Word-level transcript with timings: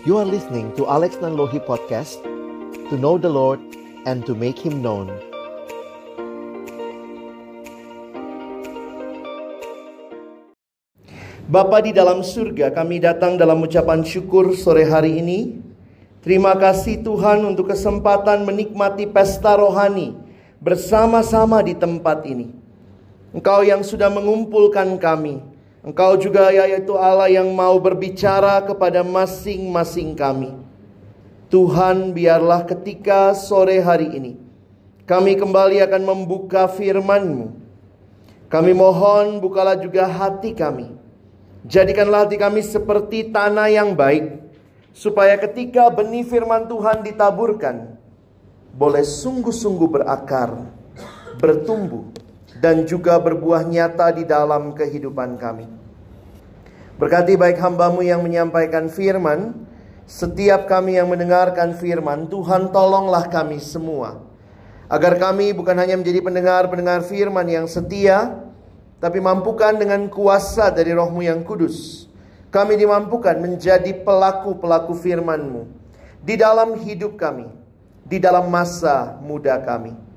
You 0.00 0.16
are 0.16 0.24
listening 0.24 0.72
to 0.80 0.88
Alex 0.88 1.20
Nanlohi 1.20 1.60
Podcast 1.60 2.24
To 2.88 2.96
know 2.96 3.20
the 3.20 3.28
Lord 3.28 3.60
and 4.08 4.24
to 4.24 4.32
make 4.32 4.56
Him 4.56 4.80
known 4.80 5.12
Bapa 11.52 11.84
di 11.84 11.92
dalam 11.92 12.24
surga, 12.24 12.72
kami 12.72 13.04
datang 13.04 13.36
dalam 13.36 13.60
ucapan 13.60 14.00
syukur 14.00 14.56
sore 14.56 14.88
hari 14.88 15.20
ini. 15.20 15.60
Terima 16.24 16.56
kasih 16.56 17.04
Tuhan 17.04 17.44
untuk 17.44 17.68
kesempatan 17.68 18.48
menikmati 18.48 19.04
pesta 19.04 19.52
rohani 19.60 20.16
bersama-sama 20.64 21.60
di 21.60 21.76
tempat 21.76 22.24
ini. 22.24 22.56
Engkau 23.36 23.60
yang 23.68 23.84
sudah 23.84 24.08
mengumpulkan 24.08 24.96
kami. 24.96 25.49
Engkau 25.80 26.12
juga 26.20 26.52
yaitu 26.52 26.92
Allah 26.92 27.32
yang 27.32 27.48
mau 27.56 27.80
berbicara 27.80 28.60
kepada 28.68 29.00
masing-masing 29.00 30.12
kami. 30.12 30.52
Tuhan 31.48 32.12
biarlah 32.12 32.68
ketika 32.68 33.32
sore 33.32 33.80
hari 33.80 34.12
ini 34.12 34.32
kami 35.08 35.40
kembali 35.40 35.80
akan 35.88 36.02
membuka 36.04 36.68
firman-Mu. 36.68 37.56
Kami 38.52 38.72
mohon 38.76 39.40
bukalah 39.40 39.80
juga 39.80 40.04
hati 40.04 40.52
kami. 40.52 40.92
Jadikanlah 41.64 42.28
hati 42.28 42.36
kami 42.36 42.60
seperti 42.60 43.32
tanah 43.32 43.72
yang 43.72 43.96
baik 43.96 44.36
supaya 44.92 45.40
ketika 45.40 45.88
benih 45.88 46.28
firman 46.28 46.68
Tuhan 46.68 47.00
ditaburkan 47.02 47.96
boleh 48.76 49.02
sungguh-sungguh 49.02 49.88
berakar, 49.88 50.60
bertumbuh 51.40 52.06
dan 52.60 52.84
juga 52.84 53.16
berbuah 53.16 53.64
nyata 53.64 54.12
di 54.12 54.28
dalam 54.28 54.76
kehidupan 54.76 55.40
kami. 55.40 55.64
Berkati 57.00 57.32
baik 57.40 57.56
hambamu 57.56 58.04
yang 58.04 58.20
menyampaikan 58.20 58.92
firman, 58.92 59.56
setiap 60.04 60.68
kami 60.68 61.00
yang 61.00 61.08
mendengarkan 61.08 61.72
firman, 61.72 62.28
Tuhan 62.28 62.68
tolonglah 62.68 63.32
kami 63.32 63.56
semua. 63.56 64.20
Agar 64.92 65.16
kami 65.16 65.56
bukan 65.56 65.72
hanya 65.80 65.96
menjadi 65.96 66.20
pendengar-pendengar 66.20 67.00
firman 67.08 67.48
yang 67.48 67.64
setia, 67.64 68.44
tapi 69.00 69.16
mampukan 69.16 69.80
dengan 69.80 70.12
kuasa 70.12 70.68
dari 70.68 70.92
rohmu 70.92 71.24
yang 71.24 71.40
kudus. 71.40 72.04
Kami 72.52 72.76
dimampukan 72.76 73.38
menjadi 73.40 73.96
pelaku-pelaku 74.04 74.92
firman-Mu 74.98 75.70
di 76.20 76.36
dalam 76.36 76.76
hidup 76.76 77.16
kami, 77.16 77.48
di 78.04 78.20
dalam 78.20 78.50
masa 78.52 79.16
muda 79.24 79.56
kami. 79.62 80.09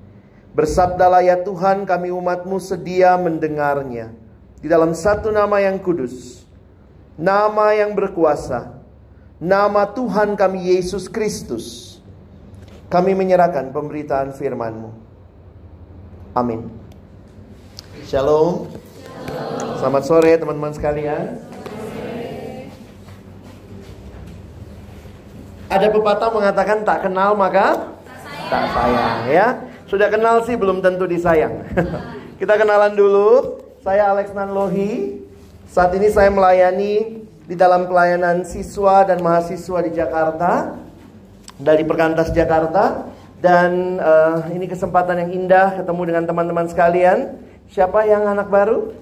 Bersabdalah 0.54 1.26
ya 1.26 1.42
Tuhan 1.42 1.90
kami 1.90 2.14
umatmu 2.14 2.62
sedia 2.62 3.18
mendengarnya. 3.18 4.14
Di 4.62 4.70
dalam 4.70 4.94
satu 4.94 5.34
nama 5.34 5.58
yang 5.58 5.82
kudus. 5.82 6.46
Nama 7.18 7.73
yang 7.73 7.98
berkuasa. 7.98 8.78
Nama 9.42 9.90
Tuhan 9.98 10.38
kami 10.38 10.78
Yesus 10.78 11.09
Kristus. 11.09 11.98
Kami 12.88 13.18
menyerahkan 13.18 13.74
pemberitaan 13.74 14.38
firman-Mu. 14.38 14.94
Amin. 16.38 16.70
Shalom. 18.06 18.70
Selamat 19.81 20.04
sore 20.06 20.38
teman-teman 20.38 20.74
sekalian. 20.78 21.42
Ada 25.74 25.90
pepatah 25.90 26.30
mengatakan 26.30 26.86
tak 26.86 27.09
kenal 27.09 27.34
maka 27.34 27.98
tak 28.54 28.64
sayang 28.70 29.22
ya. 29.34 29.73
Sudah 29.94 30.10
kenal 30.10 30.42
sih 30.42 30.58
belum 30.58 30.82
tentu 30.82 31.06
disayang. 31.06 31.70
Kita 32.42 32.58
kenalan 32.58 32.98
dulu. 32.98 33.62
Saya 33.86 34.10
Alex 34.10 34.34
Nanlohi. 34.34 35.22
Saat 35.70 35.94
ini 35.94 36.10
saya 36.10 36.34
melayani 36.34 37.22
di 37.46 37.54
dalam 37.54 37.86
pelayanan 37.86 38.42
siswa 38.42 39.06
dan 39.06 39.22
mahasiswa 39.22 39.86
di 39.86 39.94
Jakarta 39.94 40.82
dari 41.62 41.86
Perkantas 41.86 42.34
Jakarta 42.34 43.06
dan 43.38 44.02
uh, 44.02 44.50
ini 44.50 44.66
kesempatan 44.66 45.30
yang 45.30 45.46
indah 45.46 45.78
ketemu 45.78 46.02
dengan 46.09 46.26
teman-teman 46.26 46.66
sekalian. 46.66 47.38
Siapa 47.70 48.09
yang 48.09 48.26
anak 48.26 48.50
baru? 48.50 48.98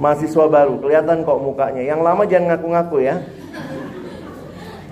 Mahasiswa 0.00 0.48
baru, 0.48 0.80
kelihatan 0.80 1.28
kok 1.28 1.40
mukanya. 1.44 1.84
Yang 1.84 2.00
lama 2.08 2.24
jangan 2.24 2.56
ngaku-ngaku 2.56 3.04
ya. 3.04 3.20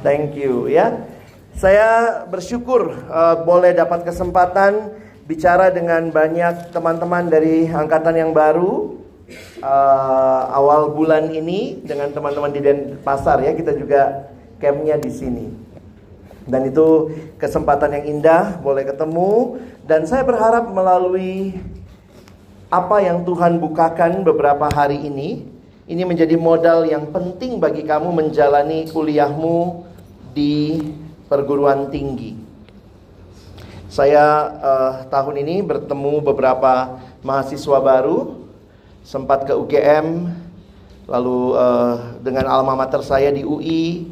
Thank 0.04 0.36
you 0.36 0.68
ya. 0.68 1.15
Saya 1.56 2.20
bersyukur 2.28 3.08
uh, 3.08 3.40
boleh 3.40 3.72
dapat 3.72 4.04
kesempatan 4.04 4.92
bicara 5.24 5.72
dengan 5.72 6.12
banyak 6.12 6.68
teman-teman 6.68 7.32
dari 7.32 7.64
angkatan 7.64 8.12
yang 8.12 8.36
baru 8.36 9.00
uh, 9.64 10.42
awal 10.52 10.92
bulan 10.92 11.32
ini 11.32 11.80
dengan 11.80 12.12
teman-teman 12.12 12.52
di 12.52 12.60
Denpasar 12.60 13.40
ya. 13.40 13.56
Kita 13.56 13.72
juga 13.72 14.28
campnya 14.60 15.00
di 15.00 15.08
sini. 15.08 15.46
Dan 16.44 16.68
itu 16.68 17.08
kesempatan 17.40 17.88
yang 17.96 18.20
indah 18.20 18.60
boleh 18.60 18.84
ketemu 18.84 19.56
dan 19.88 20.04
saya 20.04 20.28
berharap 20.28 20.68
melalui 20.68 21.56
apa 22.68 23.00
yang 23.00 23.24
Tuhan 23.24 23.56
bukakan 23.64 24.28
beberapa 24.28 24.68
hari 24.68 25.08
ini 25.08 25.48
ini 25.88 26.02
menjadi 26.04 26.36
modal 26.36 26.84
yang 26.84 27.08
penting 27.16 27.56
bagi 27.56 27.80
kamu 27.80 28.12
menjalani 28.12 28.84
kuliahmu 28.92 29.88
di 30.36 30.84
perguruan 31.26 31.90
tinggi. 31.90 32.38
Saya 33.86 34.50
uh, 34.60 34.92
tahun 35.08 35.46
ini 35.46 35.62
bertemu 35.62 36.20
beberapa 36.20 37.00
mahasiswa 37.22 37.78
baru, 37.78 38.44
sempat 39.06 39.46
ke 39.46 39.54
UGM, 39.54 40.30
lalu 41.06 41.54
uh, 41.54 42.18
dengan 42.20 42.50
alma 42.50 42.74
mater 42.74 43.00
saya 43.00 43.30
di 43.30 43.46
UI, 43.46 44.10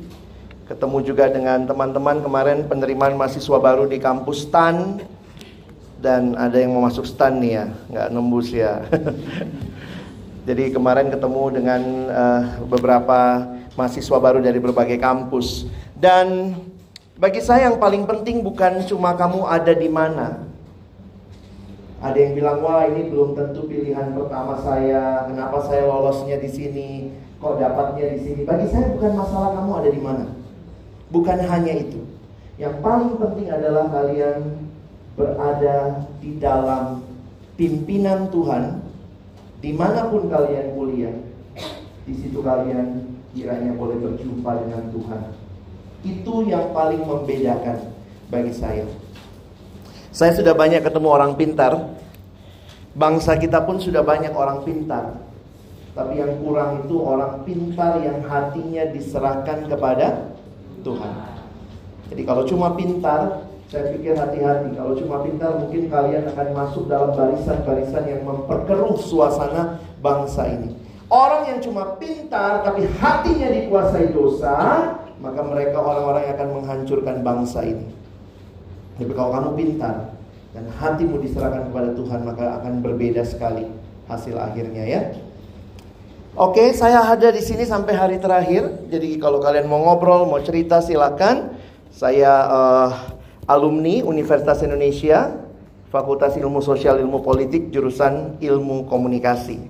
ketemu 0.71 0.99
juga 1.05 1.29
dengan 1.29 1.67
teman-teman 1.67 2.23
kemarin 2.23 2.65
penerimaan 2.65 3.19
mahasiswa 3.19 3.59
baru 3.61 3.85
di 3.91 3.99
kampus 3.99 4.47
STAN, 4.47 5.03
dan 5.99 6.39
ada 6.39 6.57
yang 6.57 6.73
mau 6.73 6.87
masuk 6.87 7.05
STAN 7.05 7.43
nih 7.43 7.53
ya, 7.59 7.67
nggak 7.91 8.09
nembus 8.15 8.49
ya. 8.55 8.81
Jadi 10.49 10.77
kemarin 10.77 11.09
ketemu 11.09 11.43
dengan 11.57 11.83
uh, 12.13 12.43
beberapa 12.69 13.49
mahasiswa 13.81 14.19
baru 14.21 14.45
dari 14.45 14.61
berbagai 14.61 15.01
kampus. 15.01 15.65
Dan 15.97 16.53
bagi 17.15 17.39
saya 17.39 17.71
yang 17.71 17.79
paling 17.79 18.05
penting 18.11 18.43
bukan 18.43 18.83
cuma 18.91 19.15
kamu 19.15 19.47
ada 19.47 19.71
di 19.71 19.87
mana. 19.87 20.43
Ada 22.05 22.19
yang 22.21 22.33
bilang, 22.37 22.59
wah 22.61 22.85
ini 22.85 23.09
belum 23.09 23.33
tentu 23.33 23.65
pilihan 23.65 24.13
pertama 24.13 24.61
saya. 24.61 25.25
Kenapa 25.25 25.63
saya 25.65 25.89
lolosnya 25.89 26.37
di 26.37 26.51
sini? 26.51 26.89
Kok 27.41 27.57
dapatnya 27.57 28.13
di 28.13 28.19
sini? 28.21 28.41
Bagi 28.45 28.69
saya 28.69 28.93
bukan 28.93 29.13
masalah 29.17 29.57
kamu 29.57 29.73
ada 29.81 29.91
di 29.95 30.01
mana. 30.03 30.27
Bukan 31.09 31.39
hanya 31.39 31.73
itu. 31.73 32.05
Yang 32.61 32.75
paling 32.85 33.17
penting 33.17 33.49
adalah 33.49 33.89
kalian 33.89 34.69
berada 35.17 36.05
di 36.19 36.37
dalam 36.37 37.01
pimpinan 37.57 38.29
Tuhan. 38.29 38.85
Di 39.65 39.73
mana 39.73 40.13
pun 40.13 40.29
kalian 40.29 40.77
kuliah, 40.77 41.17
di 42.05 42.13
situ 42.21 42.45
kalian 42.45 43.17
kiranya 43.33 43.73
boleh 43.81 43.97
berjumpa 43.97 44.61
dengan 44.61 44.93
Tuhan. 44.93 45.44
Itu 46.05 46.45
yang 46.45 46.71
paling 46.77 47.03
membedakan 47.03 47.91
bagi 48.29 48.53
saya. 48.53 48.85
Saya 50.15 50.37
sudah 50.37 50.55
banyak 50.55 50.85
ketemu 50.85 51.09
orang 51.11 51.35
pintar. 51.35 51.75
Bangsa 52.95 53.35
kita 53.35 53.65
pun 53.67 53.83
sudah 53.83 54.07
banyak 54.07 54.31
orang 54.31 54.63
pintar. 54.63 55.19
Tapi 55.95 56.23
yang 56.23 56.39
kurang 56.39 56.87
itu 56.87 57.03
orang 57.03 57.43
pintar 57.43 57.99
yang 58.05 58.23
hatinya 58.23 58.87
diserahkan 58.95 59.67
kepada 59.67 60.31
Tuhan. 60.87 61.13
Jadi 62.13 62.23
kalau 62.23 62.47
cuma 62.47 62.79
pintar, 62.79 63.51
saya 63.67 63.91
pikir 63.91 64.15
hati-hati. 64.15 64.77
Kalau 64.77 64.95
cuma 64.95 65.25
pintar, 65.27 65.59
mungkin 65.59 65.91
kalian 65.91 66.31
akan 66.31 66.49
masuk 66.55 66.87
dalam 66.87 67.11
barisan-barisan 67.17 68.05
yang 68.07 68.23
memperkeruh 68.23 68.95
suasana 69.01 69.83
bangsa 69.99 70.47
ini. 70.47 70.79
Orang 71.11 71.47
yang 71.47 71.59
cuma 71.63 71.95
pintar 71.99 72.67
tapi 72.67 72.91
hatinya 72.99 73.49
dikuasai 73.51 74.11
dosa, 74.11 74.55
maka 75.23 75.41
mereka 75.43 75.79
orang-orang 75.79 76.23
yang 76.27 76.35
akan 76.39 76.49
menghancurkan 76.63 77.17
bangsa 77.23 77.63
ini. 77.63 77.87
Tapi 78.99 79.13
kalau 79.15 79.31
kamu 79.35 79.51
pintar 79.59 80.15
dan 80.55 80.65
hatimu 80.71 81.19
diserahkan 81.19 81.71
kepada 81.71 81.91
Tuhan, 81.99 82.21
maka 82.23 82.63
akan 82.63 82.83
berbeda 82.83 83.27
sekali 83.27 83.67
hasil 84.07 84.39
akhirnya 84.39 84.85
ya. 84.87 85.03
Oke, 86.35 86.75
saya 86.75 86.99
ada 86.99 87.31
di 87.31 87.39
sini 87.39 87.63
sampai 87.63 87.95
hari 87.95 88.19
terakhir. 88.19 88.91
Jadi 88.91 89.23
kalau 89.23 89.39
kalian 89.39 89.71
mau 89.71 89.79
ngobrol, 89.87 90.27
mau 90.27 90.43
cerita 90.43 90.83
silakan. 90.83 91.55
Saya 91.95 92.33
uh, 92.51 92.91
alumni 93.47 94.03
Universitas 94.03 94.59
Indonesia, 94.67 95.31
Fakultas 95.95 96.35
Ilmu 96.35 96.59
Sosial 96.59 96.99
Ilmu 96.99 97.23
Politik, 97.23 97.71
jurusan 97.71 98.43
Ilmu 98.43 98.91
Komunikasi. 98.91 99.63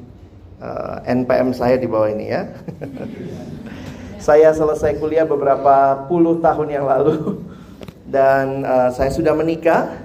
Uh, 0.57 1.05
NPM 1.05 1.53
saya 1.53 1.77
di 1.77 1.85
bawah 1.85 2.09
ini 2.09 2.33
ya. 2.33 2.49
saya 4.25 4.57
selesai 4.57 4.97
kuliah 4.97 5.29
beberapa 5.29 6.09
puluh 6.09 6.41
tahun 6.41 6.73
yang 6.73 6.89
lalu 6.89 7.45
dan 8.17 8.65
uh, 8.65 8.89
saya 8.89 9.13
sudah 9.13 9.37
menikah. 9.37 10.01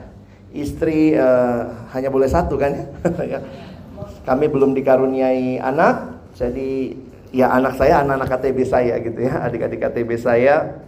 Istri 0.50 1.13
uh, 1.13 1.86
hanya 1.94 2.10
boleh 2.10 2.25
satu 2.25 2.57
kan 2.57 2.74
ya. 3.21 3.39
Kami 4.27 4.45
belum 4.50 4.74
dikaruniai 4.74 5.62
anak, 5.62 6.25
jadi 6.33 6.98
ya 7.30 7.54
anak 7.54 7.77
saya, 7.77 8.01
anak-anak 8.01 8.30
KTB 8.33 8.57
saya 8.66 8.98
gitu 8.98 9.30
ya, 9.30 9.45
adik-adik 9.45 9.80
KTB 9.80 10.10
saya. 10.18 10.83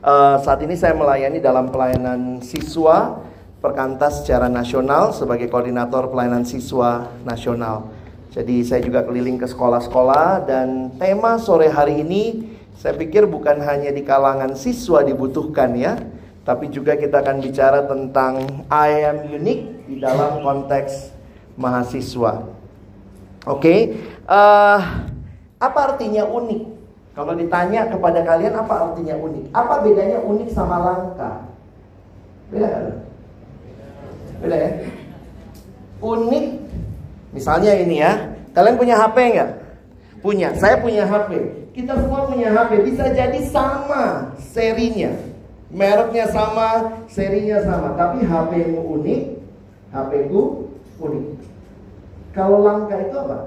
Uh, 0.00 0.40
saat 0.40 0.60
ini 0.64 0.76
saya 0.76 0.96
melayani 0.96 1.44
dalam 1.44 1.68
pelayanan 1.68 2.40
siswa 2.40 3.20
perkantas 3.64 4.24
secara 4.24 4.48
nasional 4.52 5.12
sebagai 5.16 5.48
koordinator 5.48 6.08
pelayanan 6.12 6.44
siswa 6.44 7.08
nasional. 7.24 7.93
Jadi 8.34 8.66
saya 8.66 8.82
juga 8.82 9.06
keliling 9.06 9.38
ke 9.38 9.46
sekolah-sekolah 9.46 10.42
dan 10.42 10.90
tema 10.98 11.38
sore 11.38 11.70
hari 11.70 12.02
ini 12.02 12.50
saya 12.74 12.98
pikir 12.98 13.30
bukan 13.30 13.62
hanya 13.62 13.94
di 13.94 14.02
kalangan 14.02 14.58
siswa 14.58 15.06
dibutuhkan 15.06 15.70
ya, 15.78 15.94
tapi 16.42 16.66
juga 16.66 16.98
kita 16.98 17.22
akan 17.22 17.38
bicara 17.38 17.86
tentang 17.86 18.66
I 18.66 19.06
am 19.06 19.30
unique 19.30 19.86
di 19.86 20.02
dalam 20.02 20.42
konteks 20.42 21.14
mahasiswa. 21.54 22.50
Oke, 23.46 23.62
okay? 23.62 23.78
uh, 24.26 24.34
eh, 24.34 24.80
apa 25.62 25.94
artinya 25.94 26.26
unik? 26.26 26.62
Kalau 27.14 27.38
ditanya 27.38 27.86
kepada 27.86 28.26
kalian 28.26 28.58
apa 28.58 28.74
artinya 28.90 29.14
unik? 29.14 29.44
Apa 29.54 29.74
bedanya 29.86 30.18
unik 30.26 30.48
sama 30.50 30.82
langka? 30.82 31.46
Beda 32.50 32.66
kan? 32.66 32.84
Beda 34.42 34.56
ya? 34.58 34.70
Unik, 36.02 36.46
misalnya 37.34 37.74
ini 37.74 38.00
ya, 38.00 38.32
kalian 38.54 38.78
punya 38.78 38.94
HP 38.96 39.16
nggak? 39.34 39.50
Punya, 40.24 40.48
saya 40.56 40.80
punya 40.80 41.04
HP. 41.04 41.30
Kita 41.74 41.98
semua 42.00 42.30
punya 42.30 42.48
HP, 42.54 42.86
bisa 42.86 43.10
jadi 43.10 43.40
sama 43.50 44.32
serinya. 44.38 45.10
Mereknya 45.74 46.30
sama, 46.30 47.02
serinya 47.10 47.58
sama, 47.66 47.98
tapi 47.98 48.22
HP-mu 48.22 48.80
unik, 49.02 49.22
HP-ku 49.90 50.70
unik. 51.02 51.26
Kalau 52.30 52.62
langka 52.62 52.94
itu 53.02 53.16
apa? 53.18 53.38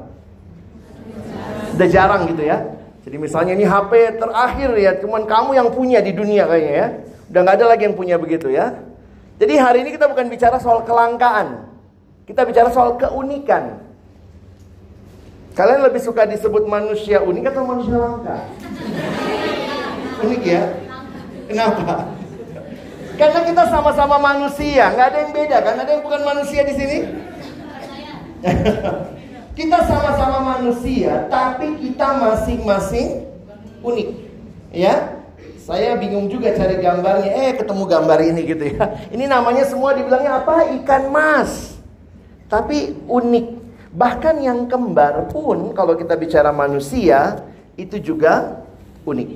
Udah 1.75 1.88
jarang 1.88 2.28
gitu 2.28 2.44
ya. 2.44 2.68
Jadi 3.07 3.16
misalnya 3.16 3.56
ini 3.56 3.63
HP 3.63 4.19
terakhir 4.19 4.69
ya, 4.75 4.92
cuman 5.00 5.24
kamu 5.24 5.56
yang 5.56 5.69
punya 5.72 6.04
di 6.04 6.12
dunia 6.12 6.44
kayaknya 6.44 6.74
ya. 6.75 6.88
Udah 7.31 7.39
nggak 7.48 7.56
ada 7.63 7.66
lagi 7.72 7.84
yang 7.88 7.95
punya 7.95 8.16
begitu 8.19 8.51
ya. 8.51 8.75
Jadi 9.39 9.54
hari 9.56 9.88
ini 9.88 9.95
kita 9.95 10.12
bukan 10.12 10.28
bicara 10.28 10.60
soal 10.60 10.84
kelangkaan. 10.84 11.63
Kita 12.27 12.44
bicara 12.44 12.68
soal 12.75 13.00
keunikan. 13.00 13.79
Kalian 15.56 15.79
lebih 15.88 16.03
suka 16.03 16.27
disebut 16.27 16.68
manusia 16.68 17.24
unik 17.24 17.56
atau 17.56 17.63
manusia 17.63 17.95
langka? 17.95 18.38
Unik 20.27 20.44
ya? 20.44 20.63
Kenapa? 21.47 22.12
Karena 23.15 23.39
kita 23.47 23.63
sama-sama 23.71 24.19
manusia, 24.19 24.91
nggak 24.94 25.07
ada 25.07 25.18
yang 25.24 25.31
beda 25.33 25.57
kan? 25.63 25.75
Ada 25.81 25.89
yang 25.97 26.03
bukan 26.03 26.21
manusia 26.27 26.62
di 26.68 26.74
sini? 26.75 26.97
kita 29.57 29.77
sama-sama 29.88 30.38
manusia, 30.59 31.25
tapi 31.31 31.79
kita 31.81 32.07
masing-masing 32.21 33.25
unik, 33.81 34.09
ya? 34.75 35.15
Saya 35.63 35.95
bingung 35.97 36.29
juga 36.29 36.53
cari 36.53 36.77
gambarnya. 36.77 37.31
Eh, 37.33 37.51
ketemu 37.56 37.83
gambar 37.88 38.19
ini 38.21 38.41
gitu 38.45 38.63
ya. 38.77 39.00
Ini 39.15 39.25
namanya 39.25 39.65
semua 39.65 39.95
dibilangnya 39.95 40.44
apa? 40.44 40.75
Ikan 40.77 41.09
mas. 41.09 41.76
Tapi 42.48 42.96
unik. 43.08 43.48
Bahkan 43.98 44.36
yang 44.44 44.68
kembar 44.70 45.32
pun 45.32 45.74
kalau 45.74 45.98
kita 45.98 46.14
bicara 46.20 46.52
manusia 46.52 47.44
itu 47.80 47.98
juga 48.00 48.64
unik. 49.08 49.30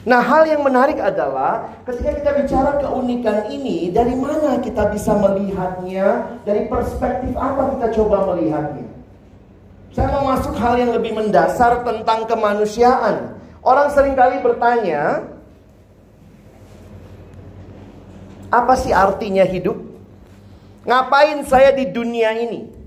Nah, 0.00 0.24
hal 0.24 0.48
yang 0.48 0.64
menarik 0.64 0.96
adalah 0.96 1.76
ketika 1.84 2.16
kita 2.16 2.30
bicara 2.40 2.80
keunikan 2.80 3.52
ini, 3.52 3.92
dari 3.92 4.16
mana 4.16 4.56
kita 4.64 4.88
bisa 4.88 5.12
melihatnya? 5.12 6.40
Dari 6.48 6.72
perspektif 6.72 7.36
apa 7.36 7.76
kita 7.76 7.86
coba 8.00 8.32
melihatnya? 8.32 8.88
Saya 9.92 10.08
mau 10.16 10.32
masuk 10.32 10.56
hal 10.56 10.80
yang 10.80 10.96
lebih 10.96 11.12
mendasar 11.12 11.84
tentang 11.84 12.24
kemanusiaan. 12.24 13.36
Orang 13.60 13.92
sering 13.92 14.16
kali 14.16 14.40
bertanya, 14.40 15.28
Apa 18.50 18.74
sih 18.74 18.90
artinya 18.90 19.46
hidup? 19.46 19.78
Ngapain 20.84 21.44
saya 21.44 21.76
di 21.76 21.92
dunia 21.92 22.32
ini? 22.36 22.80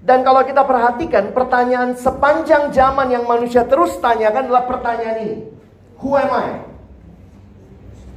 Dan 0.00 0.24
kalau 0.24 0.40
kita 0.46 0.64
perhatikan 0.64 1.36
pertanyaan 1.36 1.92
sepanjang 1.92 2.72
zaman 2.72 3.12
yang 3.12 3.28
manusia 3.28 3.68
terus 3.68 4.00
tanyakan 4.00 4.48
adalah 4.48 4.64
pertanyaan 4.64 5.16
ini. 5.28 5.36
Who 6.00 6.16
am 6.16 6.32
I? 6.32 6.48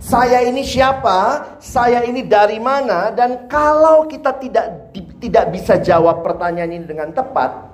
Saya 0.04 0.44
ini 0.44 0.64
siapa? 0.64 1.52
Saya 1.60 2.04
ini 2.08 2.24
dari 2.24 2.60
mana? 2.60 3.12
Dan 3.12 3.48
kalau 3.52 4.08
kita 4.08 4.36
tidak 4.40 4.96
tidak 5.20 5.46
bisa 5.52 5.80
jawab 5.80 6.24
pertanyaan 6.24 6.72
ini 6.76 6.86
dengan 6.88 7.12
tepat, 7.12 7.72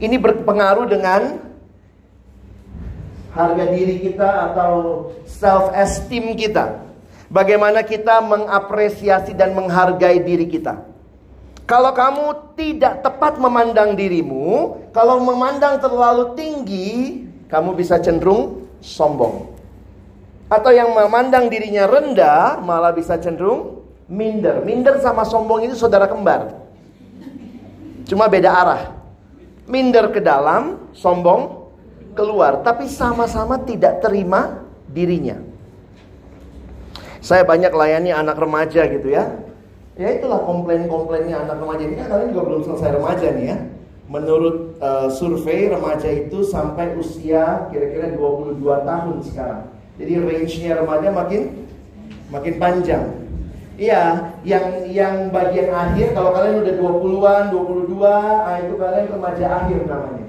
ini 0.00 0.16
berpengaruh 0.16 0.88
dengan 0.88 1.40
harga 3.32 3.64
diri 3.68 4.00
kita 4.00 4.52
atau 4.52 4.72
self 5.28 5.72
esteem 5.76 6.32
kita. 6.36 6.87
Bagaimana 7.28 7.84
kita 7.84 8.24
mengapresiasi 8.24 9.36
dan 9.36 9.52
menghargai 9.52 10.16
diri 10.24 10.48
kita. 10.48 10.80
Kalau 11.68 11.92
kamu 11.92 12.56
tidak 12.56 13.04
tepat 13.04 13.36
memandang 13.36 13.92
dirimu, 13.92 14.80
kalau 14.96 15.20
memandang 15.20 15.76
terlalu 15.76 16.32
tinggi, 16.32 17.28
kamu 17.52 17.76
bisa 17.76 18.00
cenderung 18.00 18.64
sombong. 18.80 19.52
Atau 20.48 20.72
yang 20.72 20.96
memandang 20.96 21.52
dirinya 21.52 21.84
rendah, 21.84 22.64
malah 22.64 22.96
bisa 22.96 23.20
cenderung 23.20 23.84
minder. 24.08 24.64
Minder 24.64 24.96
sama 25.04 25.28
sombong 25.28 25.68
itu 25.68 25.76
saudara 25.76 26.08
kembar. 26.08 26.56
Cuma 28.08 28.24
beda 28.32 28.48
arah. 28.48 28.82
Minder 29.68 30.08
ke 30.08 30.24
dalam, 30.24 30.88
sombong 30.96 31.68
keluar. 32.16 32.64
Tapi 32.64 32.88
sama-sama 32.88 33.60
tidak 33.60 34.00
terima 34.00 34.64
dirinya. 34.88 35.47
Saya 37.18 37.42
banyak 37.42 37.74
layani 37.74 38.14
anak 38.14 38.38
remaja 38.38 38.86
gitu 38.86 39.10
ya. 39.10 39.26
Ya 39.98 40.14
itulah 40.14 40.46
komplain-komplainnya 40.46 41.42
anak 41.42 41.58
remaja 41.58 41.82
ini 41.82 41.98
kan 41.98 42.06
kalian 42.06 42.30
juga 42.30 42.44
belum 42.46 42.62
selesai 42.70 42.90
remaja 42.94 43.26
nih 43.34 43.46
ya. 43.50 43.58
Menurut 44.08 44.78
uh, 44.78 45.10
survei 45.10 45.66
remaja 45.66 46.08
itu 46.08 46.46
sampai 46.46 46.94
usia 46.94 47.66
kira-kira 47.74 48.14
22 48.14 48.62
tahun 48.62 49.16
sekarang. 49.26 49.62
Jadi 49.98 50.12
range-nya 50.22 50.72
remaja 50.78 51.10
makin 51.10 51.66
makin 52.30 52.54
panjang. 52.62 53.04
Iya, 53.78 54.34
yang 54.46 54.86
yang 54.90 55.14
bagian 55.34 55.70
akhir 55.70 56.14
kalau 56.14 56.34
kalian 56.34 56.66
udah 56.66 56.74
20-an, 56.82 57.42
22, 57.54 58.02
ah 58.06 58.56
itu 58.58 58.74
kalian 58.74 59.06
remaja 59.10 59.46
akhir 59.54 59.80
namanya. 59.86 60.24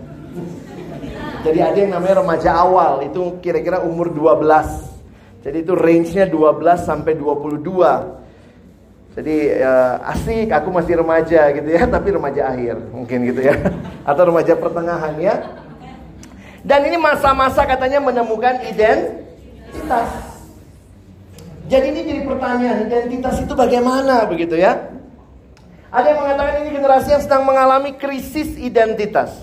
Jadi 1.45 1.59
ada 1.61 1.77
yang 1.77 1.91
namanya 1.93 2.15
remaja 2.25 2.49
awal, 2.57 3.01
itu 3.05 3.37
kira-kira 3.41 3.81
umur 3.81 4.09
12 4.13 4.88
jadi 5.39 5.63
itu 5.63 5.71
range-nya 5.71 6.27
12 6.27 6.83
sampai 6.83 7.15
22. 7.15 7.63
Jadi 9.15 9.37
uh, 9.59 10.11
asik, 10.15 10.47
aku 10.51 10.69
masih 10.71 10.99
remaja 10.99 11.41
gitu 11.55 11.69
ya, 11.71 11.83
tapi 11.95 12.11
remaja 12.11 12.51
akhir 12.51 12.75
mungkin 12.91 13.23
gitu 13.27 13.41
ya, 13.43 13.55
atau 14.09 14.23
remaja 14.27 14.53
pertengahan 14.55 15.15
ya. 15.19 15.35
Dan 16.59 16.83
ini 16.91 16.99
masa-masa 16.99 17.63
katanya 17.63 18.03
menemukan 18.03 18.59
identitas. 18.67 20.11
Jadi 21.71 21.85
ini 21.93 22.01
jadi 22.03 22.21
pertanyaan, 22.27 22.89
identitas 22.89 23.39
itu 23.39 23.53
bagaimana 23.55 24.27
begitu 24.27 24.59
ya? 24.59 24.91
Ada 25.89 26.13
yang 26.13 26.19
mengatakan 26.21 26.53
ini 26.61 26.69
generasi 26.75 27.07
yang 27.15 27.23
sedang 27.23 27.43
mengalami 27.47 27.95
krisis 27.97 28.59
identitas. 28.59 29.33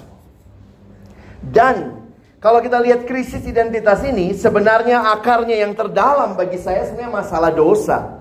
Dan 1.42 2.05
kalau 2.36 2.60
kita 2.60 2.76
lihat 2.84 3.08
krisis 3.08 3.42
identitas 3.48 4.04
ini, 4.04 4.36
sebenarnya 4.36 5.16
akarnya 5.16 5.56
yang 5.56 5.72
terdalam 5.72 6.36
bagi 6.36 6.60
saya 6.60 6.84
sebenarnya 6.84 7.12
masalah 7.12 7.50
dosa. 7.50 8.20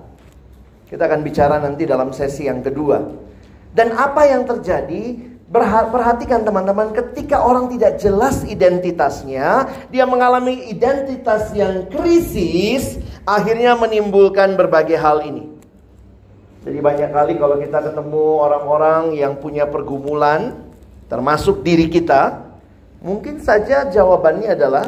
Kita 0.88 1.04
akan 1.04 1.20
bicara 1.20 1.60
nanti 1.60 1.84
dalam 1.84 2.14
sesi 2.14 2.48
yang 2.48 2.64
kedua. 2.64 3.02
Dan 3.76 3.92
apa 3.92 4.24
yang 4.24 4.48
terjadi? 4.48 5.34
Perhatikan 5.52 6.42
teman-teman, 6.42 6.90
ketika 6.90 7.38
orang 7.38 7.70
tidak 7.70 8.02
jelas 8.02 8.42
identitasnya, 8.42 9.70
dia 9.94 10.02
mengalami 10.02 10.70
identitas 10.70 11.54
yang 11.54 11.86
krisis, 11.86 12.98
akhirnya 13.22 13.78
menimbulkan 13.78 14.58
berbagai 14.58 14.98
hal 14.98 15.22
ini. 15.22 15.46
Jadi 16.66 16.78
banyak 16.82 17.10
kali 17.14 17.38
kalau 17.38 17.62
kita 17.62 17.78
ketemu 17.78 18.24
orang-orang 18.42 19.14
yang 19.14 19.38
punya 19.38 19.70
pergumulan, 19.70 20.66
termasuk 21.06 21.62
diri 21.62 21.86
kita, 21.86 22.45
Mungkin 23.04 23.44
saja 23.44 23.86
jawabannya 23.92 24.56
adalah 24.56 24.84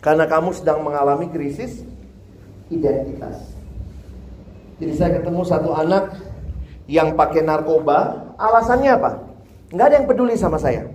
karena 0.00 0.24
kamu 0.24 0.54
sedang 0.54 0.80
mengalami 0.86 1.28
krisis 1.28 1.82
identitas. 2.72 3.52
Jadi 4.76 4.92
saya 4.94 5.10
ketemu 5.20 5.42
satu 5.44 5.72
anak 5.72 6.14
yang 6.86 7.16
pakai 7.18 7.42
narkoba, 7.42 8.30
alasannya 8.38 8.90
apa? 8.94 9.10
Nggak 9.72 9.86
ada 9.86 9.96
yang 9.98 10.08
peduli 10.08 10.34
sama 10.38 10.60
saya. 10.60 10.86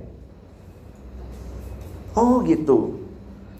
Oh 2.15 2.39
gitu. 2.45 3.03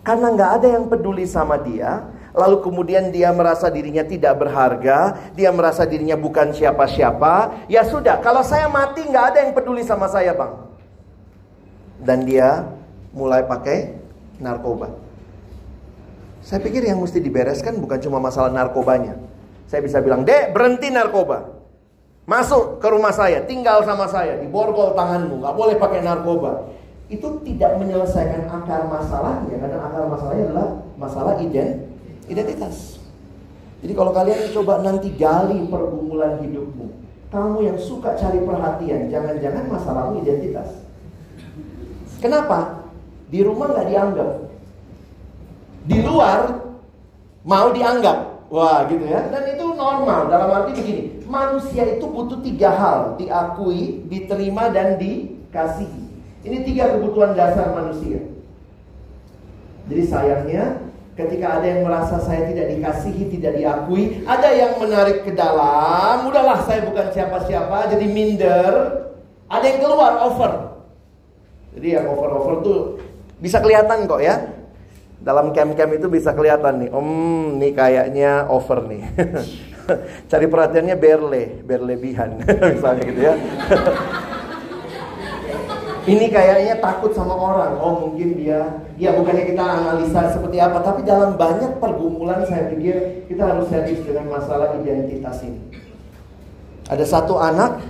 Karena 0.02 0.34
nggak 0.34 0.52
ada 0.62 0.68
yang 0.80 0.86
peduli 0.90 1.30
sama 1.30 1.62
dia, 1.62 2.10
lalu 2.34 2.64
kemudian 2.64 3.14
dia 3.14 3.30
merasa 3.30 3.70
dirinya 3.70 4.02
tidak 4.02 4.40
berharga, 4.40 5.30
dia 5.38 5.54
merasa 5.54 5.86
dirinya 5.86 6.18
bukan 6.18 6.56
siapa-siapa. 6.56 7.68
Ya 7.70 7.86
sudah, 7.86 8.18
kalau 8.24 8.42
saya 8.42 8.66
mati 8.66 9.06
nggak 9.06 9.26
ada 9.36 9.38
yang 9.46 9.54
peduli 9.54 9.86
sama 9.86 10.10
saya, 10.10 10.34
bang 10.34 10.71
dan 12.02 12.26
dia 12.26 12.66
mulai 13.14 13.46
pakai 13.46 13.96
narkoba. 14.42 14.90
Saya 16.42 16.58
pikir 16.58 16.82
yang 16.82 16.98
mesti 16.98 17.22
dibereskan 17.22 17.78
bukan 17.78 18.02
cuma 18.02 18.18
masalah 18.18 18.50
narkobanya. 18.50 19.14
Saya 19.70 19.86
bisa 19.86 20.02
bilang, 20.02 20.26
"Dek, 20.26 20.52
berhenti 20.52 20.90
narkoba." 20.90 21.62
Masuk 22.26 22.82
ke 22.82 22.88
rumah 22.90 23.14
saya, 23.14 23.46
tinggal 23.46 23.82
sama 23.86 24.06
saya, 24.10 24.38
diborgol 24.42 24.94
tanganmu, 24.98 25.42
nggak 25.42 25.56
boleh 25.58 25.76
pakai 25.78 26.02
narkoba. 26.06 26.70
Itu 27.12 27.42
tidak 27.44 27.82
menyelesaikan 27.82 28.48
akar 28.48 28.88
masalahnya, 28.88 29.56
karena 29.58 29.78
akar 29.84 30.06
masalahnya 30.08 30.44
adalah 30.50 30.68
masalah 30.98 31.34
identitas. 31.42 33.02
Jadi 33.82 33.94
kalau 33.98 34.14
kalian 34.14 34.54
coba 34.54 34.86
nanti 34.86 35.10
gali 35.18 35.66
pergumulan 35.66 36.38
hidupmu, 36.46 36.88
kamu 37.34 37.58
yang 37.66 37.78
suka 37.82 38.14
cari 38.14 38.40
perhatian, 38.46 39.10
jangan-jangan 39.10 39.66
masalahmu 39.66 40.22
identitas. 40.22 40.70
Kenapa? 42.22 42.86
Di 43.34 43.42
rumah 43.42 43.74
nggak 43.74 43.88
dianggap, 43.90 44.30
di 45.90 45.98
luar 46.06 46.40
mau 47.42 47.74
dianggap. 47.74 48.18
Wah 48.52 48.84
gitu 48.92 49.08
ya. 49.08 49.32
Dan 49.32 49.56
itu 49.56 49.64
normal 49.64 50.28
dalam 50.28 50.52
arti 50.52 50.76
begini. 50.76 51.04
Manusia 51.24 51.88
itu 51.88 52.04
butuh 52.04 52.44
tiga 52.44 52.76
hal. 52.76 53.16
Diakui, 53.16 54.04
diterima, 54.12 54.68
dan 54.70 55.00
dikasihi. 55.00 56.04
Ini 56.44 56.58
tiga 56.68 56.92
kebutuhan 56.92 57.32
dasar 57.32 57.72
manusia. 57.72 58.20
Jadi 59.88 60.04
sayangnya 60.04 60.84
ketika 61.16 61.60
ada 61.60 61.68
yang 61.68 61.88
merasa 61.88 62.20
saya 62.20 62.48
tidak 62.52 62.76
dikasihi, 62.76 63.24
tidak 63.40 63.56
diakui, 63.56 64.24
ada 64.28 64.50
yang 64.52 64.76
menarik 64.80 65.24
ke 65.24 65.32
dalam, 65.32 66.28
udahlah 66.28 66.60
saya 66.68 66.84
bukan 66.88 67.08
siapa-siapa, 67.12 67.92
jadi 67.96 68.06
minder. 68.08 68.74
Ada 69.52 69.66
yang 69.68 69.80
keluar 69.84 70.14
over. 70.28 70.71
Jadi 71.72 71.88
yang 71.96 72.06
over-over 72.12 72.56
tuh 72.64 72.80
bisa 73.40 73.64
kelihatan 73.64 74.06
kok 74.06 74.22
ya 74.22 74.62
dalam 75.22 75.54
camp-camp 75.54 75.92
itu 76.02 76.08
bisa 76.10 76.34
kelihatan 76.34 76.82
nih, 76.82 76.90
om 76.90 77.08
nih 77.62 77.72
kayaknya 77.78 78.50
over 78.50 78.90
nih. 78.90 79.06
Cari 80.30 80.46
perhatiannya 80.50 80.96
berle, 80.98 81.62
berlebihan 81.62 82.42
misalnya 82.74 83.04
gitu 83.06 83.22
ya. 83.22 83.34
Ini 86.02 86.34
kayaknya 86.34 86.82
takut 86.82 87.14
sama 87.14 87.38
orang. 87.38 87.78
Oh 87.78 88.10
mungkin 88.10 88.34
dia, 88.34 88.82
ya 88.98 89.14
bukannya 89.14 89.54
kita 89.54 89.62
analisa 89.62 90.34
seperti 90.34 90.58
apa, 90.58 90.82
tapi 90.82 91.06
dalam 91.06 91.38
banyak 91.38 91.78
pergumulan 91.78 92.42
saya 92.50 92.74
pikir 92.74 93.30
kita 93.30 93.46
harus 93.46 93.70
serius 93.70 94.02
dengan 94.02 94.34
masalah 94.34 94.82
identitas 94.82 95.46
ini. 95.46 95.62
Ada 96.90 97.06
satu 97.06 97.38
anak 97.38 97.86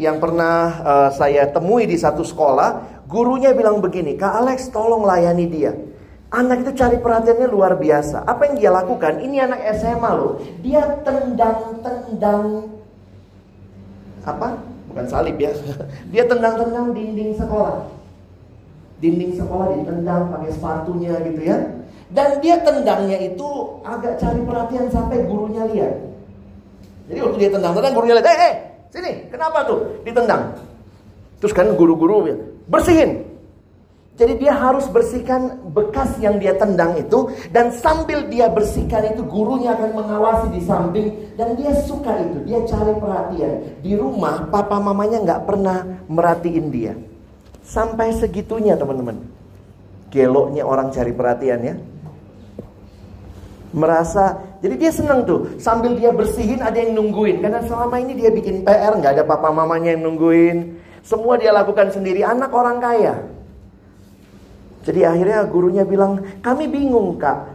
yang 0.00 0.24
pernah 0.24 0.56
uh, 0.80 1.10
saya 1.12 1.44
temui 1.52 1.84
di 1.84 2.00
satu 2.00 2.24
sekolah, 2.24 2.93
gurunya 3.08 3.52
bilang 3.52 3.80
begini, 3.80 4.16
Kak 4.16 4.44
Alex 4.44 4.72
tolong 4.72 5.04
layani 5.04 5.46
dia. 5.48 5.72
Anak 6.34 6.66
itu 6.66 6.72
cari 6.74 6.98
perhatiannya 6.98 7.46
luar 7.46 7.78
biasa. 7.78 8.26
Apa 8.26 8.50
yang 8.50 8.54
dia 8.58 8.70
lakukan? 8.74 9.22
Ini 9.22 9.46
anak 9.46 9.60
SMA 9.78 10.10
loh. 10.18 10.42
Dia 10.66 10.82
tendang-tendang 11.06 12.74
apa? 14.26 14.58
Bukan 14.90 15.06
salib 15.06 15.38
ya. 15.38 15.54
Dia 16.12 16.26
tendang-tendang 16.26 16.90
dinding 16.90 17.38
sekolah. 17.38 17.86
Dinding 18.98 19.36
sekolah 19.38 19.78
ditendang 19.78 20.32
pakai 20.34 20.50
sepatunya 20.50 21.14
gitu 21.22 21.40
ya. 21.44 21.58
Dan 22.14 22.38
dia 22.38 22.62
tendangnya 22.62 23.18
itu 23.18 23.48
agak 23.82 24.22
cari 24.22 24.38
perhatian 24.46 24.86
sampai 24.86 25.26
gurunya 25.26 25.66
lihat. 25.66 25.94
Jadi 27.10 27.18
waktu 27.20 27.38
dia 27.42 27.50
tendang-tendang 27.50 27.92
gurunya 27.92 28.14
lihat, 28.22 28.28
"Eh, 28.30 28.38
eh, 28.38 28.54
sini, 28.94 29.12
kenapa 29.34 29.66
tuh 29.66 29.98
ditendang?" 30.06 30.54
Terus 31.42 31.52
kan 31.52 31.74
guru-guru 31.74 32.22
bersihin, 32.70 33.24
jadi 34.14 34.38
dia 34.38 34.54
harus 34.54 34.86
bersihkan 34.94 35.58
bekas 35.74 36.14
yang 36.22 36.38
dia 36.38 36.54
tendang 36.54 36.94
itu 36.94 37.34
dan 37.50 37.74
sambil 37.74 38.22
dia 38.30 38.46
bersihkan 38.46 39.10
itu 39.10 39.26
gurunya 39.26 39.74
akan 39.74 39.90
mengawasi 39.90 40.54
di 40.54 40.62
samping 40.62 41.34
dan 41.34 41.58
dia 41.58 41.74
suka 41.82 42.14
itu, 42.22 42.46
dia 42.46 42.62
cari 42.62 42.94
perhatian. 42.94 43.52
Di 43.82 43.98
rumah 43.98 44.46
papa 44.54 44.78
mamanya 44.78 45.18
nggak 45.18 45.42
pernah 45.42 45.82
merhatiin 46.06 46.66
dia. 46.70 46.94
Sampai 47.66 48.14
segitunya 48.14 48.78
teman-teman. 48.78 49.18
Geloknya 50.14 50.62
orang 50.62 50.94
cari 50.94 51.10
perhatian 51.10 51.60
ya. 51.66 51.74
Merasa, 53.74 54.38
jadi 54.62 54.78
dia 54.78 54.92
senang 54.94 55.26
tuh 55.26 55.58
sambil 55.58 55.98
dia 55.98 56.14
bersihin 56.14 56.62
ada 56.62 56.78
yang 56.78 56.94
nungguin 56.94 57.42
karena 57.42 57.58
selama 57.66 57.98
ini 57.98 58.14
dia 58.14 58.30
bikin 58.30 58.62
PR 58.62 58.94
nggak 58.94 59.18
ada 59.18 59.24
papa 59.26 59.50
mamanya 59.50 59.90
yang 59.90 60.06
nungguin. 60.06 60.78
Semua 61.04 61.36
dia 61.36 61.52
lakukan 61.52 61.92
sendiri, 61.92 62.24
anak 62.24 62.48
orang 62.48 62.80
kaya. 62.80 63.14
Jadi 64.88 65.04
akhirnya 65.04 65.44
gurunya 65.44 65.84
bilang, 65.84 66.20
kami 66.40 66.64
bingung 66.64 67.20
kak. 67.20 67.52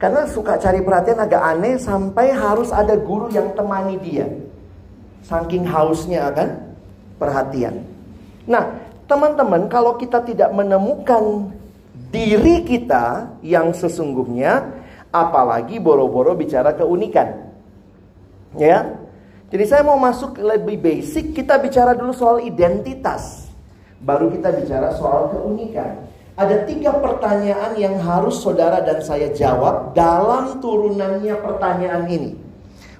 Karena 0.00 0.24
suka 0.28 0.56
cari 0.56 0.80
perhatian 0.80 1.20
agak 1.20 1.40
aneh 1.44 1.76
sampai 1.76 2.32
harus 2.32 2.72
ada 2.72 2.96
guru 2.96 3.28
yang 3.32 3.52
temani 3.52 4.00
dia. 4.00 4.28
Saking 5.24 5.64
hausnya 5.64 6.28
akan 6.28 6.48
perhatian. 7.16 7.84
Nah, 8.44 8.76
teman-teman, 9.08 9.68
kalau 9.72 9.96
kita 9.96 10.20
tidak 10.24 10.52
menemukan 10.52 11.52
diri 12.12 12.64
kita 12.64 13.32
yang 13.40 13.72
sesungguhnya, 13.72 14.68
apalagi 15.08 15.80
boro-boro 15.80 16.36
bicara 16.36 16.76
keunikan. 16.76 17.54
Ya. 18.60 19.03
Jadi 19.52 19.64
saya 19.68 19.82
mau 19.84 20.00
masuk 20.00 20.40
lebih 20.40 20.80
basic, 20.80 21.36
kita 21.36 21.60
bicara 21.60 21.92
dulu 21.92 22.16
soal 22.16 22.40
identitas. 22.40 23.48
Baru 24.00 24.32
kita 24.32 24.52
bicara 24.52 24.92
soal 24.96 25.32
keunikan. 25.32 26.04
Ada 26.34 26.66
tiga 26.66 26.98
pertanyaan 26.98 27.78
yang 27.78 27.94
harus 28.02 28.42
saudara 28.42 28.82
dan 28.82 28.98
saya 29.00 29.30
jawab 29.30 29.94
dalam 29.94 30.58
turunannya 30.58 31.38
pertanyaan 31.38 32.10
ini. 32.10 32.34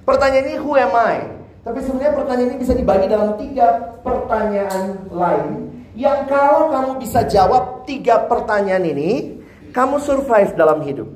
Pertanyaan 0.07 0.55
ini 0.55 0.57
who 0.61 0.77
am 0.79 0.95
I? 0.95 1.17
Tapi 1.65 1.81
sebenarnya 1.83 2.13
pertanyaan 2.15 2.49
ini 2.55 2.57
bisa 2.61 2.73
dibagi 2.77 3.09
dalam 3.11 3.35
tiga 3.35 3.99
pertanyaan 4.05 5.09
lain. 5.11 5.51
Yang 5.97 6.19
kalau 6.31 6.71
kamu 6.71 6.91
bisa 7.01 7.27
jawab 7.27 7.83
tiga 7.89 8.23
pertanyaan 8.29 8.85
ini, 8.85 9.41
kamu 9.75 9.99
survive 9.99 10.55
dalam 10.55 10.79
hidup. 10.85 11.09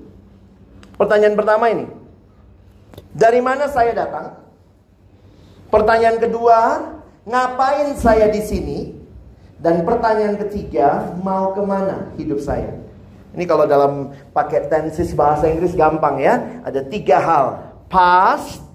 Pertanyaan 0.99 1.39
pertama 1.39 1.71
ini. 1.71 1.87
Dari 3.15 3.39
mana 3.39 3.71
saya 3.71 3.95
datang? 3.95 4.48
Pertanyaan 5.69 6.17
kedua, 6.17 6.59
ngapain 7.29 7.93
saya 7.93 8.25
di 8.33 8.41
sini? 8.41 8.79
Dan 9.61 9.85
pertanyaan 9.85 10.39
ketiga, 10.41 11.13
mau 11.21 11.53
ke 11.53 11.61
mana 11.61 12.09
hidup 12.17 12.41
saya? 12.41 12.73
Ini 13.37 13.45
kalau 13.45 13.69
dalam 13.69 14.09
paket 14.33 14.73
tensis 14.73 15.13
bahasa 15.13 15.45
Inggris 15.45 15.77
gampang 15.77 16.17
ya. 16.17 16.41
Ada 16.65 16.81
tiga 16.89 17.21
hal. 17.21 17.45
Past, 17.85 18.65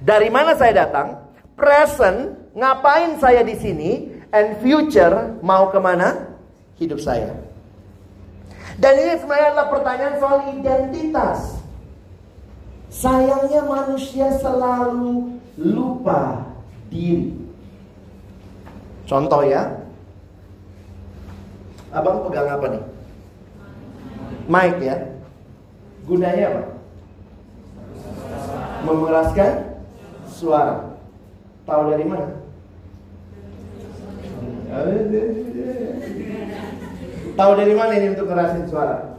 dari 0.00 0.32
mana 0.32 0.56
saya 0.56 0.88
datang. 0.88 1.28
Present, 1.52 2.40
ngapain 2.56 3.20
saya 3.20 3.44
di 3.44 3.52
sini. 3.60 3.92
And 4.32 4.64
future, 4.64 5.36
mau 5.44 5.68
ke 5.68 5.76
mana 5.76 6.32
hidup 6.80 7.04
saya. 7.04 7.36
Dan 8.80 8.96
ini 8.96 9.20
sebenarnya 9.20 9.48
adalah 9.52 9.68
pertanyaan 9.68 10.16
soal 10.16 10.38
identitas. 10.56 11.61
Sayangnya 12.92 13.64
manusia 13.64 14.28
selalu 14.36 15.40
lupa 15.56 16.44
diri. 16.92 17.32
Contoh 19.08 19.40
ya. 19.48 19.80
Abang 21.88 22.28
pegang 22.28 22.52
apa 22.52 22.66
nih? 22.68 22.84
Mic 24.44 24.76
ya. 24.84 24.96
Gunanya 26.04 26.44
apa? 26.52 26.62
Memeraskan 28.84 29.52
suara. 30.28 30.92
Tahu 31.64 31.82
dari 31.96 32.04
mana? 32.04 32.28
Tahu 37.40 37.52
dari 37.56 37.72
mana 37.72 37.92
ini 37.96 38.06
untuk 38.12 38.28
ngerasin 38.28 38.68
suara? 38.68 39.12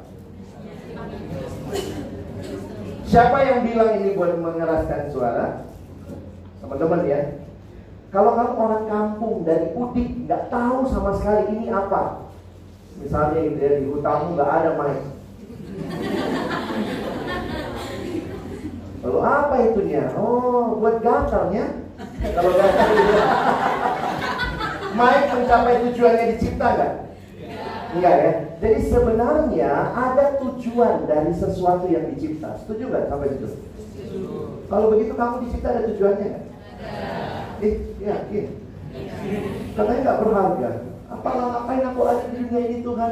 Siapa 3.14 3.46
yang 3.46 3.62
bilang 3.62 4.02
ini 4.02 4.18
buat 4.18 4.42
mengeraskan 4.42 5.14
suara? 5.14 5.70
Teman-teman 6.66 7.06
ya, 7.06 7.46
kalau 8.10 8.34
kamu 8.34 8.54
orang 8.58 8.86
kampung 8.90 9.46
dari 9.46 9.70
Udik 9.78 10.26
nggak 10.26 10.50
tahu 10.50 10.90
sama 10.90 11.14
sekali 11.22 11.54
ini 11.54 11.70
apa, 11.70 12.26
misalnya 12.98 13.38
gitu 13.38 13.62
ya 13.62 13.72
di 13.78 13.86
hutanmu 13.86 14.34
nggak 14.34 14.50
ada 14.50 14.70
mic. 14.82 15.00
Lalu 19.06 19.20
apa 19.22 19.56
itunya? 19.62 20.04
Oh, 20.18 20.82
buat 20.82 20.98
gatalnya. 21.06 21.86
Kalau 22.18 22.52
gatal 22.58 22.88
gitu. 22.98 23.14
mic 24.98 25.22
mencapai 25.38 25.76
tujuannya 25.86 26.26
dicipta 26.34 26.66
nggak? 26.66 26.94
Enggak 27.94 28.16
ya. 28.18 28.32
Jadi 28.58 28.80
sebenarnya 28.90 29.72
ada 29.94 30.26
tujuan 30.42 31.06
dari 31.06 31.32
sesuatu 31.36 31.86
yang 31.86 32.10
dicipta. 32.14 32.58
Setuju 32.64 32.90
nggak 32.90 33.06
sampai 33.12 33.30
situ? 33.38 33.48
Kalau 34.70 34.90
begitu 34.90 35.14
kamu 35.14 35.46
dicipta 35.46 35.68
ada 35.70 35.86
tujuannya 35.94 36.26
nggak? 36.26 36.46
Eh, 37.62 37.76
yakin. 38.02 38.46
Katanya 39.78 40.00
nggak 40.02 40.20
berharga. 40.26 40.70
Apa 41.14 41.30
ngapain 41.30 41.86
aku 41.86 42.02
ada 42.10 42.24
di 42.34 42.36
dunia 42.42 42.62
ini 42.66 42.78
Tuhan? 42.82 43.12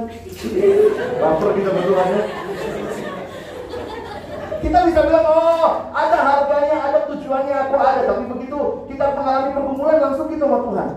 Baper 1.22 1.50
kita 1.54 1.70
berdoa 1.70 2.06
ya. 2.10 2.22
Kita 4.62 4.78
bisa 4.86 5.00
bilang, 5.10 5.26
oh 5.26 5.90
ada 5.90 6.18
harganya, 6.22 6.78
ada 6.90 7.00
tujuannya, 7.10 7.56
aku 7.70 7.76
ada. 7.78 8.02
Tapi 8.10 8.24
begitu 8.30 8.60
kita 8.90 9.06
mengalami 9.14 9.50
pergumulan 9.54 9.98
langsung 10.02 10.28
kita 10.30 10.46
sama 10.50 10.60
Tuhan. 10.66 10.90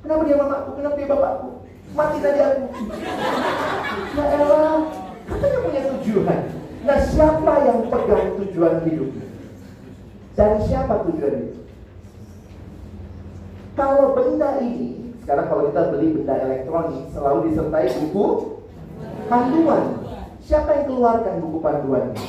Kenapa 0.00 0.22
dia 0.24 0.36
mamaku? 0.40 0.70
Kenapa 0.80 0.94
dia 0.96 1.08
bapakku? 1.12 1.55
Mati 1.96 2.20
tadi 2.20 2.40
aku. 2.44 2.64
Ya 4.16 4.24
elah, 4.36 4.80
katanya 5.24 5.58
punya 5.64 5.82
tujuan. 5.96 6.40
Nah 6.84 6.98
siapa 7.00 7.52
yang 7.64 7.88
pegang 7.88 8.36
tujuan 8.36 8.84
hidup? 8.84 9.10
Dari 10.36 10.58
siapa 10.68 11.08
tujuan 11.08 11.34
itu? 11.40 11.60
Kalau 13.76 14.12
benda 14.12 14.60
ini, 14.60 15.16
sekarang 15.24 15.46
kalau 15.48 15.62
kita 15.72 15.82
beli 15.92 16.06
benda 16.20 16.34
elektronik 16.36 17.02
selalu 17.16 17.38
disertai 17.48 17.88
buku 18.04 18.26
panduan. 19.32 19.84
Siapa 20.44 20.68
yang 20.76 20.84
keluarkan 20.92 21.34
buku 21.40 21.58
panduannya? 21.64 22.24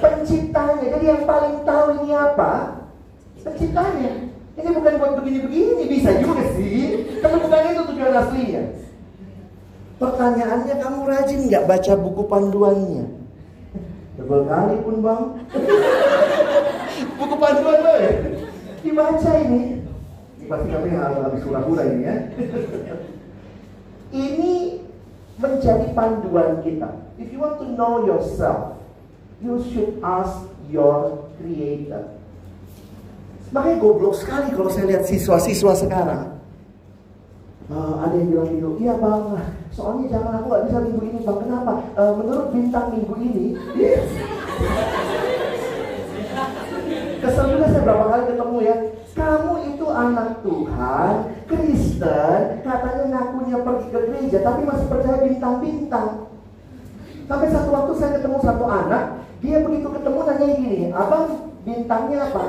Penciptanya. 0.00 0.84
Jadi 0.88 1.04
yang 1.04 1.22
paling 1.28 1.68
tahu 1.68 1.86
ini 2.00 2.10
apa? 2.16 2.52
Penciptanya. 3.44 4.35
Ini 4.56 4.68
bukan 4.72 4.94
buat 4.96 5.12
begini-begini, 5.20 5.84
bisa 5.84 6.16
juga 6.24 6.48
sih. 6.56 7.04
Tapi 7.20 7.36
bukan 7.44 7.60
itu 7.76 7.82
tujuan 7.92 8.14
aslinya. 8.16 8.62
Pertanyaannya 10.00 10.74
kamu 10.80 11.00
rajin 11.08 11.40
nggak 11.48 11.66
baca 11.68 11.92
buku 11.96 12.22
panduannya? 12.24 13.04
Tebel 14.16 14.42
kali 14.48 14.76
pun 14.80 14.96
bang. 15.04 15.24
buku 17.20 17.34
panduan 17.36 17.78
lo 17.84 17.92
ya? 18.00 18.12
Dibaca 18.80 19.30
ini. 19.44 19.84
Ini 20.40 20.44
pasti 20.48 20.68
kami 20.72 20.88
harus 20.96 21.20
habis 21.20 21.42
hura-hura 21.44 21.82
ini 21.92 22.02
ya. 22.08 22.16
ini 24.24 24.54
menjadi 25.36 25.92
panduan 25.92 26.64
kita. 26.64 26.96
If 27.20 27.28
you 27.28 27.44
want 27.44 27.60
to 27.60 27.68
know 27.76 28.08
yourself, 28.08 28.80
you 29.44 29.60
should 29.68 30.00
ask 30.00 30.48
your 30.72 31.28
creator. 31.36 32.15
Makanya 33.56 33.80
goblok 33.80 34.14
sekali 34.20 34.52
kalau 34.52 34.68
saya 34.68 34.84
lihat 34.92 35.08
siswa-siswa 35.08 35.72
sekarang. 35.72 36.36
Uh, 37.66 38.04
ada 38.04 38.14
yang 38.14 38.30
bilang 38.30 38.48
gitu, 38.52 38.68
iya 38.78 38.94
bang, 38.94 39.42
soalnya 39.74 40.06
jangan 40.06 40.38
aku 40.38 40.54
gak 40.54 40.64
bisa 40.70 40.78
minggu 40.86 41.02
ini 41.02 41.18
bang, 41.26 41.38
kenapa? 41.42 41.72
Uh, 41.98 42.12
menurut 42.14 42.54
bintang 42.54 42.94
minggu 42.94 43.14
ini, 43.18 43.58
yes. 43.74 44.06
kesel 47.26 47.50
juga 47.50 47.66
saya 47.66 47.82
berapa 47.82 48.04
kali 48.06 48.24
ketemu 48.30 48.56
ya, 48.62 48.76
kamu 49.18 49.52
itu 49.74 49.86
anak 49.90 50.28
Tuhan, 50.46 51.12
Kristen, 51.50 52.40
katanya 52.62 53.04
ngakunya 53.10 53.58
pergi 53.58 53.86
ke 53.90 54.00
gereja, 54.14 54.38
tapi 54.46 54.60
masih 54.62 54.86
percaya 54.86 55.18
bintang-bintang. 55.26 56.10
Sampai 57.26 57.50
satu 57.50 57.68
waktu 57.74 57.92
saya 57.98 58.10
ketemu 58.22 58.38
satu 58.46 58.64
anak, 58.70 59.26
dia 59.42 59.58
begitu 59.66 59.90
ketemu 59.90 60.18
nanya 60.22 60.46
gini, 60.54 60.78
abang 60.94 61.50
bintangnya 61.66 62.30
apa? 62.30 62.42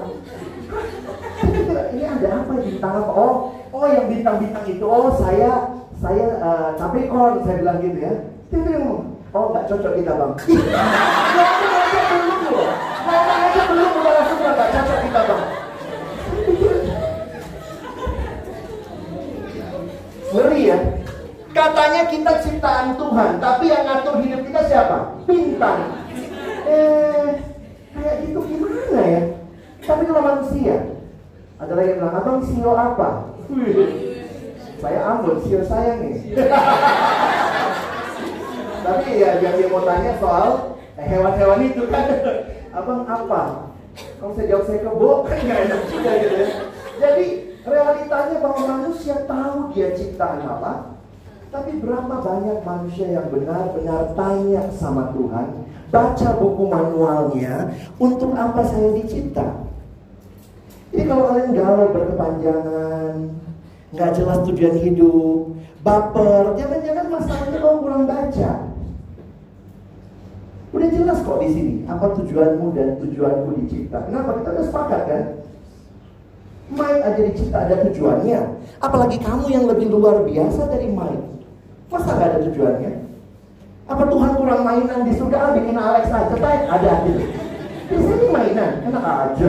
Ini 1.93 2.03
ada 2.03 2.27
apa 2.43 2.53
bintang 2.59 2.93
apa? 2.99 3.11
Oh, 3.11 3.33
oh 3.71 3.85
yang 3.87 4.11
bintang-bintang 4.11 4.65
itu, 4.67 4.85
oh 4.85 5.15
saya 5.15 5.79
saya 5.97 6.25
uh, 6.43 6.69
Capricorn, 6.77 7.41
saya 7.41 7.61
bilang 7.63 7.81
gitu 7.81 7.97
ya. 7.97 8.13
Dia 8.53 8.59
bilang, 8.61 9.17
oh 9.33 9.45
nggak 9.53 9.65
cocok 9.69 9.93
kita 9.97 10.11
bang. 10.13 10.33
Aja 13.07 13.61
belum 13.71 13.89
udah 13.97 14.13
nggak 14.37 14.69
cocok 14.75 14.99
kita 15.05 15.21
bang. 15.25 15.43
Ngeri 20.27 20.61
ya. 20.67 20.79
Katanya 21.55 22.05
kita 22.05 22.31
ciptaan 22.45 22.93
Tuhan, 23.01 23.41
tapi 23.41 23.65
yang 23.73 23.89
ngatur 23.89 24.21
hidup 24.21 24.45
kita 24.45 24.61
siapa? 24.69 25.17
Bintang. 25.25 26.05
Eh, 26.67 27.41
kayak 27.97 28.15
gitu 28.27 28.39
gimana 28.45 29.01
ya? 29.01 29.21
Tapi 29.87 30.03
kalau 30.03 30.19
manusia, 30.19 30.99
ada 31.55 31.71
lagi 31.71 31.95
yang 31.95 31.99
bilang, 32.03 32.15
abang 32.19 32.39
sio 32.43 32.71
apa? 32.75 33.09
Saya 34.83 34.99
Ambon, 35.15 35.39
sio 35.47 35.63
saya 35.63 35.95
nih. 36.03 36.35
Tapi 38.83 39.09
ya 39.15 39.39
yang 39.39 39.55
dia 39.55 39.67
mau 39.71 39.87
tanya 39.87 40.19
soal 40.19 40.75
hewan-hewan 40.99 41.63
itu 41.71 41.87
kan, 41.87 42.03
abang 42.75 43.07
apa? 43.07 43.71
Kalau 44.19 44.31
saya 44.35 44.45
jawab 44.51 44.65
saya 44.67 44.79
kebo, 44.83 45.11
kan 45.23 45.39
nggak 45.47 45.59
enak 45.71 45.81
juga 45.87 46.11
gitu 46.19 46.35
ya. 46.35 46.47
Jadi 46.99 47.27
realitanya 47.63 48.35
bahwa 48.43 48.61
manusia 48.67 49.15
tahu 49.23 49.71
dia 49.71 49.95
ciptaan 49.95 50.43
apa, 50.43 50.99
tapi 51.47 51.79
berapa 51.79 52.11
banyak 52.11 52.59
manusia 52.59 53.07
yang 53.07 53.31
benar-benar 53.31 54.11
tanya 54.19 54.67
sama 54.75 55.15
Tuhan, 55.15 55.47
baca 55.89 56.29
buku 56.35 56.63
manualnya, 56.67 57.71
untuk 57.95 58.35
apa 58.35 58.67
saya 58.67 58.91
dicipta? 58.91 59.66
Jadi 60.91 61.03
kalau 61.03 61.23
kalian 61.27 61.51
galau 61.51 61.87
berkepanjangan, 61.91 63.13
nggak 63.91 64.11
jelas 64.15 64.39
tujuan 64.47 64.75
hidup, 64.79 65.55
baper, 65.83 66.55
jangan-jangan 66.55 67.05
masalahnya 67.11 67.57
kau 67.59 67.79
kurang 67.83 68.03
baca. 68.07 68.51
Udah 70.75 70.89
jelas 70.91 71.23
kok 71.23 71.39
di 71.39 71.49
sini 71.49 71.75
apa 71.87 72.11
tujuanmu 72.21 72.75
dan 72.75 72.99
tujuanku 72.99 73.49
dicipta. 73.63 74.03
Kenapa 74.03 74.35
kita 74.39 74.49
udah 74.51 74.65
sepakat 74.67 75.01
kan? 75.07 75.23
Main 76.67 76.99
aja 76.99 77.21
dicipta 77.23 77.57
ada 77.63 77.75
tujuannya. 77.87 78.39
Apalagi 78.83 79.17
kamu 79.23 79.45
yang 79.47 79.65
lebih 79.71 79.87
luar 79.87 80.27
biasa 80.27 80.67
dari 80.67 80.91
main. 80.91 81.23
Masa 81.87 82.11
nggak 82.19 82.29
ada 82.35 82.39
tujuannya? 82.51 82.91
Apa 83.87 84.03
Tuhan 84.11 84.31
kurang 84.35 84.61
mainan 84.67 85.07
di 85.07 85.15
surga? 85.15 85.37
Ah, 85.39 85.51
bikin 85.55 85.79
Alex 85.79 86.11
aja, 86.11 86.35
baik 86.35 86.63
ada 86.67 86.93
gitu. 87.07 87.23
Di 87.87 87.95
sini 88.03 88.27
mainan, 88.27 88.83
enak 88.83 89.03
aja. 89.07 89.47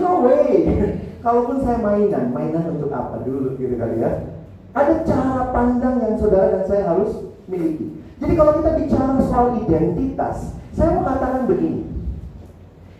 No 0.00 0.24
way. 0.24 0.68
Kalaupun 1.24 1.62
saya 1.62 1.78
mainan, 1.78 2.34
mainan 2.34 2.78
untuk 2.78 2.90
apa 2.90 3.22
dulu 3.22 3.54
gitu 3.54 3.78
kali 3.78 4.02
ya? 4.02 4.26
Ada 4.74 5.06
cara 5.06 5.54
pandang 5.54 6.02
yang 6.02 6.14
saudara 6.18 6.58
dan 6.58 6.64
saya 6.66 6.82
harus 6.88 7.30
miliki. 7.46 8.02
Jadi 8.18 8.32
kalau 8.34 8.58
kita 8.58 8.70
bicara 8.78 9.20
soal 9.22 9.46
identitas, 9.62 10.56
saya 10.74 10.98
mau 10.98 11.06
katakan 11.06 11.46
begini. 11.46 11.86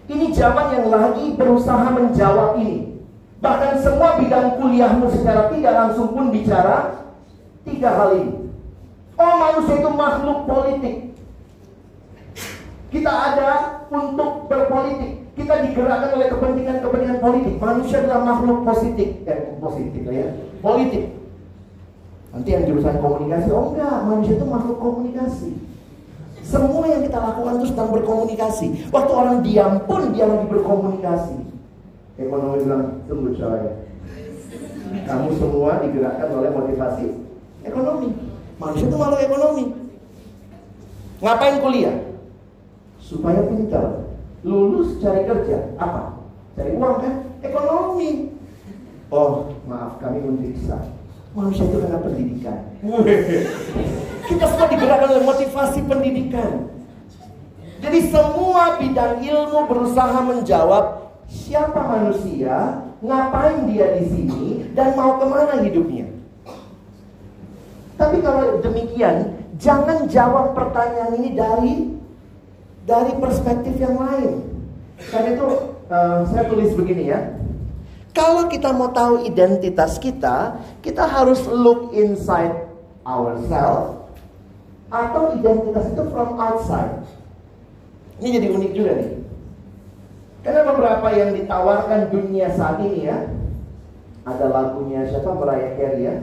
Ini 0.07 0.27
zaman 0.35 0.67
yang 0.77 0.87
lagi 0.93 1.35
berusaha 1.35 1.87
menjawab 1.95 2.59
ini. 2.63 3.01
Bahkan 3.43 3.73
semua 3.83 4.23
bidang 4.23 4.61
kuliahmu 4.61 5.11
secara 5.11 5.51
tidak 5.51 5.75
langsung 5.75 6.15
pun 6.15 6.31
bicara 6.31 7.09
tiga 7.67 7.91
hal 7.91 8.11
ini. 8.19 8.35
Oh 9.19 9.35
manusia 9.39 9.83
itu 9.83 9.91
makhluk 9.91 10.39
politik. 10.47 10.97
Kita 12.93 13.11
ada 13.11 13.51
untuk 13.91 14.47
berpolitik. 14.47 15.22
Kita 15.33 15.65
digerakkan 15.65 16.11
oleh 16.13 16.29
kepentingan-kepentingan 16.29 17.19
politik. 17.25 17.55
Manusia 17.57 18.05
adalah 18.05 18.21
makhluk 18.21 18.59
positif. 18.69 19.09
Eh, 19.25 19.57
positif 19.57 20.03
ya. 20.05 20.29
Politik. 20.61 21.05
Nanti 22.33 22.49
yang 22.49 22.65
jurusan 22.65 22.97
komunikasi, 22.97 23.49
oh 23.53 23.77
enggak, 23.77 23.97
manusia 24.09 24.35
itu 24.41 24.47
makhluk 24.49 24.79
komunikasi. 24.81 25.53
Semua 26.41 26.85
yang 26.89 27.05
kita 27.05 27.21
lakukan 27.21 27.61
itu 27.61 27.67
sedang 27.73 27.93
berkomunikasi. 27.93 28.67
Waktu 28.89 29.13
orang 29.13 29.37
diam 29.45 29.73
pun 29.85 30.17
dia 30.17 30.25
lagi 30.25 30.49
berkomunikasi. 30.49 31.37
Ekonomi 32.17 32.65
bilang, 32.65 32.85
tunggu 33.05 33.37
coy. 33.37 33.63
Kamu 34.93 35.29
semua 35.37 35.81
digerakkan 35.81 36.29
oleh 36.29 36.51
motivasi 36.53 37.07
ekonomi. 37.65 38.13
Manusia 38.61 38.87
itu 38.89 38.97
makhluk 38.97 39.21
ekonomi. 39.25 39.65
Ngapain 41.25 41.57
kuliah? 41.63 41.97
Supaya 43.01 43.41
pintar. 43.49 44.02
Lulus 44.43 44.99
cari 44.99 45.23
kerja. 45.23 45.75
Apa? 45.79 46.19
Cari 46.59 46.75
uang 46.75 46.97
kan? 46.99 47.15
Ekonomi. 47.43 48.35
Oh, 49.13 49.53
maaf 49.69 50.01
kami 50.01 50.25
memeriksa 50.25 50.81
Manusia 51.33 51.65
itu 51.65 51.81
karena 51.81 51.97
pendidikan. 51.97 52.59
Kita 54.29 54.45
semua 54.53 54.69
digerakkan 54.69 55.09
oleh 55.17 55.25
motivasi 55.25 55.81
pendidikan. 55.89 56.69
Jadi 57.81 57.99
semua 58.13 58.77
bidang 58.77 59.25
ilmu 59.25 59.65
berusaha 59.65 60.19
menjawab 60.21 61.09
siapa 61.25 61.81
manusia, 61.89 62.85
ngapain 63.01 63.65
dia 63.65 63.97
di 63.97 64.05
sini, 64.13 64.45
dan 64.77 64.93
mau 64.93 65.17
ke 65.17 65.25
mana 65.25 65.65
hidupnya. 65.65 66.05
Tapi 67.97 68.21
kalau 68.21 68.61
demikian, 68.61 69.41
jangan 69.57 70.05
jawab 70.13 70.53
pertanyaan 70.53 71.17
ini 71.17 71.31
dari 71.33 71.75
dari 72.87 73.13
perspektif 73.19 73.75
yang 73.79 73.97
lain. 73.99 74.43
Karena 75.11 75.29
itu 75.35 75.47
uh, 75.91 76.27
saya 76.31 76.45
tulis 76.47 76.75
begini 76.75 77.11
ya. 77.11 77.21
Kalau 78.13 78.45
kita 78.47 78.77
mau 78.77 78.93
tahu 78.93 79.25
identitas 79.25 79.97
kita, 79.97 80.61
kita 80.85 81.09
harus 81.09 81.41
look 81.49 81.97
inside 81.97 82.69
ourselves 83.09 84.05
atau 84.93 85.33
identitas 85.33 85.89
itu 85.89 86.03
from 86.13 86.37
outside. 86.37 87.09
Ini 88.21 88.29
jadi 88.37 88.49
unik 88.53 88.73
juga 88.77 88.93
nih. 89.01 89.13
Karena 90.45 90.63
beberapa 90.69 91.09
yang 91.17 91.33
ditawarkan 91.33 92.13
dunia 92.13 92.53
saat 92.53 92.85
ini 92.85 93.09
ya, 93.09 93.19
ada 94.29 94.47
lagunya 94.53 95.09
siapa 95.09 95.33
Mariah 95.33 95.73
Carey 95.81 96.03
ya, 96.05 96.15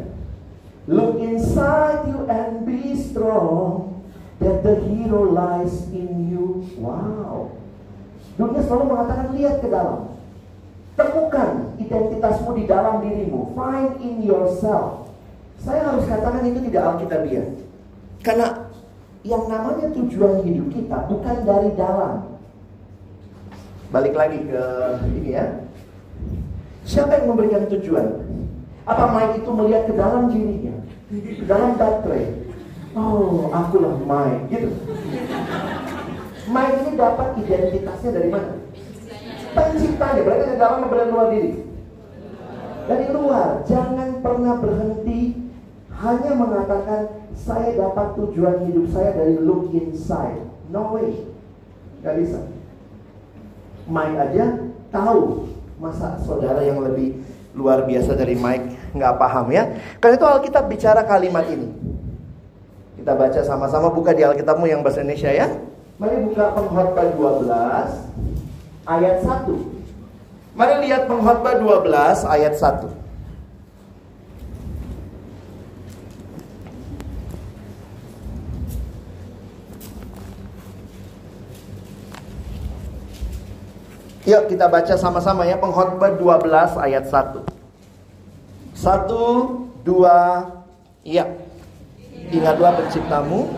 Look 0.90 1.22
inside 1.22 2.10
you 2.10 2.26
and 2.26 2.66
be 2.66 2.98
strong. 2.98 3.99
That 4.40 4.64
the 4.64 4.80
hero 4.88 5.36
lies 5.36 5.92
in 5.92 6.32
you. 6.32 6.64
Wow. 6.80 7.52
Dunia 8.40 8.64
selalu 8.64 8.84
mengatakan 8.88 9.36
lihat 9.36 9.60
ke 9.60 9.68
dalam. 9.68 10.16
Temukan 10.96 11.76
identitasmu 11.76 12.56
di 12.56 12.64
dalam 12.64 13.04
dirimu. 13.04 13.52
Find 13.52 14.00
in 14.00 14.24
yourself. 14.24 15.12
Saya 15.60 15.92
harus 15.92 16.08
katakan 16.08 16.48
itu 16.48 16.64
tidak 16.72 16.96
alkitabiah. 16.96 17.52
Karena 18.24 18.72
yang 19.28 19.44
namanya 19.52 19.92
tujuan 19.92 20.40
hidup 20.48 20.72
kita 20.72 20.98
bukan 21.12 21.38
dari 21.44 21.70
dalam. 21.76 22.40
Balik 23.92 24.16
lagi 24.16 24.40
ke 24.48 24.64
ini 25.20 25.36
ya. 25.36 25.68
Siapa 26.88 27.20
yang 27.20 27.36
memberikan 27.36 27.68
tujuan? 27.68 28.24
Apa 28.88 29.04
Mike 29.12 29.44
itu 29.44 29.52
melihat 29.52 29.84
ke 29.92 29.94
dalam 30.00 30.32
dirinya? 30.32 30.76
Ke 31.12 31.44
dalam 31.44 31.76
baterai? 31.76 32.49
Oh, 32.98 33.54
akulah 33.54 34.02
Mike, 34.02 34.50
gitu. 34.50 34.70
Mike 36.50 36.76
ini 36.82 36.92
dapat 36.98 37.38
identitasnya 37.38 38.10
dari 38.18 38.30
mana? 38.34 38.54
Penciptanya, 39.54 40.22
berarti 40.26 40.44
dari 40.50 40.58
dalam 40.58 40.90
dari 40.90 41.10
luar 41.14 41.28
diri? 41.30 41.52
Dari 42.90 43.06
luar, 43.14 43.50
jangan 43.70 44.10
pernah 44.26 44.58
berhenti 44.58 45.38
hanya 46.00 46.32
mengatakan 46.34 47.02
saya 47.38 47.78
dapat 47.78 48.18
tujuan 48.18 48.66
hidup 48.66 48.90
saya 48.90 49.14
dari 49.14 49.38
look 49.38 49.70
inside. 49.76 50.42
No 50.74 50.98
way. 50.98 51.30
Gak 52.02 52.16
bisa. 52.18 52.40
Mike 53.90 54.18
aja 54.18 54.46
tahu 54.90 55.50
masa 55.82 56.18
saudara 56.24 56.62
yang 56.62 56.82
lebih 56.82 57.22
luar 57.58 57.84
biasa 57.90 58.14
dari 58.14 58.38
Mike 58.38 58.94
nggak 58.94 59.18
paham 59.18 59.50
ya. 59.50 59.66
Karena 59.98 60.16
itu 60.18 60.28
Alkitab 60.30 60.66
bicara 60.70 61.02
kalimat 61.04 61.46
ini. 61.50 61.74
Kita 63.00 63.16
baca 63.16 63.40
sama-sama 63.48 63.88
buka 63.88 64.12
di 64.12 64.28
Alkitabmu 64.28 64.68
yang 64.68 64.84
bahasa 64.84 65.00
Indonesia 65.00 65.32
ya. 65.32 65.48
Mari 66.04 66.20
buka 66.28 66.52
pengkhotbah 66.52 67.08
12 67.16 67.48
ayat 68.84 69.24
1. 69.24 69.56
Mari 70.60 70.76
lihat 70.84 71.08
pengkhotbah 71.08 71.64
12 71.64 72.28
ayat 72.28 72.60
1. 72.60 72.92
Yuk 84.28 84.44
kita 84.52 84.68
baca 84.68 84.94
sama-sama 85.00 85.48
ya 85.48 85.56
pengkhotbah 85.56 86.20
12 86.20 86.76
ayat 86.84 87.08
1. 87.08 87.48
Satu, 88.76 89.26
dua, 89.88 90.44
iya. 91.08 91.49
Ingatlah 92.30 92.78
penciptamu. 92.78 93.50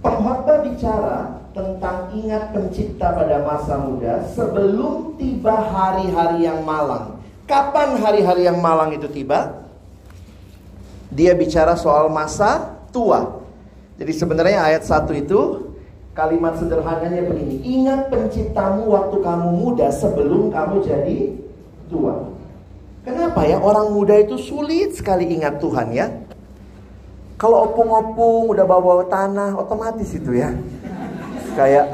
Pengkhotbah 0.00 0.58
bicara 0.64 1.18
tentang 1.52 2.16
ingat 2.16 2.56
pencipta 2.56 3.12
pada 3.12 3.44
masa 3.44 3.76
muda 3.76 4.24
sebelum 4.32 5.20
tiba 5.20 5.52
hari-hari 5.52 6.48
yang 6.48 6.64
malang. 6.64 7.20
Kapan 7.44 8.00
hari-hari 8.00 8.48
yang 8.48 8.56
malang 8.56 8.96
itu 8.96 9.04
tiba? 9.04 9.68
Dia 11.12 11.36
bicara 11.36 11.76
soal 11.76 12.08
masa 12.08 12.72
tua. 12.88 13.44
Jadi 14.00 14.12
sebenarnya 14.16 14.64
ayat 14.64 14.88
1 14.88 15.12
itu 15.12 15.71
kalimat 16.12 16.56
sederhananya 16.60 17.24
begini. 17.24 17.60
Ingat 17.64 18.12
penciptamu 18.12 18.92
waktu 18.92 19.16
kamu 19.20 19.48
muda 19.52 19.88
sebelum 19.88 20.52
kamu 20.52 20.84
jadi 20.84 21.18
tua. 21.88 22.28
Kenapa 23.02 23.42
ya 23.42 23.58
orang 23.58 23.90
muda 23.90 24.14
itu 24.14 24.38
sulit 24.38 24.94
sekali 24.94 25.26
ingat 25.26 25.58
Tuhan 25.58 25.90
ya? 25.90 26.06
Kalau 27.34 27.66
opung-opung 27.66 28.54
udah 28.54 28.62
bawa-bawa 28.62 29.10
tanah 29.10 29.58
otomatis 29.58 30.14
itu 30.14 30.38
ya. 30.38 30.54
Kayak 31.58 31.90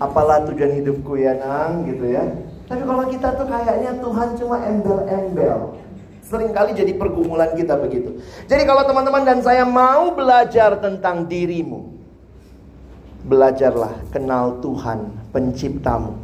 apalah 0.00 0.40
tujuan 0.48 0.80
hidupku 0.80 1.20
ya 1.20 1.36
nang 1.36 1.84
gitu 1.84 2.08
ya. 2.08 2.24
Tapi 2.64 2.86
kalau 2.86 3.04
kita 3.10 3.34
tuh 3.36 3.46
kayaknya 3.50 3.92
Tuhan 4.00 4.28
cuma 4.40 4.56
embel-embel. 4.64 5.76
Seringkali 6.24 6.70
jadi 6.72 6.92
pergumulan 6.94 7.52
kita 7.58 7.74
begitu. 7.76 8.22
Jadi 8.46 8.62
kalau 8.62 8.86
teman-teman 8.86 9.26
dan 9.26 9.38
saya 9.42 9.66
mau 9.66 10.14
belajar 10.14 10.78
tentang 10.78 11.26
dirimu. 11.26 11.89
Belajarlah 13.20 14.08
kenal 14.12 14.60
Tuhan 14.64 15.12
penciptamu. 15.34 16.16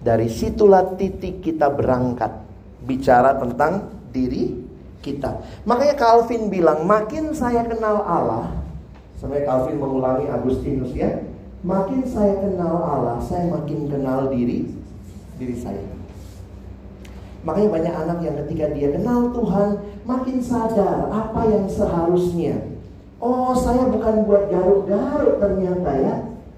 Dari 0.00 0.30
situlah 0.30 0.96
titik 0.96 1.42
kita 1.44 1.68
berangkat. 1.68 2.30
Bicara 2.80 3.36
tentang 3.36 3.92
diri 4.08 4.56
kita. 5.04 5.40
Makanya 5.68 5.96
Calvin 5.96 6.48
bilang 6.48 6.88
makin 6.88 7.32
saya 7.36 7.64
kenal 7.66 8.00
Allah. 8.04 8.56
Sampai 9.20 9.44
Calvin 9.44 9.76
mengulangi 9.76 10.32
Agustinus 10.32 10.96
ya. 10.96 11.20
Makin 11.60 12.08
saya 12.08 12.40
kenal 12.40 12.80
Allah, 12.80 13.20
saya 13.20 13.52
makin 13.52 13.92
kenal 13.92 14.32
diri 14.32 14.72
diri 15.36 15.56
saya. 15.60 15.84
Makanya 17.44 17.68
banyak 17.72 17.94
anak 17.96 18.18
yang 18.24 18.36
ketika 18.44 18.72
dia 18.76 18.88
kenal 18.92 19.32
Tuhan 19.32 19.68
makin 20.04 20.40
sadar 20.40 21.08
apa 21.08 21.40
yang 21.48 21.64
seharusnya. 21.68 22.69
Oh, 23.20 23.52
saya 23.52 23.84
bukan 23.84 24.24
buat 24.24 24.48
garuk-garuk 24.48 25.44
ternyata 25.44 25.92
ya. 25.92 26.14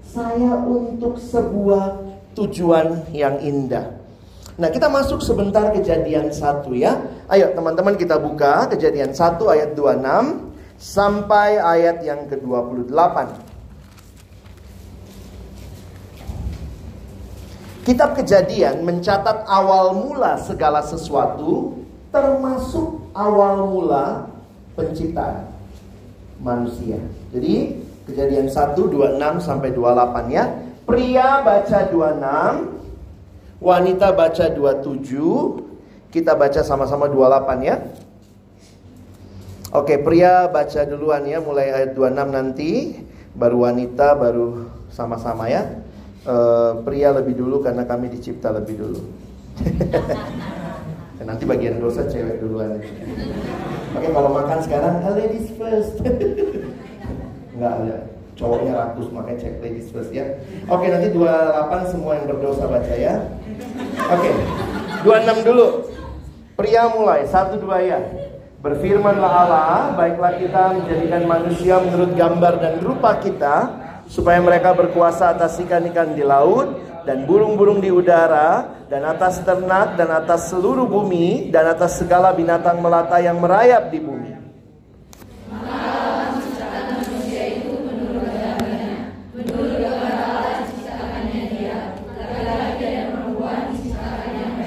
Saya 0.07 0.63
untuk 0.63 1.19
sebuah 1.19 1.99
tujuan 2.39 3.11
yang 3.11 3.35
indah. 3.43 3.99
Nah, 4.55 4.71
kita 4.71 4.87
masuk 4.87 5.19
sebentar 5.19 5.75
kejadian 5.75 6.31
satu 6.31 6.71
ya. 6.71 7.03
Ayo 7.27 7.51
teman-teman 7.51 7.99
kita 7.99 8.15
buka 8.15 8.71
kejadian 8.71 9.11
1 9.11 9.43
ayat 9.43 9.75
26 9.75 10.53
sampai 10.79 11.59
ayat 11.59 11.99
yang 11.99 12.31
ke-28. 12.31 13.17
Kitab 17.83 18.15
Kejadian 18.15 18.87
mencatat 18.87 19.43
awal 19.43 19.91
mula 19.99 20.39
segala 20.39 20.79
sesuatu 20.79 21.83
termasuk 22.15 23.11
awal 23.11 23.67
mula 23.67 24.31
penciptaan 24.79 25.52
manusia. 26.43 26.99
Jadi 27.31 27.83
Kejadian 28.03 28.51
1 28.51 28.75
26 28.75 29.39
sampai 29.39 29.71
28 29.71 30.27
ya. 30.27 30.43
Pria 30.83 31.39
baca 31.39 31.79
26, 31.87 33.63
wanita 33.63 34.11
baca 34.11 34.45
27, 34.51 36.11
kita 36.11 36.35
baca 36.35 36.59
sama-sama 36.59 37.07
28 37.07 37.63
ya. 37.63 37.79
Oke, 39.71 39.95
pria 40.03 40.51
baca 40.51 40.83
duluan 40.83 41.23
ya 41.23 41.39
mulai 41.39 41.71
ayat 41.71 41.95
26 41.95 42.35
nanti, 42.35 42.99
baru 43.33 43.63
wanita 43.65 44.19
baru 44.19 44.69
sama-sama 44.91 45.49
ya 45.49 45.65
uh, 46.27 46.77
pria 46.85 47.09
lebih 47.15 47.39
dulu 47.39 47.63
karena 47.63 47.87
kami 47.87 48.11
dicipta 48.11 48.51
lebih 48.53 48.75
dulu. 48.77 49.01
Nanti 51.23 51.47
bagian 51.47 51.79
dosa 51.79 52.03
cewek 52.03 52.43
duluan. 52.43 52.83
Oke 53.93 54.07
kalau 54.09 54.29
makan 54.33 54.59
sekarang 54.65 54.93
ah, 55.05 55.13
ladies 55.13 55.47
first. 55.53 56.01
Enggak 57.53 57.73
ada 57.77 57.97
cowoknya 58.33 58.73
ratus 58.73 59.05
makanya 59.13 59.39
cek 59.45 59.55
ladies 59.61 59.87
first 59.93 60.09
ya. 60.09 60.25
Oke 60.65 60.89
nanti 60.89 61.13
28 61.13 61.93
semua 61.93 62.17
yang 62.17 62.25
berdosa 62.25 62.65
baca 62.65 62.93
ya. 62.97 63.21
Oke. 64.09 64.31
26 65.05 65.47
dulu. 65.47 65.67
Pria 66.53 66.83
mulai 66.89 67.25
satu 67.29 67.61
dua 67.61 67.81
ya. 67.81 67.99
Berfirmanlah 68.63 69.33
Allah, 69.43 69.91
baiklah 69.99 70.39
kita 70.39 70.71
menjadikan 70.79 71.27
manusia 71.27 71.83
menurut 71.83 72.15
gambar 72.15 72.53
dan 72.63 72.73
rupa 72.79 73.19
kita 73.19 73.55
supaya 74.07 74.39
mereka 74.39 74.71
berkuasa 74.71 75.35
atas 75.35 75.59
ikan-ikan 75.59 76.15
di 76.15 76.23
laut 76.23 76.79
dan 77.03 77.27
burung-burung 77.27 77.83
di 77.83 77.91
udara 77.91 78.83
dan 78.87 79.03
atas 79.03 79.43
ternak 79.43 79.99
dan 79.99 80.09
atas 80.11 80.51
seluruh 80.51 80.87
bumi 80.87 81.51
dan 81.51 81.67
atas 81.71 81.99
segala 81.99 82.31
binatang 82.31 82.79
melata 82.79 83.19
yang 83.19 83.39
merayap 83.39 83.91
di 83.91 83.99
bumi. 83.99 84.31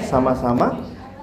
Sama-sama 0.07 0.71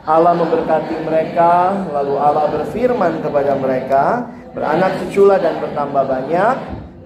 Allah 0.04 0.36
memberkati 0.36 1.08
mereka 1.08 1.72
Lalu 1.88 2.20
Allah 2.20 2.52
berfirman 2.52 3.24
kepada 3.24 3.56
mereka 3.56 4.28
Beranak 4.52 5.00
cuculah 5.00 5.40
dan 5.40 5.56
bertambah 5.56 6.04
banyak 6.04 6.56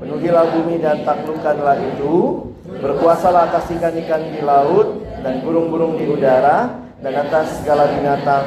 Penuhilah 0.02 0.58
bumi 0.58 0.82
dan 0.82 1.06
taklukkanlah 1.06 1.78
itu 1.78 2.47
Berkuasalah 2.78 3.50
atas 3.50 3.70
ikan-ikan 3.74 4.22
di 4.30 4.40
laut 4.42 5.02
Dan 5.22 5.42
burung-burung 5.42 5.98
di 5.98 6.06
udara 6.06 6.70
Dan 7.02 7.14
atas 7.14 7.62
segala 7.62 7.90
binatang 7.90 8.46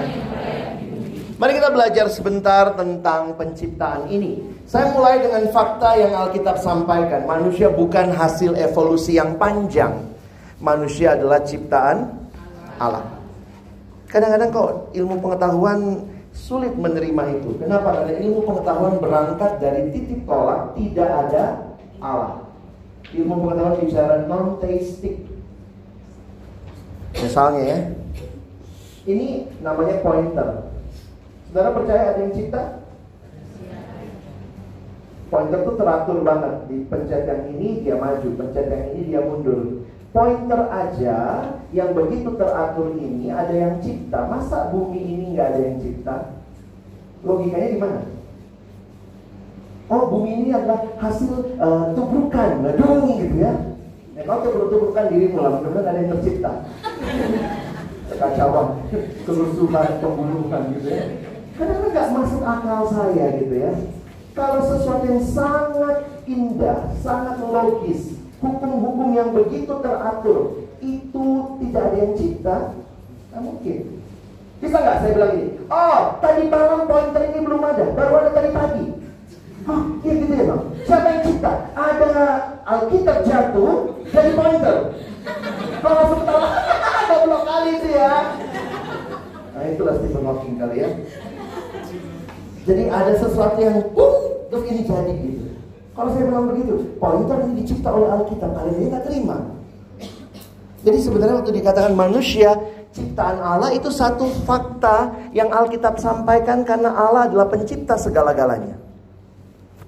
Mari 1.42 1.58
kita 1.58 1.74
belajar 1.74 2.06
sebentar 2.06 2.78
tentang 2.78 3.34
penciptaan 3.34 4.06
ini. 4.14 4.62
Saya 4.70 4.94
mulai 4.94 5.26
dengan 5.26 5.50
fakta 5.50 5.98
yang 5.98 6.14
Alkitab 6.14 6.62
sampaikan. 6.62 7.26
Manusia 7.26 7.66
bukan 7.74 8.14
hasil 8.14 8.54
evolusi 8.62 9.18
yang 9.18 9.42
panjang. 9.42 10.06
Manusia 10.62 11.18
adalah 11.18 11.42
ciptaan 11.42 12.14
Allah. 12.78 13.02
Kadang-kadang 14.06 14.54
kok 14.54 14.70
ilmu 14.94 15.18
pengetahuan 15.18 16.06
sulit 16.30 16.78
menerima 16.78 17.42
itu. 17.42 17.58
Kenapa? 17.58 17.90
Karena 17.90 18.22
ilmu 18.22 18.40
pengetahuan 18.46 18.94
berangkat 19.02 19.52
dari 19.58 19.90
titik 19.90 20.22
tolak 20.30 20.78
tidak 20.78 21.10
ada 21.10 21.44
Allah. 22.06 22.51
Ilmu 23.12 23.36
pengetahuan 23.44 23.76
bicara 23.84 24.16
non-theistic. 24.24 25.28
Misalnya 27.12 27.64
ya, 27.68 27.80
ini 29.04 29.52
namanya 29.60 30.00
pointer. 30.00 30.72
Saudara 31.52 31.76
percaya 31.76 32.16
ada 32.16 32.20
yang 32.24 32.32
cipta? 32.32 32.80
Pointer 35.28 35.60
tuh 35.68 35.76
teratur 35.76 36.24
banget. 36.24 36.56
Di 36.72 36.78
pencet 36.88 37.28
yang 37.28 37.44
ini 37.52 37.84
dia 37.84 38.00
maju, 38.00 38.28
pencet 38.40 38.68
yang 38.72 38.86
ini 38.96 39.02
dia 39.12 39.22
mundur. 39.24 39.84
Pointer 40.12 40.68
aja 40.72 41.20
yang 41.72 41.92
begitu 41.96 42.36
teratur 42.36 42.96
ini 42.96 43.32
ada 43.32 43.52
yang 43.52 43.80
cipta. 43.84 44.28
Masa 44.28 44.72
bumi 44.72 45.00
ini 45.00 45.26
nggak 45.36 45.48
ada 45.56 45.60
yang 45.60 45.78
cipta? 45.84 46.16
Logikanya 47.28 47.68
gimana? 47.76 48.02
Oh 49.92 50.08
bumi 50.08 50.48
ini 50.48 50.50
adalah 50.56 50.88
hasil 51.04 51.60
uh, 51.60 51.92
tubrukan, 51.92 52.64
dong 52.80 53.12
gitu 53.20 53.44
ya. 53.44 53.76
Nah, 54.16 54.24
kalau 54.24 54.40
tubruk-tubrukan 54.48 55.12
dirimu 55.12 55.44
lah, 55.44 55.60
mudah-mudahan 55.60 55.92
ada 55.92 56.00
yang 56.00 56.12
tercipta. 56.16 56.52
Kekacauan, 58.08 58.68
kerusuhan, 59.28 59.90
pembunuhan 60.00 60.62
gitu 60.80 60.88
ya. 60.96 61.04
Karena 61.60 61.92
nggak 61.92 62.08
masuk 62.16 62.40
akal 62.40 62.88
saya 62.88 63.36
gitu 63.36 63.56
ya. 63.60 63.72
Kalau 64.32 64.64
sesuatu 64.64 65.04
yang 65.12 65.24
sangat 65.28 66.08
indah, 66.24 66.96
sangat 67.04 67.44
logis, 67.44 68.16
hukum-hukum 68.40 69.12
yang 69.12 69.36
begitu 69.36 69.76
teratur, 69.84 70.72
itu 70.80 71.26
tidak 71.60 71.84
ada 71.92 71.98
yang 72.00 72.14
cipta, 72.16 72.58
nggak 73.28 73.42
mungkin. 73.44 73.80
Bisa 74.64 74.76
nggak 74.80 74.98
saya 75.04 75.12
bilang 75.20 75.34
ini? 75.36 75.48
Oh, 75.68 76.16
tadi 76.24 76.48
malam 76.48 76.88
pointer 76.88 77.28
ini 77.28 77.40
belum 77.44 77.60
ada, 77.60 77.92
baru 77.92 78.14
ada 78.24 78.32
tadi 78.32 78.50
pagi. 78.56 79.01
Oh, 79.70 79.82
iya 80.02 80.14
gitu 80.18 80.34
ya 80.34 80.46
bang. 80.50 80.62
Siapa 80.90 81.08
yang 81.12 81.22
cipta? 81.22 81.54
Ada 81.78 82.14
Alkitab 82.66 83.18
jatuh 83.30 83.74
dari 84.10 84.32
pointer. 84.34 84.78
Kalau 85.82 85.96
langsung 86.02 86.20
ketawa, 86.26 86.48
ada 86.82 87.16
belum 87.22 87.42
kali 87.46 87.70
itu 87.78 87.88
ya. 87.94 88.14
Nah 89.54 89.64
itulah 89.70 89.94
Stephen 90.02 90.24
Hawking 90.26 90.56
kali 90.58 90.76
ya. 90.82 90.90
Jadi 92.66 92.84
ada 92.90 93.14
sesuatu 93.18 93.60
yang 93.62 93.78
pun 93.94 94.12
terus 94.50 94.64
ini 94.70 94.82
jadi 94.86 95.14
gitu. 95.14 95.42
Kalau 95.92 96.10
saya 96.16 96.24
bilang 96.26 96.48
begitu, 96.50 96.76
pointer 96.98 97.38
ini 97.46 97.54
dicipta 97.62 97.90
oleh 97.92 98.10
Alkitab, 98.10 98.50
kalian 98.58 98.76
ini 98.80 98.86
nggak 98.90 99.06
terima. 99.06 99.38
Jadi 100.82 100.98
sebenarnya 100.98 101.36
waktu 101.38 101.54
dikatakan 101.54 101.94
manusia 101.94 102.58
ciptaan 102.90 103.38
Allah 103.38 103.70
itu 103.70 103.94
satu 103.94 104.26
fakta 104.50 105.14
yang 105.38 105.54
Alkitab 105.54 106.02
sampaikan 106.02 106.66
karena 106.66 106.90
Allah 106.90 107.30
adalah 107.30 107.46
pencipta 107.46 107.94
segala-galanya. 108.02 108.91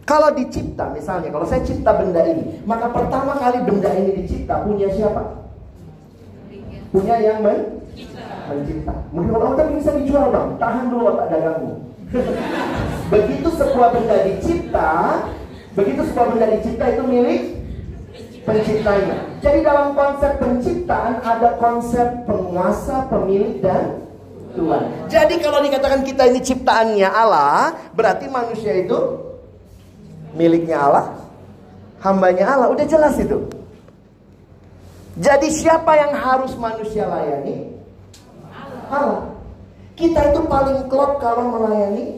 Kalau 0.04 0.36
dicipta 0.36 0.92
misalnya, 0.92 1.32
kalau 1.32 1.48
saya 1.48 1.64
cipta 1.64 1.96
benda 1.96 2.20
ini, 2.28 2.60
maka 2.68 2.92
pertama 2.92 3.40
kali 3.40 3.64
benda 3.64 3.88
ini 3.96 4.20
dicipta 4.20 4.68
punya 4.68 4.92
siapa? 4.92 5.48
Punya 6.92 7.16
yang 7.24 7.40
men 7.40 7.80
mencipta. 8.52 8.94
Mungkin 9.16 9.32
kalau 9.32 9.56
otak 9.56 9.68
bisa 9.72 9.96
dijual 9.96 10.28
bang, 10.28 10.50
tahan 10.60 10.86
dulu 10.92 11.04
otak 11.16 11.28
dagangmu. 11.32 11.74
begitu 13.14 13.48
sebuah 13.56 13.90
benda 13.96 14.18
dicipta, 14.28 14.92
begitu 15.72 16.02
sebuah 16.12 16.28
benda 16.36 16.48
dicipta 16.52 16.86
itu 16.92 17.04
milik 17.08 17.42
penciptanya. 18.44 19.16
Jadi 19.40 19.60
dalam 19.64 19.96
konsep 19.96 20.36
penciptaan 20.36 21.24
ada 21.24 21.56
konsep 21.56 22.28
penguasa, 22.28 23.08
pemilik 23.08 23.64
dan 23.64 24.04
Tuhan. 24.54 25.08
Jadi 25.08 25.36
kalau 25.40 25.64
dikatakan 25.64 26.04
kita 26.04 26.28
ini 26.28 26.44
ciptaannya 26.44 27.08
Allah, 27.08 27.72
berarti 27.96 28.28
manusia 28.28 28.76
itu 28.84 29.23
miliknya 30.34 30.78
Allah, 30.78 31.06
hambanya 32.02 32.46
Allah. 32.58 32.68
Udah 32.74 32.86
jelas 32.86 33.16
itu. 33.18 33.42
Jadi 35.18 35.54
siapa 35.54 35.94
yang 35.94 36.14
harus 36.18 36.58
manusia 36.58 37.06
layani? 37.06 37.70
Allah. 38.90 39.30
Kita 39.94 40.34
itu 40.34 40.42
paling 40.50 40.90
klop 40.90 41.22
kalau 41.22 41.54
melayani 41.54 42.18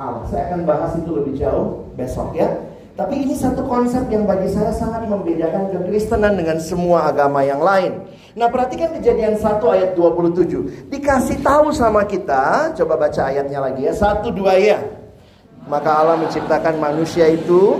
Allah. 0.00 0.24
Saya 0.32 0.48
akan 0.48 0.64
bahas 0.64 0.96
itu 0.96 1.10
lebih 1.12 1.36
jauh 1.36 1.84
besok 2.00 2.32
ya. 2.32 2.48
Tapi 2.96 3.16
ini 3.16 3.32
satu 3.32 3.64
konsep 3.64 4.08
yang 4.12 4.28
bagi 4.28 4.48
saya 4.52 4.72
sangat 4.76 5.08
membedakan 5.08 5.72
kekristenan 5.72 6.36
dengan 6.36 6.60
semua 6.60 7.08
agama 7.08 7.40
yang 7.44 7.60
lain. 7.60 7.96
Nah 8.36 8.48
perhatikan 8.52 8.92
kejadian 8.92 9.40
1 9.40 9.60
ayat 9.72 9.96
27. 9.96 10.92
Dikasih 10.92 11.40
tahu 11.40 11.72
sama 11.72 12.04
kita, 12.04 12.76
coba 12.76 13.00
baca 13.00 13.20
ayatnya 13.32 13.60
lagi 13.60 13.88
ya. 13.88 13.92
Satu 13.96 14.28
dua 14.32 14.56
ya. 14.60 14.80
Maka 15.70 15.90
Allah 16.02 16.18
menciptakan 16.18 16.82
manusia 16.82 17.30
itu 17.30 17.78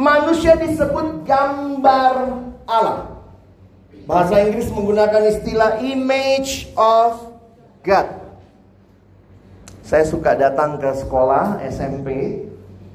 Manusia 0.00 0.56
disebut 0.56 1.28
gambar 1.28 2.40
Allah. 2.64 3.20
Bahasa 4.08 4.40
Inggris 4.40 4.72
menggunakan 4.72 5.28
istilah 5.28 5.76
image 5.84 6.72
of 6.72 7.36
God. 7.84 8.08
Saya 9.84 10.08
suka 10.08 10.40
datang 10.40 10.80
ke 10.80 10.88
sekolah 11.04 11.60
SMP. 11.68 12.40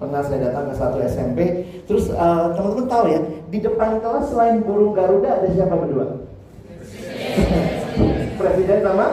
Pernah 0.02 0.26
saya 0.26 0.50
datang 0.50 0.74
ke 0.74 0.74
satu 0.82 0.98
SMP. 1.06 1.40
Terus 1.86 2.10
uh, 2.10 2.58
teman-teman 2.58 2.90
tahu 2.90 3.06
ya, 3.14 3.22
di 3.54 3.60
depan 3.62 4.02
kelas 4.02 4.34
selain 4.34 4.66
burung 4.66 4.98
Garuda 4.98 5.46
ada 5.46 5.48
siapa 5.54 5.78
berdua? 5.78 6.26
Presiden 8.36 8.80
sama 8.84 9.08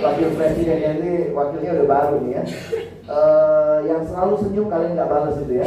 wakil 0.00 0.28
presiden 0.34 0.78
ya 0.80 0.90
ini 0.96 1.12
wakilnya 1.36 1.70
udah 1.80 1.86
baru 1.86 2.16
nih 2.24 2.32
ya. 2.40 2.42
Uh, 3.10 3.78
yang 3.90 4.06
selalu 4.06 4.34
senyum 4.40 4.66
kalian 4.70 4.94
nggak 4.96 5.10
balas 5.10 5.36
itu 5.40 5.52
ya. 5.60 5.66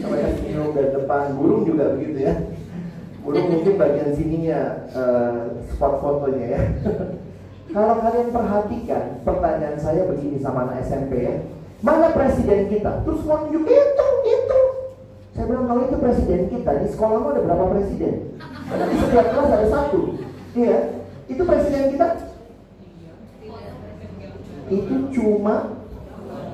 Namanya 0.00 0.28
senyum 0.38 0.70
dari 0.72 0.90
depan 0.94 1.34
burung 1.36 1.62
juga 1.66 1.92
begitu 1.96 2.18
ya. 2.24 2.34
Burung 3.20 3.46
mungkin 3.50 3.74
bagian 3.74 4.10
sininya 4.14 4.60
uh, 4.94 5.40
spot 5.72 6.00
fotonya 6.00 6.46
ya. 6.56 6.62
Kalau 7.74 7.98
kalian 7.98 8.30
perhatikan 8.30 9.04
pertanyaan 9.26 9.76
saya 9.76 10.06
begini 10.06 10.38
sama 10.40 10.70
anak 10.70 10.86
SMP 10.86 11.12
ya. 11.26 11.34
Mana 11.84 12.08
presiden 12.14 12.72
kita? 12.72 13.04
Terus 13.04 13.20
mau 13.28 13.44
nunjuk 13.44 13.68
itu, 13.68 14.06
itu. 14.24 14.60
Saya 15.36 15.44
bilang 15.52 15.68
kalau 15.68 15.84
itu 15.84 15.96
presiden 16.00 16.48
kita 16.48 16.72
di 16.80 16.88
sekolahmu 16.88 17.36
ada 17.36 17.44
berapa 17.44 17.64
presiden? 17.76 18.32
Di 18.72 18.96
setiap 18.96 19.26
kelas 19.36 19.50
ada 19.52 19.66
satu. 19.68 20.16
Iya, 20.56 20.95
itu 21.26 21.42
presiden 21.42 21.84
kita 21.94 22.06
itu 24.66 24.94
cuma 25.14 25.78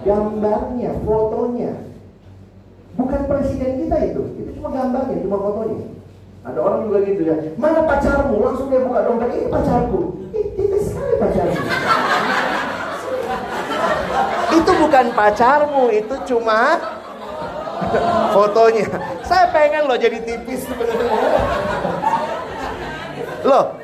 gambarnya, 0.05 0.91
fotonya. 1.01 1.73
Bukan 2.93 3.21
presiden 3.25 3.89
kita 3.89 3.97
itu, 4.13 4.23
itu 4.37 4.51
cuma 4.61 4.69
gambarnya, 4.69 5.17
cuma 5.25 5.37
fotonya. 5.41 5.89
Ada 6.43 6.59
orang 6.59 6.81
juga 6.91 6.99
gitu 7.07 7.23
ya, 7.25 7.37
mana 7.57 7.87
pacarmu? 7.87 8.35
Langsung 8.43 8.69
dia 8.69 8.83
buka 8.85 9.07
dompet, 9.07 9.31
ini 9.33 9.47
pacarku. 9.49 10.01
Sekali 10.83 11.15
pacarmu. 11.17 11.61
itu 14.53 14.73
bukan 14.77 15.07
pacarmu, 15.17 15.85
itu 15.89 16.15
cuma 16.29 16.61
fotonya. 18.37 18.87
Saya 19.25 19.49
pengen 19.55 19.89
loh 19.89 19.97
jadi 19.97 20.19
tipis 20.21 20.69
sebenarnya. 20.69 21.17
Loh, 23.43 23.82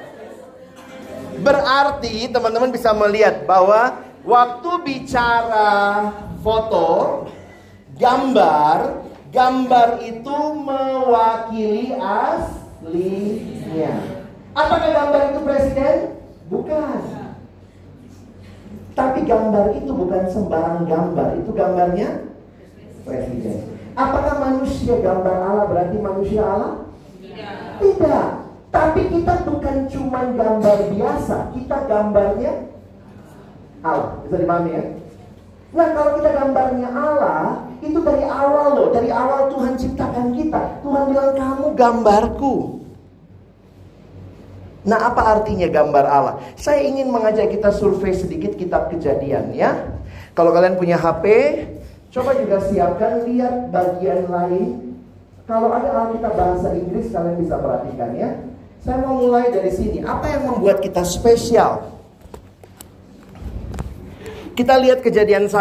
berarti 1.49 2.29
teman-teman 2.29 2.69
bisa 2.69 2.93
melihat 2.93 3.49
bahwa 3.49 4.05
Waktu 4.29 4.71
bicara 4.85 6.13
foto, 6.45 7.25
gambar, 7.97 9.09
gambar 9.33 9.89
itu 10.05 10.39
mewakili 10.53 11.97
aslinya. 11.97 13.95
Apakah 14.53 14.91
gambar 14.93 15.23
itu 15.33 15.41
presiden? 15.47 15.97
Bukan. 16.53 17.01
Tapi 18.93 19.25
gambar 19.25 19.81
itu 19.81 19.97
bukan 19.97 20.29
sembarang 20.29 20.85
gambar, 20.85 21.41
itu 21.41 21.49
gambarnya 21.57 22.29
presiden. 23.09 23.81
Apakah 23.97 24.45
manusia 24.45 25.01
gambar 25.01 25.37
Allah 25.41 25.65
berarti 25.73 25.97
manusia 25.97 26.45
Allah? 26.45 26.85
Tidak. 27.17 27.81
Tidak. 27.81 28.29
Tapi 28.69 29.01
kita 29.09 29.49
bukan 29.49 29.89
cuma 29.89 30.29
gambar 30.29 30.79
biasa, 30.93 31.57
kita 31.57 31.77
gambarnya 31.89 32.53
Allah. 33.81 34.21
Bisa 34.29 34.37
dipahami 34.37 34.71
ya? 34.77 34.85
Nah 35.69 35.89
kalau 35.93 36.11
kita 36.21 36.31
gambarnya 36.37 36.89
Allah, 36.93 37.69
itu 37.81 37.99
dari 38.01 38.25
awal 38.25 38.67
loh, 38.77 38.89
dari 38.93 39.09
awal 39.09 39.49
Tuhan 39.53 39.77
ciptakan 39.79 40.27
kita. 40.37 40.85
Tuhan 40.85 41.03
bilang 41.09 41.33
kamu 41.37 41.67
gambarku. 41.79 42.79
Nah, 44.89 45.11
apa 45.13 45.37
artinya 45.37 45.69
gambar 45.69 46.05
Allah? 46.09 46.35
Saya 46.57 46.81
ingin 46.81 47.13
mengajak 47.13 47.53
kita 47.53 47.69
survei 47.75 48.17
sedikit 48.17 48.57
kitab 48.57 48.89
kejadian 48.89 49.53
ya. 49.53 50.01
Kalau 50.33 50.49
kalian 50.49 50.81
punya 50.81 50.97
HP, 50.97 51.25
coba 52.09 52.33
juga 52.41 52.57
siapkan 52.65 53.27
lihat 53.29 53.69
bagian 53.69 54.33
lain. 54.33 54.97
Kalau 55.45 55.69
ada 55.73 56.09
Alkitab 56.09 56.33
bahasa 56.33 56.73
Inggris, 56.73 57.13
kalian 57.13 57.37
bisa 57.37 57.61
perhatikan 57.61 58.11
ya. 58.17 58.31
Saya 58.83 59.03
mau 59.03 59.19
mulai 59.19 59.51
dari 59.51 59.71
sini. 59.75 59.99
Apa 60.07 60.31
yang 60.31 60.55
membuat 60.55 60.79
kita 60.79 61.03
spesial? 61.03 61.99
Kita 64.55 64.75
lihat 64.79 65.03
kejadian 65.03 65.51
1, 65.51 65.55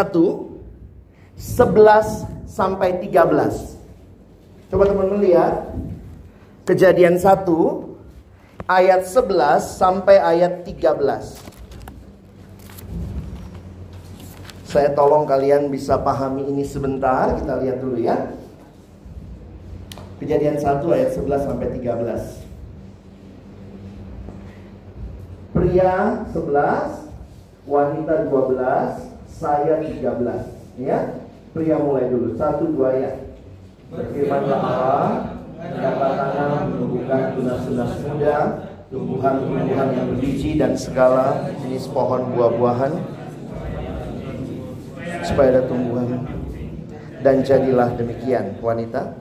11 1.37 2.25
sampai 2.49 2.97
13. 3.01 3.77
Coba 4.69 4.83
teman-teman 4.89 5.21
lihat. 5.21 5.69
Kejadian 6.65 7.17
1, 7.17 7.45
ayat 8.67 9.05
11 9.05 9.63
sampai 9.65 10.17
ayat 10.19 10.65
13. 10.65 11.45
Saya 14.67 14.91
tolong 14.91 15.23
kalian 15.23 15.71
bisa 15.71 15.95
pahami 15.95 16.43
ini 16.51 16.67
sebentar, 16.67 17.39
kita 17.39 17.55
lihat 17.63 17.79
dulu 17.79 17.97
ya. 18.03 18.35
Kejadian 20.19 20.59
1 20.59 20.83
ayat 20.91 21.15
11 21.15 21.47
sampai 21.47 21.67
13. 21.77 22.46
Pria 25.67 26.23
11, 26.31 27.11
wanita 27.67 28.31
12, 28.31 29.03
saya 29.27 29.83
13. 29.83 30.79
Ya, 30.79 31.19
pria 31.51 31.75
mulai 31.75 32.07
dulu. 32.07 32.39
Satu 32.39 32.71
dua 32.71 32.95
ya. 32.95 33.11
Berfirmanlah 33.91 34.63
Allah, 34.63 35.11
tangan 35.59 36.71
menumbuhkan 36.71 37.35
tunas-tunas 37.35 37.99
muda, 37.99 38.37
tumbuhan-tumbuhan 38.87 39.87
yang 39.91 40.07
berbiji 40.15 40.55
dan 40.55 40.71
segala 40.79 41.51
jenis 41.59 41.91
pohon 41.91 42.31
buah-buahan 42.31 43.03
supaya 45.27 45.51
ada 45.51 45.67
tumbuhan 45.67 46.23
dan 47.19 47.43
jadilah 47.43 47.91
demikian 47.99 48.55
wanita 48.63 49.19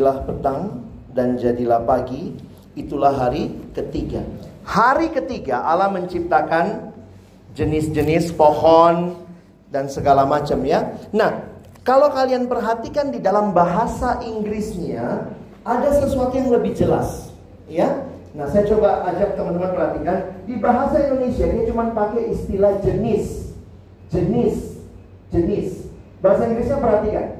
Jadilah 0.00 0.24
petang 0.24 0.80
dan 1.12 1.36
jadilah 1.36 1.84
pagi, 1.84 2.32
itulah 2.72 3.12
hari 3.12 3.52
ketiga. 3.76 4.24
Hari 4.64 5.12
ketiga 5.12 5.60
Allah 5.60 5.92
menciptakan 5.92 6.88
jenis-jenis 7.52 8.32
pohon 8.32 9.20
dan 9.68 9.92
segala 9.92 10.24
macam 10.24 10.56
ya. 10.64 10.96
Nah, 11.12 11.44
kalau 11.84 12.08
kalian 12.16 12.48
perhatikan 12.48 13.12
di 13.12 13.20
dalam 13.20 13.52
bahasa 13.52 14.24
Inggrisnya 14.24 15.28
ada 15.68 15.92
sesuatu 15.92 16.32
yang 16.32 16.48
lebih 16.48 16.72
jelas, 16.72 17.28
ya. 17.68 18.08
Nah, 18.32 18.48
saya 18.48 18.64
coba 18.72 19.04
ajak 19.04 19.36
teman-teman 19.36 19.76
perhatikan 19.76 20.16
di 20.48 20.56
bahasa 20.64 20.96
Indonesia 20.96 21.44
dia 21.44 21.68
cuma 21.68 21.92
pakai 21.92 22.32
istilah 22.32 22.80
jenis, 22.80 23.52
jenis, 24.08 24.80
jenis. 25.28 25.92
Bahasa 26.24 26.48
Inggrisnya 26.48 26.80
perhatikan. 26.80 27.39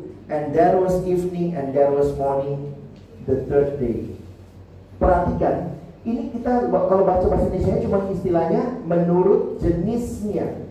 And 0.31 0.55
there 0.55 0.79
was 0.79 1.03
evening 1.03 1.59
and 1.59 1.75
there 1.75 1.91
was 1.91 2.15
morning 2.15 2.71
the 3.27 3.43
third 3.51 3.75
day. 3.83 4.15
Perhatikan, 4.95 5.75
ini 6.07 6.31
kita 6.31 6.71
kalau 6.71 7.03
baca 7.03 7.27
bahasa 7.27 7.51
Indonesia 7.51 7.83
cuma 7.83 8.07
istilahnya 8.07 8.79
menurut 8.87 9.59
jenisnya. 9.59 10.63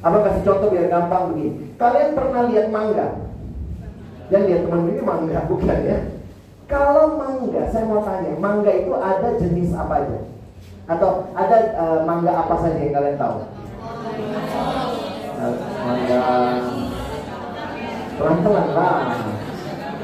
Apa 0.00 0.24
kasih 0.24 0.42
contoh 0.48 0.72
biar 0.72 0.88
gampang 0.88 1.36
begini. 1.36 1.76
Kalian 1.76 2.16
pernah 2.16 2.48
lihat 2.48 2.66
mangga? 2.72 3.28
Dan 4.32 4.48
lihat 4.48 4.64
teman 4.64 4.88
ini 4.88 5.02
mangga 5.04 5.38
bukan 5.52 5.78
ya? 5.84 5.98
Kalau 6.64 7.20
mangga, 7.20 7.68
saya 7.68 7.84
mau 7.84 8.00
tanya, 8.00 8.40
mangga 8.40 8.72
itu 8.72 8.94
ada 8.96 9.36
jenis 9.36 9.76
apa 9.76 10.00
aja? 10.00 10.18
Atau 10.88 11.28
ada 11.36 11.58
uh, 11.76 11.98
mangga 12.08 12.32
apa 12.32 12.54
saja 12.56 12.78
yang 12.80 12.94
kalian 12.96 13.20
tahu? 13.20 13.36
Mangga 15.84 16.20
Pelan-pelan 18.20 18.68
lah. 18.76 19.16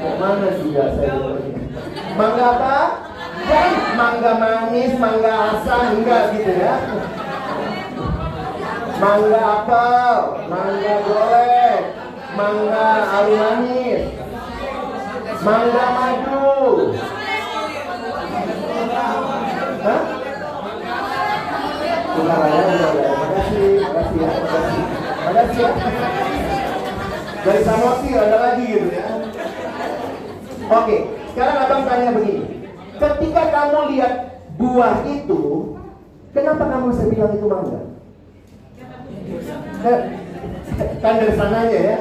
Ke 0.01 0.09
mana 0.17 0.49
juga 0.57 0.89
saya 0.97 1.37
Mangga 2.17 2.45
apa? 2.57 2.77
Kan 3.45 3.71
mangga 3.93 4.33
manis, 4.41 4.97
mangga 4.97 5.53
asam, 5.53 6.01
enggak 6.01 6.33
gitu 6.33 6.49
ya. 6.57 6.81
Mangga 8.97 9.41
apel, 9.61 10.17
mangga 10.49 10.95
golek, 11.05 11.81
mangga 12.33 12.89
aru 13.21 13.33
manis, 13.37 14.01
mangga 15.45 15.85
madu. 15.93 16.57
Hah? 19.85 20.01
Bukan 22.17 22.37
ya, 22.49 22.61
bukan 22.65 22.93
ya. 22.97 23.11
Makasih, 23.13 23.69
makasih 23.85 24.17
ya, 24.17 24.29
makasih. 24.41 24.83
Makasih 25.21 25.61
ya. 25.61 26.26
Dari 27.47 27.63
Samosir 27.63 28.19
ada 28.19 28.37
lagi 28.43 28.63
gitu 28.67 28.91
ya. 28.91 29.07
Oke, 30.67 30.97
sekarang 31.31 31.57
abang 31.63 31.83
tanya 31.87 32.11
begini. 32.11 32.43
Ketika 32.99 33.43
kamu 33.55 33.79
lihat 33.95 34.13
buah 34.59 35.07
itu, 35.07 35.41
kenapa 36.35 36.67
kamu 36.67 36.91
bisa 36.91 37.03
bilang 37.07 37.31
itu 37.39 37.47
mangga? 37.47 37.81
Eh, 39.87 39.99
kan 40.99 41.13
dari 41.23 41.33
sananya 41.39 41.79
ya. 41.79 41.97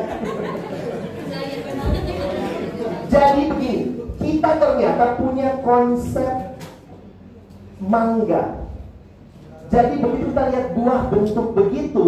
Jadi 3.06 3.42
begini, 3.46 3.80
kita 4.18 4.50
ternyata 4.58 5.04
punya 5.14 5.62
konsep 5.62 6.58
mangga. 7.78 8.66
Jadi 9.70 9.94
begitu 10.02 10.34
kita 10.34 10.42
lihat 10.50 10.66
buah 10.74 11.00
bentuk 11.06 11.46
begitu, 11.54 12.06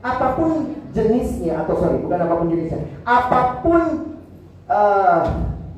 apa 0.00 0.26
pun 0.36 0.80
jenisnya 0.96 1.64
atau 1.64 1.76
sorry 1.76 2.00
bukan 2.00 2.20
apa 2.24 2.34
pun 2.40 2.48
jenisnya, 2.48 2.80
apa 3.04 3.40
pun 3.60 3.82
uh, 4.66 5.22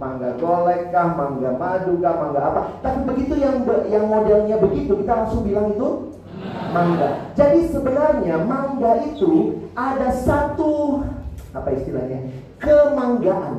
mangga 0.02 0.34
golek 0.42 0.90
kah, 0.90 1.14
mangga 1.14 1.50
madu 1.54 2.02
kah, 2.02 2.14
mangga 2.18 2.40
apa. 2.42 2.60
Tapi 2.82 2.98
begitu 3.06 3.38
yang 3.38 3.62
yang 3.86 4.10
modelnya 4.10 4.58
begitu 4.58 4.98
kita 4.98 5.12
langsung 5.26 5.46
bilang 5.46 5.74
itu 5.74 6.10
mangga. 6.74 7.30
Jadi 7.38 7.70
sebenarnya 7.70 8.42
mangga 8.42 8.98
itu 9.06 9.62
ada 9.78 10.10
satu 10.10 11.06
apa 11.54 11.68
istilahnya 11.78 12.26
kemanggaan. 12.58 13.54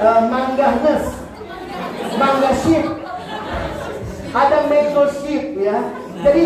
uh, 0.00 0.20
manggahness, 0.28 1.04
mangga 2.16 2.50
ship, 2.64 2.84
ada 4.30 4.58
mango 4.70 5.04
ship 5.20 5.58
ya 5.58 5.90
jadi 6.20 6.44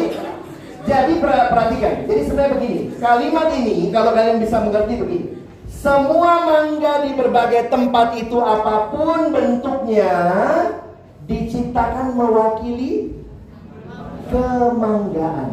jadi 0.84 1.12
perhatikan. 1.20 2.04
Jadi 2.04 2.20
sebenarnya 2.28 2.52
begini, 2.60 2.80
kalimat 3.00 3.48
ini 3.56 3.76
kalau 3.88 4.12
kalian 4.12 4.38
bisa 4.40 4.60
mengerti 4.60 4.94
begini. 5.00 5.26
Semua 5.64 6.44
mangga 6.44 7.08
di 7.08 7.16
berbagai 7.16 7.72
tempat 7.72 8.16
itu 8.20 8.36
apa 8.40 8.92
pun 8.92 9.32
bentuknya 9.32 10.12
diciptakan 11.24 12.12
mewakili 12.16 13.16
kemanggaan. 14.28 15.50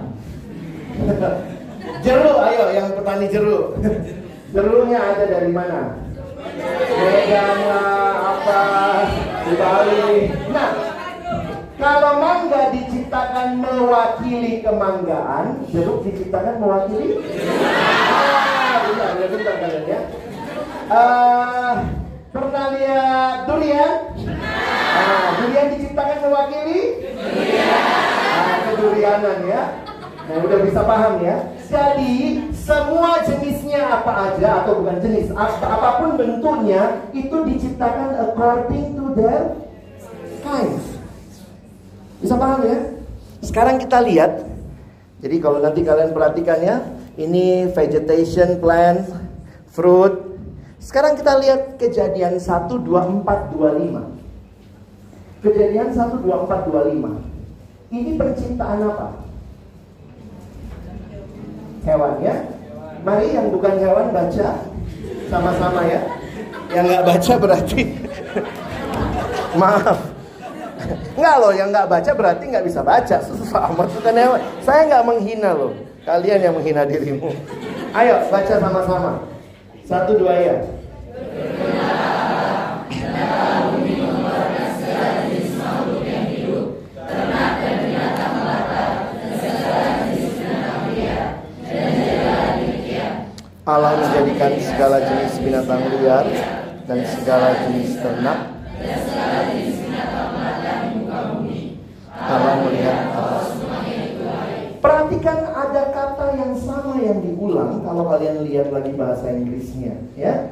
jeruk, 2.05 2.38
ayo 2.51 2.63
yang 2.75 2.88
petani 2.95 3.27
jeruk. 3.32 3.79
Jeruknya 4.51 4.99
ada 4.99 5.32
dari 5.32 5.47
mana? 5.47 5.95
Medan 6.91 7.59
apa 7.71 8.63
di 9.47 9.53
Bali. 9.55 10.11
Nah, 10.51 10.90
kalau 11.82 12.21
mangga 12.21 12.69
diciptakan 12.69 13.57
mewakili 13.57 14.61
kemanggaan, 14.61 15.65
jeruk 15.73 16.05
diciptakan 16.05 16.61
mewakili. 16.61 17.17
Ah, 17.65 18.86
bentar, 18.86 19.11
ya, 19.17 19.27
bentar 19.34 19.55
kalian 19.57 19.86
ya. 19.89 19.99
Uh, 20.91 21.73
pernah 22.29 22.65
lihat 22.77 23.49
durian? 23.49 23.93
Nah, 24.93 25.27
durian 25.41 25.67
diciptakan 25.73 26.17
mewakili? 26.21 26.82
Nah, 27.49 28.57
kedurianan 28.69 29.39
ya. 29.49 29.63
Nah, 30.29 30.38
udah 30.38 30.59
bisa 30.61 30.86
paham 30.86 31.17
ya. 31.25 31.49
Jadi, 31.65 32.45
semua 32.53 33.25
jenisnya 33.25 33.89
apa 33.89 34.29
aja 34.29 34.61
atau 34.61 34.86
bukan 34.86 35.01
jenis, 35.01 35.34
ap- 35.34 35.65
apa 35.65 35.97
pun 35.97 36.13
bentuknya 36.13 37.09
itu 37.09 37.41
diciptakan 37.41 38.21
according 38.21 38.93
to 38.93 39.17
their 39.17 39.57
kinds. 40.45 40.90
Bisa 42.22 42.38
paham 42.38 42.61
ya? 42.69 42.78
Sekarang 43.41 43.82
kita 43.82 43.97
lihat. 44.05 44.45
Jadi 45.22 45.41
kalau 45.41 45.57
nanti 45.57 45.82
kalian 45.82 46.13
perhatikan 46.13 46.61
ya, 46.61 46.78
ini 47.17 47.65
vegetation 47.74 48.61
plant, 48.61 49.09
fruit. 49.74 50.13
Sekarang 50.82 51.17
kita 51.17 51.38
lihat 51.41 51.78
kejadian 51.82 52.38
1 52.38 52.69
2 52.69 53.26
4 53.26 53.53
25. 53.57 55.41
Kejadian 55.41 55.89
1 55.93 56.22
2 56.22 56.45
4 56.45 56.69
25. 56.69 57.89
Ini 57.91 58.11
penciptaan 58.17 58.80
apa? 58.86 59.07
Hewan 61.86 62.22
ya. 62.22 62.36
Mari 63.01 63.34
yang 63.34 63.49
bukan 63.49 63.82
hewan 63.82 64.13
baca 64.13 64.49
sama-sama 65.30 65.82
ya. 65.89 66.01
Yang 66.69 66.86
nggak 66.86 67.05
baca 67.09 67.34
berarti 67.41 67.82
maaf. 69.61 70.11
Enggak 71.15 71.35
loh, 71.41 71.51
yang 71.55 71.69
nggak 71.69 71.87
baca 71.89 72.11
berarti 72.15 72.43
nggak 72.47 72.65
bisa 72.65 72.81
baca. 72.81 73.17
Susah 73.23 73.71
amat 73.71 73.87
bukan 73.95 74.15
hewan. 74.15 74.41
Saya 74.63 74.81
nggak 74.87 75.05
menghina 75.05 75.51
loh. 75.55 75.71
Kalian 76.05 76.39
yang 76.41 76.53
menghina 76.57 76.83
dirimu. 76.83 77.29
Ayo 77.93 78.25
baca 78.31 78.53
sama-sama. 78.57 79.11
Satu 79.85 80.17
dua 80.17 80.33
ya. 80.39 80.57
Allah 93.61 93.93
menjadikan 93.93 94.51
segala 94.57 94.97
jenis 94.99 95.37
binatang 95.37 95.85
liar 95.95 96.27
dan 96.89 96.99
segala 97.07 97.55
jenis 97.63 97.93
ternak. 98.01 98.39
Allah 102.32 102.55
melihat. 102.63 102.99
Perhatikan 104.82 105.39
ada 105.53 105.84
kata 105.93 106.27
yang 106.41 106.53
sama 106.57 106.97
yang 106.97 107.21
diulang 107.21 107.86
kalau 107.86 108.09
kalian 108.09 108.41
lihat 108.49 108.73
lagi 108.73 108.97
bahasa 108.97 109.29
Inggrisnya, 109.29 109.93
ya. 110.17 110.49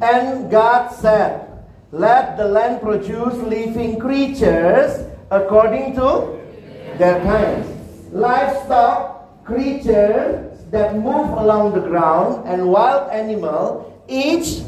And 0.00 0.48
God 0.48 0.96
said, 0.96 1.44
Let 1.92 2.40
the 2.40 2.48
land 2.48 2.80
produce 2.80 3.36
living 3.44 4.00
creatures 4.00 5.04
according 5.28 5.92
to 6.00 6.40
their 6.96 7.20
kinds. 7.20 7.68
Livestock, 8.14 9.44
creatures 9.44 10.56
that 10.70 10.96
move 10.96 11.28
along 11.36 11.74
the 11.74 11.84
ground, 11.84 12.48
and 12.48 12.70
wild 12.70 13.10
animal, 13.10 13.92
each 14.08 14.62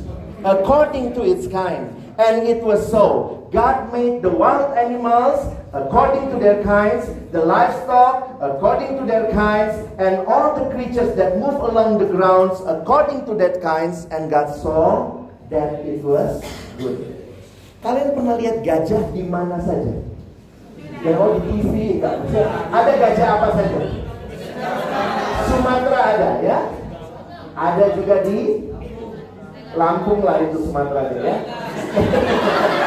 according 0.45 1.15
to 1.15 1.23
its 1.25 1.47
kind. 1.47 1.89
And 2.19 2.45
it 2.45 2.61
was 2.63 2.91
so. 2.91 3.42
God 3.53 3.93
made 3.93 4.25
the 4.25 4.33
wild 4.33 4.73
animals 4.81 5.45
according 5.77 6.33
to 6.33 6.41
their 6.41 6.65
kinds, 6.65 7.05
the 7.37 7.45
livestock 7.45 8.41
according 8.41 8.97
to 8.97 9.05
their 9.05 9.29
kinds, 9.29 9.77
and 10.01 10.25
all 10.25 10.57
the 10.57 10.73
creatures 10.73 11.13
that 11.21 11.37
move 11.37 11.61
along 11.61 12.01
the 12.01 12.09
grounds 12.09 12.65
according 12.65 13.29
to 13.29 13.37
their 13.37 13.61
kinds. 13.61 14.09
And 14.09 14.33
God 14.33 14.57
saw 14.57 15.29
that 15.53 15.85
it 15.85 16.01
was 16.01 16.41
good. 16.81 16.97
Kalian 17.85 18.17
pernah 18.17 18.41
lihat 18.41 18.65
gajah 18.65 19.13
di 19.13 19.21
mana 19.29 19.61
saja? 19.61 20.01
Ya, 21.05 21.13
oh 21.21 21.37
di 21.37 21.61
TV. 21.61 22.01
Ada 22.73 22.93
gajah 22.97 23.29
apa 23.37 23.49
saja? 23.53 23.81
Sumatera 25.53 26.01
ada 26.17 26.31
ya. 26.41 26.59
Ada 27.53 27.85
juga 28.01 28.25
di 28.25 28.65
Lampung 29.77 30.25
lah 30.25 30.41
itu 30.41 30.73
Sumatera 30.73 31.13
ya. 31.21 31.37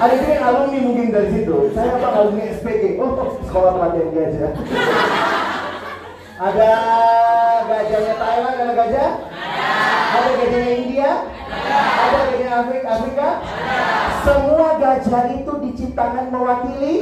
ada 0.00 0.16
juga 0.16 0.32
yang 0.32 0.46
alumni 0.48 0.78
mungkin 0.80 1.06
dari 1.12 1.28
situ. 1.36 1.56
Saya 1.76 2.00
apa 2.00 2.08
alumni 2.16 2.44
SPG? 2.56 2.96
Oh, 2.96 3.36
sekolah 3.44 3.70
pelatihan 3.76 4.08
gajah. 4.16 4.52
ada 6.40 6.70
gajahnya 7.68 8.14
Thailand, 8.16 8.56
ada 8.64 8.72
gajah? 8.80 9.10
Ada 10.10 10.30
gajahnya 10.40 10.72
India? 10.80 11.10
Ada 11.76 12.16
gajahnya 12.16 12.50
Afrika? 12.64 12.86
Afrika? 12.96 13.28
Semua 14.24 14.68
gajah 14.80 15.22
itu 15.36 15.52
diciptakan 15.68 16.24
mewakili? 16.32 16.94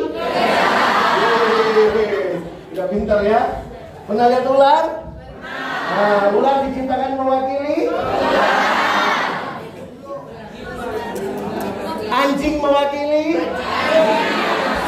Udah 2.74 2.86
pintar 2.90 3.20
ya? 3.22 3.42
Pernah 4.10 4.26
ular? 4.42 4.84
Nah, 5.88 6.24
ular 6.34 6.56
diciptakan 6.66 7.14
mewakili? 7.14 7.94
Anjing 12.18 12.58
mewakili? 12.58 13.38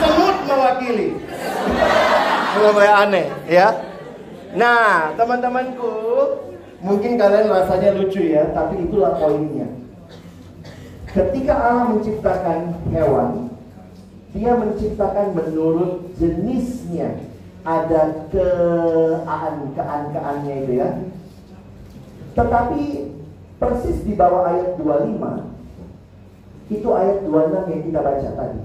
Semut 0.02 0.36
mewakili? 0.50 1.08
Mulai 2.58 2.90
aneh 3.06 3.26
ya. 3.46 3.68
Nah, 4.58 5.14
teman-temanku, 5.14 5.94
mungkin 6.82 7.14
kalian 7.14 7.46
rasanya 7.46 7.94
lucu 7.94 8.34
ya, 8.34 8.50
tapi 8.50 8.82
itulah 8.82 9.14
poinnya. 9.14 9.70
Ketika 11.06 11.54
Allah 11.54 11.94
menciptakan 11.94 12.74
hewan, 12.90 13.54
dia 14.34 14.52
menciptakan 14.58 15.34
menurut 15.34 16.10
jenisnya. 16.18 17.14
Ada 17.60 18.26
kean, 18.32 19.54
kean-keannya 19.76 20.54
itu 20.64 20.72
ya. 20.80 20.90
Tetapi 22.32 22.82
persis 23.60 24.00
di 24.00 24.16
bawah 24.16 24.48
ayat 24.48 24.80
25, 24.80 25.49
itu 26.70 26.88
ayat 26.94 27.26
26 27.26 27.72
yang 27.74 27.82
kita 27.82 28.00
baca 28.00 28.28
tadi. 28.38 28.60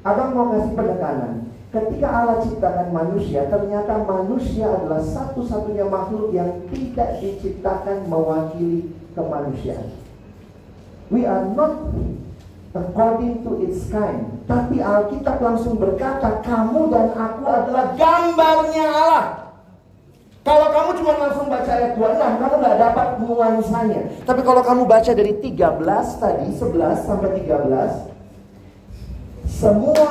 Abang 0.00 0.32
mau 0.32 0.46
kasih 0.56 0.72
penekanan. 0.72 1.32
Ketika 1.70 2.08
Allah 2.10 2.42
ciptakan 2.42 2.88
manusia, 2.90 3.46
ternyata 3.46 4.02
manusia 4.02 4.66
adalah 4.66 4.98
satu-satunya 4.98 5.86
makhluk 5.86 6.34
yang 6.34 6.66
tidak 6.72 7.22
diciptakan 7.22 8.10
mewakili 8.10 8.90
kemanusiaan. 9.14 9.94
We 11.14 11.28
are 11.28 11.46
not 11.46 11.94
according 12.74 13.46
to 13.46 13.62
its 13.62 13.86
kind. 13.86 14.42
Tapi 14.50 14.82
Alkitab 14.82 15.38
langsung 15.38 15.78
berkata, 15.78 16.42
kamu 16.42 16.90
dan 16.90 17.14
aku 17.14 17.44
adalah 17.46 17.94
gambarnya 17.94 18.86
Allah. 18.90 19.39
Kalau 20.40 20.72
kamu 20.72 20.90
cuma 21.04 21.12
langsung 21.20 21.46
baca 21.52 21.68
ayat 21.68 21.92
26, 22.00 22.40
kamu 22.40 22.54
nggak 22.64 22.78
dapat 22.80 23.08
nuansanya. 23.20 24.00
Tapi 24.24 24.40
kalau 24.40 24.62
kamu 24.64 24.82
baca 24.88 25.12
dari 25.12 25.36
13 25.36 26.16
tadi, 26.16 26.46
11 26.56 27.04
sampai 27.04 27.30
13, 27.44 28.08
semua 29.44 30.08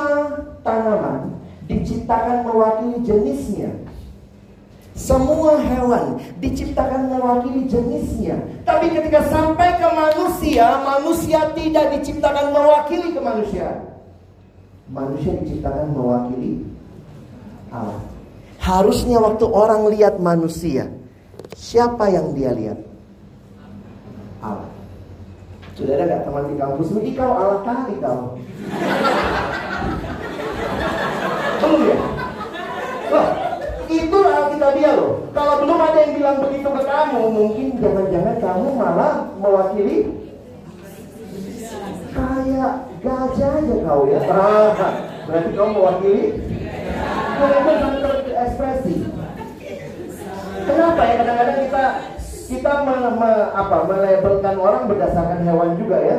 tanaman 0.62 1.34
diciptakan 1.66 2.46
mewakili 2.46 3.02
jenisnya. 3.02 3.74
Semua 4.94 5.58
hewan 5.58 6.22
diciptakan 6.38 7.10
mewakili 7.10 7.66
jenisnya. 7.66 8.38
Tapi 8.62 8.94
ketika 8.94 9.26
sampai 9.26 9.82
ke 9.82 9.88
manusia, 9.90 10.78
manusia 10.84 11.40
tidak 11.58 11.98
diciptakan 11.98 12.54
mewakili 12.54 13.16
kemanusiaan. 13.16 13.98
Manusia 14.92 15.34
diciptakan 15.42 15.90
mewakili 15.90 16.62
Allah. 17.74 18.19
Harusnya 18.60 19.16
waktu 19.24 19.48
orang 19.48 19.88
lihat 19.88 20.20
manusia, 20.20 20.92
siapa 21.56 22.12
yang 22.12 22.36
dia 22.36 22.52
lihat? 22.52 22.78
Allah. 24.44 24.68
Sudah 25.80 25.96
ada 25.96 26.04
nggak 26.04 26.22
teman 26.28 26.44
di 26.44 26.56
kampus? 26.60 26.92
Ini 26.92 27.10
kau 27.16 27.32
Allah 27.32 27.64
kali 27.64 27.94
kau. 28.04 28.36
Belum 31.60 31.80
ya? 31.88 31.96
Loh, 33.10 33.28
itu 33.88 34.18
Alkitabiah 34.20 34.92
loh. 34.92 35.24
Kalau 35.32 35.54
belum 35.64 35.78
ada 35.80 35.98
yang 36.04 36.12
bilang 36.20 36.36
begitu 36.44 36.68
ke 36.68 36.82
kamu, 36.84 37.20
mungkin 37.32 37.66
jangan-jangan 37.80 38.36
kamu 38.44 38.68
malah 38.76 39.14
mewakili 39.40 39.96
kayak 42.12 42.74
gajah 43.00 43.50
aja 43.56 43.74
kau 43.88 44.04
ya. 44.04 44.20
Berarti 45.24 45.50
kamu 45.56 45.70
mewakili 45.80 46.24
terekspresi? 47.40 48.09
Kenapa 50.70 51.02
ya 51.02 51.14
kadang-kadang 51.18 51.58
kita 51.66 51.84
kita 52.50 52.72
me, 52.82 52.94
me, 53.14 53.30
apa, 53.54 53.76
melabelkan 53.86 54.56
orang 54.58 54.90
berdasarkan 54.90 55.46
hewan 55.46 55.78
juga 55.78 55.98
ya? 56.02 56.18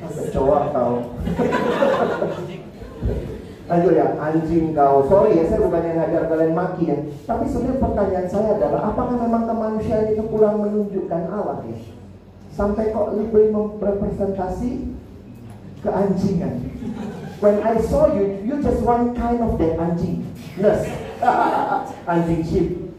Kecoa 0.00 0.60
kau. 0.72 0.92
Lanjut 3.70 3.92
ya, 3.94 4.06
anjing 4.16 4.72
kau. 4.72 5.04
Sorry 5.06 5.40
ya, 5.40 5.44
saya 5.46 5.60
bukan 5.60 5.84
yang 5.84 5.96
ngajar 6.00 6.22
kalian 6.26 6.52
maki 6.56 6.84
ya. 6.88 6.98
Tapi 7.28 7.44
sebenarnya 7.46 7.84
pertanyaan 7.84 8.28
saya 8.32 8.48
adalah, 8.56 8.80
apakah 8.90 9.16
memang 9.20 9.44
kemanusiaan 9.44 10.10
itu 10.10 10.24
kurang 10.26 10.64
menunjukkan 10.64 11.22
Allah 11.28 11.62
ya? 11.68 11.76
sampai 12.60 12.92
kok 12.92 13.16
lebih 13.16 13.54
merepresentasi 13.54 14.92
keanjingan. 15.80 16.54
When 17.40 17.56
I 17.64 17.80
saw 17.80 18.12
you, 18.12 18.44
you 18.44 18.60
just 18.60 18.84
one 18.84 19.16
kind 19.16 19.40
of 19.40 19.56
that 19.56 19.80
anjing. 19.80 20.28
Nurse. 20.60 20.84
anjing 22.10 22.44
sheep. 22.44 22.89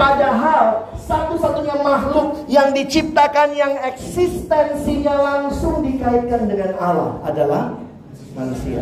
Padahal 0.00 0.88
satu-satunya 0.96 1.76
makhluk 1.84 2.48
yang 2.48 2.72
diciptakan 2.72 3.52
yang 3.52 3.76
eksistensinya 3.84 5.12
langsung 5.12 5.84
dikaitkan 5.84 6.48
dengan 6.48 6.72
Allah 6.80 7.20
adalah 7.26 7.76
manusia. 8.32 8.80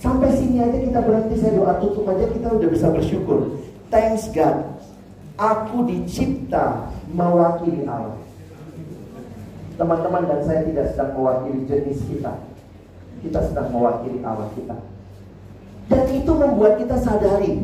Sampai 0.00 0.32
sini 0.32 0.58
aja 0.58 0.80
kita 0.80 0.98
berhenti 1.04 1.36
saya 1.38 1.60
doa 1.60 1.76
tutup 1.78 2.08
aja 2.08 2.26
kita 2.26 2.48
udah 2.56 2.68
bisa 2.72 2.88
bersyukur. 2.90 3.60
Thanks 3.92 4.32
God. 4.32 4.80
Aku 5.38 5.86
dicipta 5.86 6.90
mewakili 7.12 7.84
Allah. 7.86 8.18
Teman-teman 9.76 10.28
dan 10.28 10.40
saya 10.44 10.66
tidak 10.66 10.92
sedang 10.92 11.16
mewakili 11.16 11.64
jenis 11.70 12.00
kita. 12.08 12.32
Kita 13.20 13.40
sedang 13.46 13.72
mewakili 13.72 14.20
Allah 14.24 14.48
kita. 14.56 14.89
Dan 15.90 16.06
itu 16.14 16.30
membuat 16.30 16.78
kita 16.78 16.96
sadari 17.02 17.58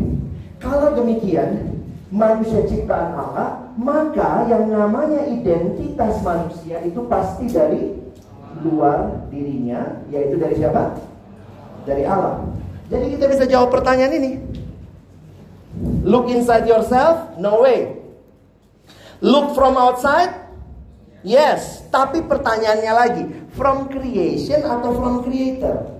kalau 0.58 0.98
demikian 0.98 1.78
manusia 2.10 2.66
ciptaan 2.66 3.14
Allah, 3.14 3.70
maka 3.78 4.50
yang 4.50 4.66
namanya 4.66 5.26
identitas 5.30 6.18
manusia 6.26 6.82
itu 6.82 7.06
pasti 7.06 7.46
dari 7.46 7.94
luar 8.66 9.28
dirinya, 9.30 10.02
yaitu 10.10 10.40
dari 10.40 10.58
siapa? 10.58 10.96
Dari 11.86 12.02
Allah. 12.02 12.42
Jadi 12.90 13.14
kita 13.14 13.24
bisa 13.30 13.44
jawab 13.46 13.70
pertanyaan 13.70 14.14
ini. 14.18 14.32
Look 16.02 16.32
inside 16.32 16.64
yourself? 16.66 17.36
No 17.36 17.62
way. 17.62 17.94
Look 19.20 19.52
from 19.52 19.76
outside? 19.76 20.32
Yes. 21.20 21.84
Tapi 21.92 22.24
pertanyaannya 22.24 22.92
lagi, 22.94 23.24
from 23.54 23.90
creation 23.92 24.62
atau 24.64 24.94
from 24.96 25.14
creator? 25.26 25.95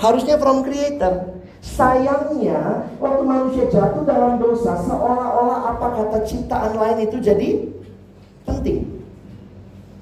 Harusnya 0.00 0.40
from 0.40 0.64
creator. 0.64 1.36
Sayangnya, 1.60 2.88
waktu 2.96 3.20
manusia 3.20 3.68
jatuh 3.68 4.08
dalam 4.08 4.40
dosa, 4.40 4.80
seolah-olah 4.80 5.76
apa 5.76 5.86
kata 5.92 6.24
ciptaan 6.24 6.72
lain 6.72 7.04
itu 7.04 7.20
jadi 7.20 7.68
penting. 8.48 9.04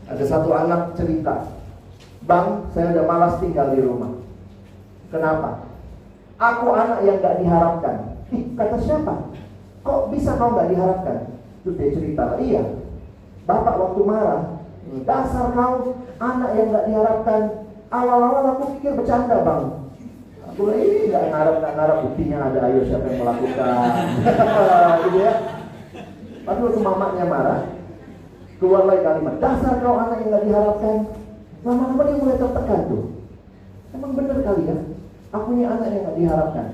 Ada 0.06 0.22
satu 0.22 0.54
anak 0.54 0.94
cerita, 0.94 1.50
Bang, 2.30 2.70
saya 2.70 2.94
udah 2.94 3.04
malas 3.10 3.34
tinggal 3.42 3.74
di 3.74 3.82
rumah. 3.82 4.14
Kenapa? 5.10 5.66
Aku 6.38 6.70
anak 6.70 7.02
yang 7.02 7.18
gak 7.18 7.42
diharapkan. 7.42 7.96
Ih, 8.30 8.54
kata 8.54 8.78
siapa? 8.78 9.34
Kok 9.82 10.14
bisa 10.14 10.38
kau 10.38 10.54
gak 10.54 10.70
diharapkan? 10.70 11.26
Itu 11.66 11.74
dia 11.74 11.90
cerita, 11.90 12.38
iya. 12.38 12.62
Bapak 13.50 13.74
waktu 13.74 14.00
marah, 14.06 14.62
dasar 15.02 15.50
kau 15.58 15.98
anak 16.22 16.50
yang 16.54 16.70
gak 16.70 16.86
diharapkan. 16.86 17.42
Awal-awal 17.88 18.44
aku 18.54 18.76
pikir 18.76 18.92
bercanda 19.00 19.40
bang, 19.40 19.87
Ini 20.58 21.06
nggak 21.06 21.24
ngarep 21.30 21.56
nggak 21.62 21.74
ngarep 21.78 21.98
buktinya 22.02 22.38
ada 22.50 22.58
ayo 22.66 22.82
siapa 22.82 23.06
yang 23.06 23.18
melakukan, 23.22 24.02
gitu 25.06 25.18
ya. 25.22 25.32
Tapi 26.42 26.60
waktu 26.66 26.80
mamanya 26.82 27.24
marah, 27.30 27.60
keluar 28.58 28.82
lagi 28.90 29.06
kalimat 29.06 29.38
dasar 29.38 29.78
kau 29.78 29.94
anak 29.94 30.18
yang 30.18 30.28
nggak 30.34 30.46
diharapkan. 30.50 30.96
Lama-lama 31.62 32.02
dia 32.10 32.18
mulai 32.18 32.38
tertekan 32.42 32.80
tuh. 32.90 33.04
Emang 33.94 34.12
bener 34.18 34.38
kali 34.42 34.62
ya, 34.66 34.76
aku 35.30 35.44
punya 35.54 35.66
anak 35.70 35.88
yang 35.94 36.02
nggak 36.02 36.18
diharapkan. 36.18 36.66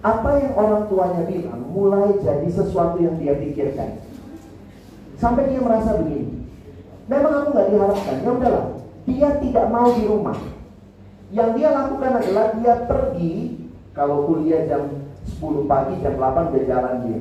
Apa 0.00 0.30
yang 0.40 0.52
orang 0.56 0.82
tuanya 0.88 1.22
bilang 1.28 1.60
mulai 1.68 2.16
jadi 2.24 2.48
sesuatu 2.48 2.96
yang 2.96 3.20
dia 3.20 3.36
pikirkan. 3.36 4.00
Sampai 5.20 5.52
dia 5.52 5.60
merasa 5.60 6.00
begini. 6.00 6.48
Memang 7.12 7.44
aku 7.44 7.48
nggak 7.52 7.68
diharapkan. 7.76 8.16
Ya 8.24 8.30
udahlah, 8.32 8.66
dia 9.04 9.28
tidak 9.36 9.66
mau 9.68 9.92
di 9.92 10.04
rumah 10.08 10.63
yang 11.34 11.50
dia 11.58 11.68
lakukan 11.74 12.22
adalah 12.22 12.54
dia 12.54 12.74
pergi 12.86 13.58
kalau 13.90 14.30
kuliah 14.30 14.70
jam 14.70 14.86
10 15.26 15.66
pagi, 15.66 15.98
jam 15.98 16.14
8 16.14 16.54
dia 16.54 16.62
jalan 16.70 16.94
dia. 17.10 17.20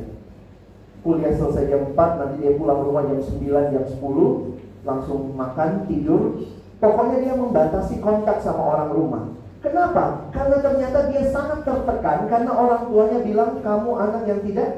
Kuliah 1.01 1.33
selesai 1.33 1.65
jam 1.67 1.81
4, 1.91 2.19
nanti 2.21 2.35
dia 2.45 2.53
pulang 2.55 2.85
rumah 2.85 3.03
jam 3.09 3.19
9, 3.19 3.73
jam 3.73 3.83
10, 3.89 4.85
langsung 4.85 5.33
makan, 5.33 5.89
tidur. 5.89 6.45
Pokoknya 6.77 7.17
dia 7.25 7.33
membatasi 7.33 7.97
kontak 7.99 8.37
sama 8.45 8.61
orang 8.61 8.89
rumah. 8.93 9.23
Kenapa? 9.65 10.29
Karena 10.29 10.59
ternyata 10.59 11.07
dia 11.07 11.23
sangat 11.31 11.63
tertekan 11.63 12.27
karena 12.27 12.51
orang 12.51 12.91
tuanya 12.91 13.19
bilang 13.23 13.51
kamu 13.63 13.91
anak 13.95 14.23
yang 14.27 14.39
tidak 14.43 14.69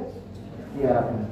diharapkan. 0.77 1.25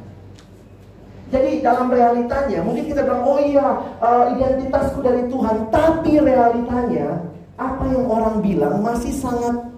Jadi 1.30 1.50
dalam 1.62 1.88
realitanya 1.94 2.66
mungkin 2.66 2.86
kita 2.90 3.06
bilang 3.06 3.26
oh 3.26 3.38
iya 3.38 3.68
uh, 4.02 4.26
identitasku 4.34 5.06
dari 5.06 5.30
Tuhan, 5.30 5.70
tapi 5.70 6.18
realitanya 6.18 7.33
apa 7.58 7.84
yang 7.86 8.06
orang 8.10 8.42
bilang 8.42 8.82
masih 8.82 9.14
sangat 9.14 9.70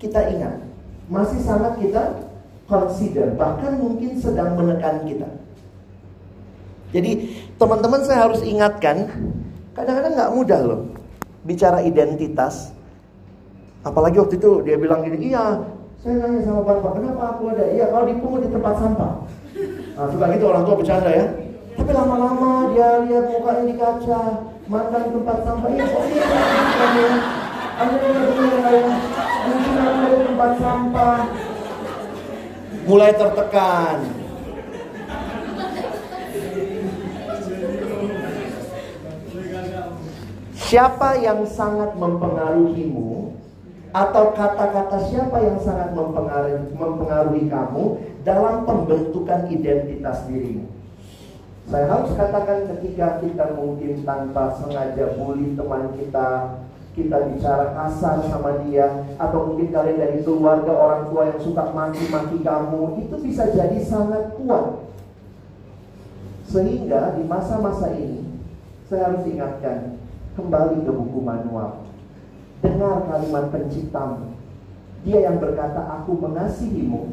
kita 0.00 0.20
ingat, 0.32 0.54
masih 1.12 1.38
sangat 1.44 1.76
kita 1.78 2.02
consider, 2.66 3.36
bahkan 3.36 3.76
mungkin 3.76 4.16
sedang 4.16 4.56
menekan 4.56 5.04
kita. 5.04 5.28
Jadi 6.92 7.40
teman-teman 7.56 8.04
saya 8.04 8.28
harus 8.28 8.40
ingatkan, 8.44 9.08
kadang-kadang 9.72 10.12
nggak 10.12 10.32
mudah 10.36 10.60
loh 10.60 10.80
bicara 11.44 11.80
identitas. 11.84 12.72
Apalagi 13.82 14.20
waktu 14.20 14.38
itu 14.38 14.62
dia 14.62 14.76
bilang 14.78 15.02
gini, 15.04 15.32
iya 15.32 15.58
saya 16.02 16.18
nanya 16.18 16.42
sama 16.42 16.60
bapak, 16.66 16.98
kenapa 16.98 17.22
aku 17.36 17.42
ada? 17.54 17.64
Iya 17.70 17.86
kalau 17.90 18.04
dipungut 18.08 18.40
di 18.42 18.50
tempat 18.50 18.74
sampah. 18.78 19.12
Nah, 19.92 20.06
suka 20.08 20.24
gitu 20.34 20.44
orang 20.48 20.64
tua 20.64 20.76
bercanda 20.80 21.10
ya. 21.12 21.26
Tapi 21.82 21.98
lama-lama 21.98 22.70
dia 22.70 23.02
lihat 23.10 23.26
mukanya 23.26 23.66
di 23.66 23.74
kaca, 23.74 24.22
makan 24.70 25.02
tempat 25.18 25.38
sampah 25.42 25.70
ya 25.74 25.82
kok 25.82 26.04
ini 26.06 26.22
ada 27.74 27.94
yang 28.06 28.30
benar 28.38 28.74
mungkin 29.50 29.74
ada 29.82 30.16
tempat 30.22 30.52
sampah. 30.62 31.20
Mulai 32.86 33.10
tertekan. 33.18 33.96
Siapa 40.54 41.08
yang 41.18 41.42
sangat 41.50 41.98
mempengaruhimu 41.98 43.34
atau 43.90 44.24
kata-kata 44.38 45.02
siapa 45.10 45.34
yang 45.42 45.58
sangat 45.58 45.98
mempengaruhi, 45.98 46.62
mempengaruhi 46.78 47.50
kamu 47.50 47.84
dalam 48.22 48.70
pembentukan 48.70 49.50
identitas 49.50 50.22
dirimu? 50.30 50.81
Saya 51.70 51.86
harus 51.86 52.10
katakan 52.18 52.66
ketika 52.74 53.22
kita 53.22 53.54
mungkin 53.54 54.02
tanpa 54.02 54.50
sengaja 54.58 55.14
bully 55.14 55.54
teman 55.54 55.94
kita, 55.94 56.58
kita 56.92 57.16
bicara 57.32 57.72
kasar 57.72 58.20
sama 58.26 58.66
dia, 58.66 59.06
atau 59.16 59.48
mungkin 59.48 59.72
kalian 59.72 59.96
dari 59.96 60.18
keluarga 60.26 60.72
orang 60.74 61.02
tua 61.08 61.22
yang 61.30 61.40
suka 61.40 61.64
maki-maki 61.70 62.42
kamu, 62.42 62.82
itu 63.06 63.14
bisa 63.22 63.48
jadi 63.54 63.78
sangat 63.80 64.34
kuat. 64.36 64.84
Sehingga 66.50 67.16
di 67.16 67.24
masa-masa 67.24 67.94
ini, 67.96 68.28
saya 68.90 69.08
harus 69.08 69.24
ingatkan 69.24 69.96
kembali 70.36 70.84
ke 70.84 70.92
buku 70.92 71.20
manual. 71.24 71.88
Dengar 72.60 73.08
kalimat 73.08 73.48
penciptamu. 73.48 74.36
Dia 75.02 75.32
yang 75.32 75.40
berkata, 75.40 75.82
aku 75.82 76.14
mengasihimu, 76.20 77.10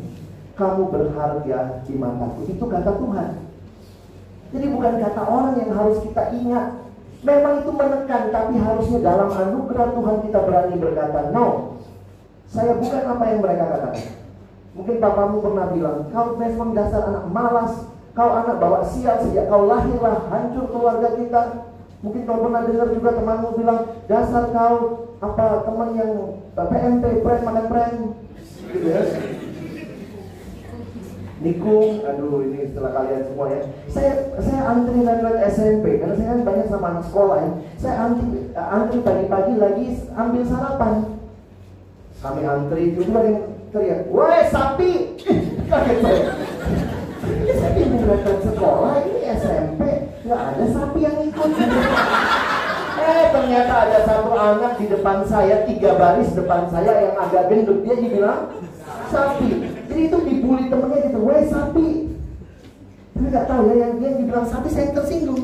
kamu 0.59 0.81
berharga 0.91 1.81
di 1.87 1.93
mataku. 1.95 2.51
Itu 2.51 2.67
kata 2.67 2.99
Tuhan. 2.99 3.48
Jadi 4.49 4.65
bukan 4.73 4.93
kata 4.97 5.21
orang 5.29 5.55
yang 5.61 5.71
harus 5.77 5.97
kita 6.01 6.33
ingat. 6.33 6.67
Memang 7.19 7.61
itu 7.61 7.71
menekan, 7.75 8.31
tapi 8.31 8.55
harusnya 8.55 8.99
dalam 9.03 9.29
anugerah 9.29 9.91
Tuhan 9.91 10.17
kita 10.23 10.39
berani 10.39 10.75
berkata, 10.79 11.19
no. 11.35 11.77
Saya 12.49 12.73
bukan 12.79 13.03
apa 13.05 13.23
yang 13.29 13.39
mereka 13.45 13.65
katakan. 13.69 14.07
Mungkin 14.73 14.95
papamu 15.03 15.37
pernah 15.43 15.67
bilang, 15.69 16.07
kau 16.09 16.39
memang 16.39 16.71
dasar 16.71 17.03
anak 17.11 17.25
malas, 17.29 17.73
kau 18.15 18.31
anak 18.31 18.57
bawa 18.57 18.81
sial 18.87 19.19
sejak 19.21 19.51
kau 19.51 19.67
lahirlah, 19.67 20.31
hancur 20.31 20.65
keluarga 20.71 21.13
kita. 21.19 21.41
Mungkin 21.99 22.23
kau 22.23 22.39
pernah 22.39 22.63
dengar 22.63 22.87
juga 22.95 23.09
temanmu 23.19 23.49
bilang, 23.59 23.79
dasar 24.07 24.49
kau 24.55 24.75
apa 25.19 25.67
teman 25.67 25.89
yang 25.99 26.11
PMP, 26.55 27.03
prank 27.19 27.43
makan 27.43 28.15
ya. 28.79 29.01
Nikung, 31.39 32.03
aduh 32.03 32.43
ini 32.43 32.67
setelah 32.67 32.91
kalian 32.99 33.23
semua 33.23 33.47
ya. 33.47 33.61
Saya 33.87 34.11
saya 34.43 34.61
antri 34.75 34.99
lewat 35.07 35.39
SMP 35.47 36.03
karena 36.03 36.15
saya 36.19 36.27
kan 36.35 36.41
banyak 36.43 36.67
sama 36.67 36.85
anak 36.91 37.03
sekolah 37.07 37.37
ya. 37.39 37.51
Saya 37.79 37.95
antri 38.11 38.27
antri 38.51 38.97
pagi-pagi 38.99 39.53
lagi 39.55 39.85
ambil 40.19 40.43
sarapan. 40.43 40.93
Kami 42.19 42.41
antri 42.43 42.91
itu 42.91 43.07
ada 43.07 43.23
yang 43.23 43.39
teriak, 43.71 44.11
woi 44.11 44.41
sapi! 44.51 44.91
Kaget 45.71 45.97
saya. 46.03 46.21
Ini 47.23 47.53
saya 47.55 47.71
bingung 47.71 48.03
datang 48.03 48.39
sekolah 48.43 48.93
ini 49.07 49.21
SMP 49.39 49.81
nggak 50.27 50.41
ada 50.43 50.65
sapi 50.75 50.99
yang 51.07 51.17
ikut. 51.23 51.51
Eh 52.99 53.23
ternyata 53.31 53.73
ada 53.87 53.99
satu 54.03 54.31
anak 54.35 54.75
di 54.75 54.85
depan 54.91 55.23
saya 55.23 55.63
tiga 55.63 55.95
baris 55.95 56.35
depan 56.35 56.67
saya 56.67 56.91
yang 56.99 57.15
agak 57.15 57.47
gendut 57.47 57.79
dia 57.87 57.95
dibilang 57.95 58.51
sapi. 59.10 59.49
Jadi 59.89 60.01
itu 60.07 60.18
dibully 60.24 60.70
temennya 60.70 60.99
gitu, 61.10 61.20
weh 61.26 61.43
sapi. 61.49 61.88
Tapi 63.20 63.26
nggak 63.36 63.45
tahu 63.51 63.62
ya 63.68 63.76
yang 63.84 63.93
dia 63.99 64.12
dibilang 64.16 64.47
sapi 64.47 64.70
saya 64.72 64.95
tersinggung. 64.95 65.43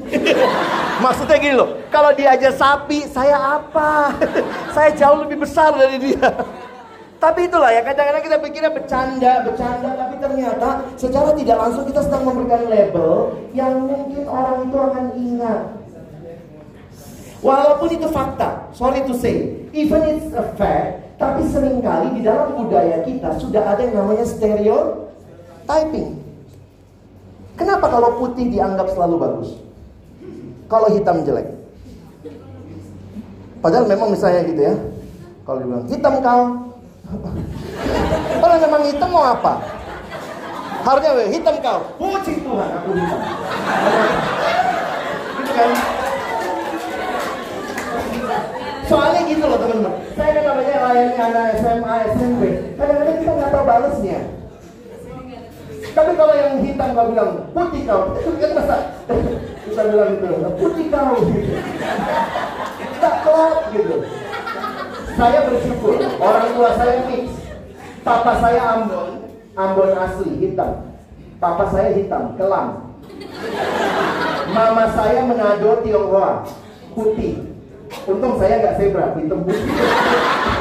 Maksudnya 1.03 1.37
gini 1.43 1.55
loh, 1.59 1.69
kalau 1.91 2.15
dia 2.15 2.31
aja 2.31 2.49
sapi, 2.55 3.03
saya 3.09 3.35
apa? 3.35 4.15
saya 4.75 4.95
jauh 4.95 5.27
lebih 5.27 5.43
besar 5.43 5.75
dari 5.75 5.99
dia. 5.99 6.29
Tapi 7.25 7.49
itulah 7.49 7.73
ya 7.73 7.81
kadang-kadang 7.81 8.23
kita 8.23 8.37
pikirnya 8.37 8.71
bercanda, 8.75 9.33
bercanda, 9.47 9.97
tapi 9.97 10.15
ternyata 10.21 10.83
secara 10.93 11.33
tidak 11.33 11.57
langsung 11.57 11.87
kita 11.87 12.05
sedang 12.05 12.21
memberikan 12.27 12.69
label 12.69 13.39
yang 13.55 13.81
mungkin 13.81 14.29
orang 14.29 14.69
itu 14.69 14.77
akan 14.77 15.05
ingat. 15.17 15.61
Walaupun 17.41 17.89
itu 17.93 18.07
fakta, 18.13 18.69
sorry 18.77 19.01
to 19.09 19.13
say, 19.17 19.57
even 19.73 20.01
it's 20.05 20.33
a 20.37 20.53
fact, 20.53 21.04
tapi 21.15 21.47
sering 21.47 21.79
kali 21.79 22.19
di 22.19 22.21
dalam 22.27 22.59
budaya 22.59 22.99
kita 23.07 23.39
sudah 23.39 23.63
ada 23.63 23.81
yang 23.87 24.03
namanya 24.03 24.27
stereotyping. 24.27 26.19
Kenapa 27.55 27.87
kalau 27.87 28.19
putih 28.19 28.51
dianggap 28.51 28.91
selalu 28.91 29.15
bagus? 29.15 29.49
Kalau 30.67 30.91
hitam 30.91 31.23
jelek? 31.23 31.47
Padahal 33.63 33.87
memang 33.87 34.11
misalnya 34.11 34.43
gitu 34.43 34.61
ya. 34.61 34.75
Kalau 35.47 35.57
dibilang 35.63 35.87
hitam 35.87 36.13
kau. 36.19 36.43
Kalau 38.43 38.55
memang 38.59 38.81
hitam 38.83 39.09
mau 39.09 39.23
apa? 39.23 39.53
Harusnya 40.83 41.31
hitam 41.31 41.55
kau. 41.63 41.79
Puji 41.95 42.43
Tuhan 42.43 42.69
aku 42.75 42.89
hitam. 42.91 43.19
Gitu 45.39 45.51
kan? 45.55 45.71
Soalnya 48.85 49.21
gitu 49.25 49.45
loh 49.47 49.57
teman-teman. 49.63 50.04
Saya 50.85 51.17
kan 51.17 51.17
namanya 51.17 51.17
layani 51.17 51.17
anak 51.17 51.45
SMA, 51.57 51.95
SMP. 52.13 52.41
Kadang-kadang 52.77 53.17
kita 53.17 53.31
nggak 53.33 53.51
tahu 53.57 53.65
balesnya. 53.65 54.19
Tapi 55.97 56.11
kalau 56.13 56.35
yang 56.37 56.53
hitam 56.61 56.89
kau 56.93 57.09
bilang 57.09 57.31
putih 57.57 57.81
kau, 57.89 58.01
itu 58.21 58.37
kan 58.37 58.51
masa 58.53 58.77
kita 59.65 59.81
bilang 59.89 60.09
gitu, 60.13 60.49
putih 60.61 60.85
kau 60.93 61.17
gitu. 61.25 61.53
Tak 63.01 63.15
klop 63.25 63.55
gitu. 63.73 63.95
Saya 65.17 65.39
bersyukur 65.49 65.95
orang 66.21 66.49
tua 66.53 66.69
saya 66.77 66.97
mix. 67.09 67.33
Papa 68.05 68.33
saya 68.37 68.61
Ambon, 68.77 69.09
Ambon 69.57 69.89
asli 69.97 70.37
hitam. 70.37 70.85
Papa 71.41 71.65
saya 71.73 71.97
hitam, 71.97 72.37
kelam. 72.37 72.93
Mama 74.53 74.85
saya 74.93 75.25
Manado 75.25 75.81
Tionghoa, 75.81 76.45
putih. 76.93 77.41
Untung 78.05 78.37
saya 78.37 78.61
nggak 78.61 78.77
zebra, 78.77 79.17
hitam 79.17 79.41
putih. 79.41 79.65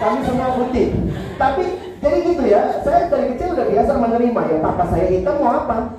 Kami 0.00 0.18
semua 0.24 0.48
putih. 0.56 0.96
Tapi 1.36 1.64
jadi 2.00 2.18
gitu 2.24 2.44
ya, 2.48 2.80
saya 2.80 3.12
dari 3.12 3.36
kecil 3.36 3.52
udah 3.52 3.66
biasa 3.68 3.92
menerima 4.00 4.40
ya 4.48 4.56
papa 4.64 4.84
saya 4.88 5.06
hitam 5.12 5.36
mau 5.36 5.52
apa? 5.52 5.92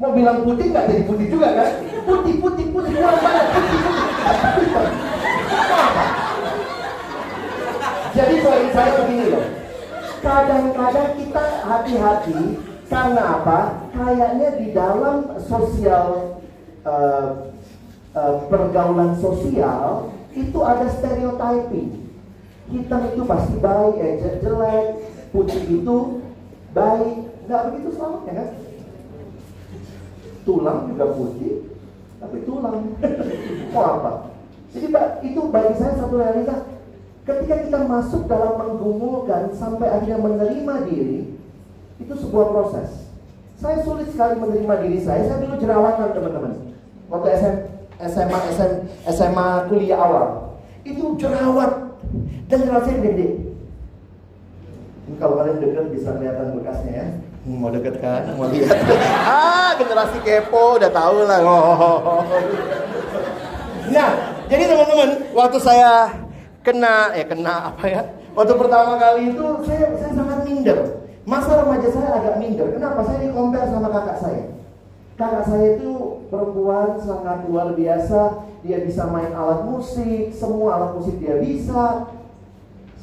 Mau 0.00 0.16
bilang 0.16 0.48
putih 0.48 0.72
nggak 0.72 0.88
jadi 0.88 1.02
putih 1.04 1.26
juga 1.28 1.48
kan? 1.52 1.70
Putih, 2.08 2.34
putih, 2.40 2.66
putih, 2.72 2.92
kurang 2.96 3.20
banget, 3.20 3.46
putih, 3.52 3.78
putih? 3.84 4.06
Jadi 8.10 8.34
poin 8.42 8.66
saya 8.72 8.90
begini 8.96 9.26
loh. 9.28 9.46
Kadang-kadang 10.20 11.10
kita 11.16 11.44
hati-hati 11.64 12.40
karena 12.88 13.22
apa? 13.38 13.58
Kayaknya 13.92 14.48
di 14.56 14.66
dalam 14.72 15.16
sosial 15.44 16.40
uh, 16.88 17.28
uh, 18.16 18.34
pergaulan 18.48 19.14
sosial 19.20 20.10
itu 20.32 20.58
ada 20.64 20.88
stereotyping. 20.88 22.09
Hitam 22.70 23.02
itu 23.10 23.22
pasti 23.26 23.54
baik, 23.58 23.94
eh, 23.98 24.38
jelek, 24.38 24.86
putih 25.34 25.62
itu 25.66 25.96
baik, 26.70 27.16
nggak 27.50 27.62
begitu 27.70 27.88
selamanya 27.98 28.32
kan? 28.38 28.48
Tulang 30.46 30.78
juga 30.94 31.06
putih, 31.10 31.74
tapi 32.22 32.36
tulang 32.46 32.94
mau 33.74 33.84
apa? 33.98 34.12
Jadi 34.70 34.86
itu 35.26 35.40
bagi 35.50 35.74
saya 35.82 35.98
satu 35.98 36.14
realita. 36.14 36.62
Ketika 37.26 37.54
kita 37.66 37.78
masuk 37.90 38.30
dalam 38.30 38.54
menggumulkan 38.58 39.50
sampai 39.54 39.90
akhirnya 39.90 40.18
menerima 40.18 40.74
diri, 40.88 41.18
itu 42.00 42.14
sebuah 42.16 42.54
proses. 42.54 43.10
Saya 43.60 43.84
sulit 43.84 44.08
sekali 44.08 44.40
menerima 44.40 44.74
diri 44.86 44.98
saya. 45.04 45.26
Saya 45.28 45.44
dulu 45.44 45.60
jerawatan 45.60 46.16
teman-teman. 46.16 46.54
Waktu 47.12 47.28
SM, 47.34 47.56
SMA, 48.08 48.38
SM, 48.56 48.72
SMA 49.10 49.48
kuliah 49.68 50.00
awal, 50.00 50.26
itu 50.86 51.18
jerawat 51.20 51.89
dan 52.50 52.58
saya 52.66 52.98
gede. 52.98 53.28
Ini 55.10 55.16
kalau 55.18 55.42
kalian 55.42 55.58
dekat 55.58 55.86
bisa 55.90 56.14
kelihatan 56.14 56.54
bekasnya 56.58 56.92
ya. 56.92 57.06
Hmm, 57.40 57.56
mau 57.56 57.70
deket 57.72 57.98
kan? 57.98 58.36
Mau 58.36 58.46
lihat? 58.52 58.76
ah, 59.32 59.72
generasi 59.80 60.18
kepo 60.20 60.76
udah 60.76 60.90
tahu 60.92 61.24
lah. 61.24 61.38
Oh. 61.40 62.22
Nah, 63.90 64.10
jadi 64.46 64.70
teman-teman, 64.70 65.10
waktu 65.34 65.58
saya 65.58 66.14
kena, 66.62 67.16
ya 67.16 67.24
kena 67.26 67.74
apa 67.74 67.84
ya? 67.88 68.02
Waktu 68.36 68.54
pertama 68.54 68.94
kali 69.00 69.34
itu 69.34 69.44
saya 69.66 69.90
saya 69.98 70.12
sangat 70.14 70.38
minder. 70.46 70.78
Masa 71.26 71.58
remaja 71.58 71.88
saya 71.90 72.10
agak 72.20 72.38
minder. 72.38 72.68
Kenapa? 72.70 73.02
Saya 73.08 73.18
di 73.24 73.28
compare 73.34 73.66
sama 73.66 73.88
kakak 73.90 74.18
saya. 74.22 74.44
Kakak 75.20 75.44
saya 75.52 75.76
itu 75.76 76.24
perempuan 76.32 76.96
sangat 76.96 77.44
luar 77.44 77.76
biasa. 77.76 78.48
Dia 78.64 78.80
bisa 78.80 79.04
main 79.12 79.36
alat 79.36 79.68
musik, 79.68 80.32
semua 80.32 80.80
alat 80.80 80.90
musik 80.96 81.20
dia 81.20 81.36
bisa. 81.36 82.08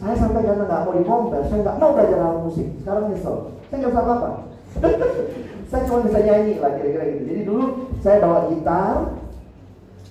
Saya 0.01 0.17
sampai 0.17 0.41
karena 0.41 0.65
nggak 0.65 0.81
mau 0.81 0.97
di 0.97 1.05
compare, 1.05 1.45
saya 1.45 1.61
nggak 1.61 1.77
mau 1.77 1.93
belajar 1.93 2.17
alat 2.17 2.41
musik. 2.41 2.67
Sekarang 2.81 3.13
nyesel. 3.13 3.53
Saya 3.69 3.77
nggak 3.77 3.91
bisa 3.93 4.01
apa-apa. 4.01 4.29
saya 5.69 5.81
cuma 5.85 6.05
bisa 6.09 6.19
nyanyi 6.25 6.53
lah 6.57 6.71
kira-kira 6.73 7.05
gitu. 7.05 7.23
Jadi 7.29 7.41
dulu 7.45 7.65
saya 8.01 8.17
bawa 8.17 8.39
gitar, 8.49 8.95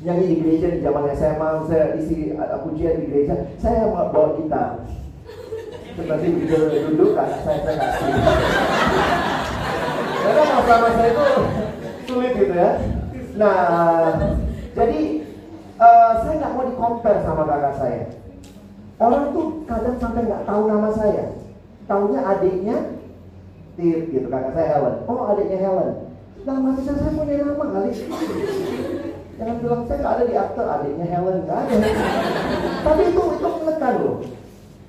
nyanyi 0.06 0.24
di 0.30 0.36
gereja 0.46 0.66
di 0.70 0.80
zaman 0.86 1.10
SMA, 1.10 1.50
saya 1.66 1.86
isi 1.98 2.38
pujian 2.38 3.02
di 3.02 3.04
gereja, 3.10 3.34
saya 3.58 3.90
bawa 3.90 4.38
gitar. 4.38 4.86
Nanti 5.98 6.26
begitu 6.30 6.54
duduk 6.86 7.18
kan, 7.18 7.34
saya 7.42 7.58
saya 7.66 7.76
kasih. 7.82 8.10
Karena 10.22 10.42
masa-masa 10.54 11.02
itu 11.10 11.26
sulit 12.16 12.32
gitu 12.32 12.54
ya. 12.56 12.70
Nah, 13.36 13.60
jadi 14.72 15.00
uh, 15.76 16.12
saya 16.24 16.34
nggak 16.40 16.52
mau 16.56 16.64
di 16.64 16.74
compare 16.80 17.20
sama 17.20 17.44
kakak 17.44 17.74
saya. 17.76 18.02
Orang 18.96 19.36
tuh 19.36 19.46
kadang 19.68 20.00
sampai 20.00 20.24
nggak 20.24 20.48
tahu 20.48 20.62
nama 20.64 20.88
saya. 20.96 21.36
Tahunya 21.84 22.20
adiknya 22.24 22.76
Tir 23.76 24.08
gitu, 24.08 24.26
kakak 24.32 24.56
saya 24.56 24.80
Helen. 24.80 24.96
Oh 25.04 25.28
adiknya 25.28 25.58
Helen. 25.60 25.90
Dalam 26.48 26.64
hati 26.72 26.80
saya, 26.88 27.12
punya 27.12 27.44
nama 27.44 27.64
kali. 27.68 27.90
Jangan 29.36 29.56
bilang 29.60 29.82
saya 29.84 29.98
nggak 30.00 30.14
ada 30.16 30.24
di 30.24 30.34
aktor 30.40 30.66
adiknya 30.72 31.06
Helen 31.12 31.36
nggak 31.44 31.58
ada. 31.60 31.76
Tapi 32.80 33.02
itu 33.12 33.22
itu 33.36 33.48
menekan 33.60 33.94
loh. 34.00 34.16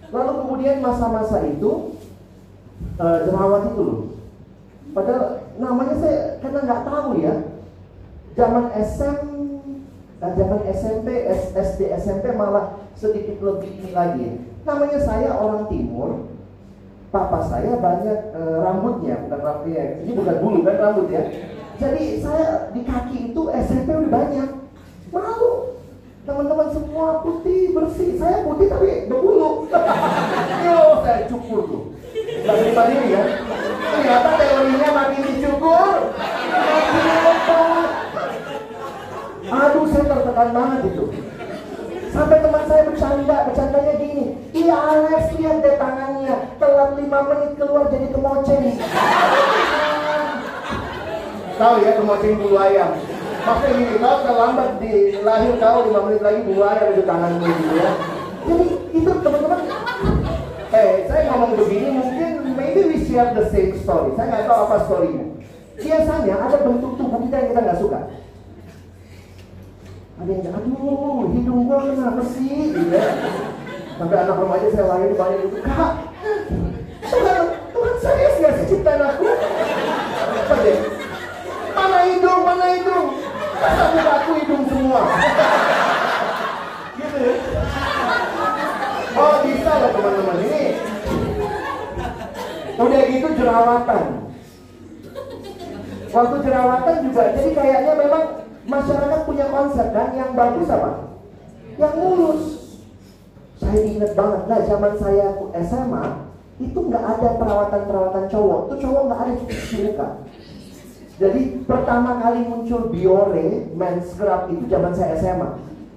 Lalu 0.08 0.32
kemudian 0.40 0.80
masa-masa 0.80 1.44
itu 1.44 2.00
uh, 2.96 3.18
jerawat 3.28 3.76
itu 3.76 3.82
loh. 3.84 4.02
Padahal 4.96 5.47
namanya 5.58 5.96
saya 6.00 6.22
karena 6.42 6.60
nggak 6.64 6.84
tahu 6.86 7.10
ya. 7.22 7.36
Zaman 8.38 8.66
SM, 8.70 9.18
dan 10.18 10.34
zaman 10.34 10.62
SMP, 10.74 11.30
SD, 11.54 11.80
SMP 11.94 12.34
malah 12.34 12.82
sedikit 12.98 13.38
lebih 13.38 13.70
ini 13.70 13.90
lagi. 13.94 14.28
Namanya 14.66 15.00
saya 15.02 15.30
orang 15.38 15.70
timur, 15.70 16.26
papa 17.14 17.46
saya 17.46 17.78
banyak 17.78 18.34
e, 18.34 18.42
rambutnya, 18.66 19.22
bukan 19.26 19.40
rambutnya. 19.46 19.86
Ini 20.02 20.12
bukan 20.18 20.36
bulu 20.42 20.60
kan 20.66 20.76
rambut 20.82 21.08
ya. 21.14 21.22
Jadi 21.78 22.18
saya 22.26 22.74
di 22.74 22.82
kaki 22.82 23.30
itu 23.30 23.42
SMP 23.54 23.94
udah 23.94 24.12
banyak. 24.12 24.50
Malu. 25.14 25.78
Teman-teman 26.28 26.68
semua 26.76 27.24
putih 27.24 27.72
bersih, 27.72 28.20
saya 28.20 28.44
putih 28.44 28.68
tapi 28.68 29.08
berbulu. 29.08 29.72
Yo, 30.68 30.80
saya 31.06 31.30
cukur 31.32 31.62
tuh. 31.72 31.84
Gak 32.44 32.56
terima 32.60 32.84
diri 32.92 33.16
ya. 33.16 33.24
Ternyata 33.88 34.30
teorinya 34.36 34.90
makin 34.92 35.22
dicukur, 35.24 35.96
makin 36.52 37.06
lebat. 37.24 37.90
Aduh, 39.48 39.88
tertekan 40.38 40.54
banget 40.54 40.82
itu. 40.94 41.06
Sampai 42.14 42.38
teman 42.46 42.64
saya 42.70 42.82
bercanda, 42.86 43.38
bercandanya 43.50 43.94
gini. 43.98 44.26
Iya 44.54 44.78
Alex, 44.78 45.24
lihat 45.38 45.58
deh 45.66 45.76
tangannya. 45.82 46.36
Telat 46.62 46.92
5 46.94 47.30
menit 47.30 47.52
keluar 47.58 47.84
jadi 47.90 48.08
kemoceng. 48.14 48.66
Tahu 51.58 51.76
ya 51.82 51.92
kemoceng 51.98 52.38
bulu 52.38 52.58
ayam. 52.62 52.92
Maksudnya 53.48 53.74
gini, 53.80 53.96
kau 53.98 54.18
terlambat 54.28 54.70
di 54.78 54.94
lahir 55.26 55.54
kau 55.58 55.80
5 55.90 56.06
menit 56.06 56.22
lagi 56.22 56.40
bulu 56.46 56.62
ayam 56.62 56.90
di 56.94 57.04
tanganmu 57.06 57.46
gitu 57.50 57.74
ya. 57.74 57.92
Jadi 58.46 58.68
itu 58.94 59.10
teman-teman. 59.10 59.62
Eh, 60.68 60.92
saya 61.08 61.22
ngomong 61.32 61.52
begini 61.58 61.90
mungkin 61.96 62.32
maybe 62.54 62.82
we 62.94 62.98
share 63.10 63.34
the 63.34 63.50
same 63.50 63.74
story. 63.82 64.14
Saya 64.14 64.26
nggak 64.30 64.46
tahu 64.46 64.60
apa 64.70 64.76
storynya. 64.86 65.26
Biasanya 65.78 66.36
ada 66.46 66.58
bentuk 66.66 66.98
tubuh 66.98 67.22
kita 67.26 67.36
yang 67.42 67.50
kita 67.54 67.62
nggak 67.62 67.80
suka. 67.82 68.00
Ada 70.18 70.32
yang 70.34 70.56
aduh 70.58 71.30
hidung 71.34 71.62
gua 71.70 71.78
kenapa 71.86 72.24
sih? 72.34 72.74
Ya. 72.74 73.06
Sampai 73.98 74.18
anak 74.18 74.38
remaja 74.38 74.68
saya 74.74 74.86
lahir 74.90 75.12
banyak 75.14 75.42
itu 75.50 75.58
kak. 75.62 75.94
Tuhan, 77.08 77.44
Tuhan 77.74 77.96
serius 78.02 78.36
nggak 78.42 78.54
sih 78.58 78.66
ciptain 78.70 79.02
aku? 79.02 79.26
Apa 80.26 80.56
deh? 80.66 80.78
Masa 83.58 83.84
mukaku 83.90 84.32
hidung 84.38 84.64
semua? 84.70 85.02
gitu 86.98 87.18
ya. 87.18 87.34
Oh 89.18 89.36
bisa 89.42 89.72
loh 89.82 89.90
teman-teman 89.98 90.38
ini. 90.46 90.64
Udah 92.78 93.02
gitu 93.10 93.28
jerawatan. 93.34 94.04
Waktu 96.08 96.36
jerawatan 96.46 96.96
juga, 97.10 97.24
jadi 97.34 97.50
kayaknya 97.52 97.94
memang 97.98 98.24
masyarakat 98.68 99.20
punya 99.24 99.48
konsep 99.48 99.88
kan 99.96 100.12
yang 100.14 100.36
bagus 100.36 100.68
apa? 100.68 101.18
Yang 101.80 101.94
mulus. 101.98 102.44
Saya 103.58 103.80
ingat 103.90 104.14
banget, 104.14 104.42
nah 104.46 104.60
zaman 104.70 104.94
saya 105.02 105.28
SMA 105.66 106.06
itu 106.62 106.78
nggak 106.78 107.06
ada 107.18 107.38
perawatan-perawatan 107.42 108.26
cowok, 108.30 108.62
tuh 108.70 108.78
cowok 108.86 109.02
nggak 109.10 109.22
ada 109.22 109.34
cuci 109.42 109.78
muka. 109.90 110.08
Jadi 111.18 111.42
pertama 111.66 112.22
kali 112.22 112.46
muncul 112.46 112.94
Biore 112.94 113.74
men's 113.74 114.14
scrub 114.14 114.54
itu 114.54 114.70
zaman 114.70 114.94
saya 114.94 115.18
SMA. 115.18 115.50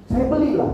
Saya 0.09 0.25
belilah. 0.33 0.73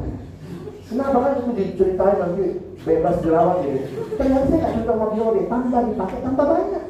Kenapa 0.87 1.17
kan 1.19 1.33
itu 1.43 1.51
diceritain 1.59 2.19
nanti 2.23 2.63
bebas 2.87 3.19
jerawat 3.27 3.67
gitu. 3.67 4.07
Ternyata 4.15 4.47
saya 4.47 4.59
nggak 4.63 4.87
sama 4.87 5.07
Biore, 5.11 5.43
tambah 5.51 5.81
dipakai 5.91 6.19
tambah 6.23 6.47
banyak. 6.47 6.85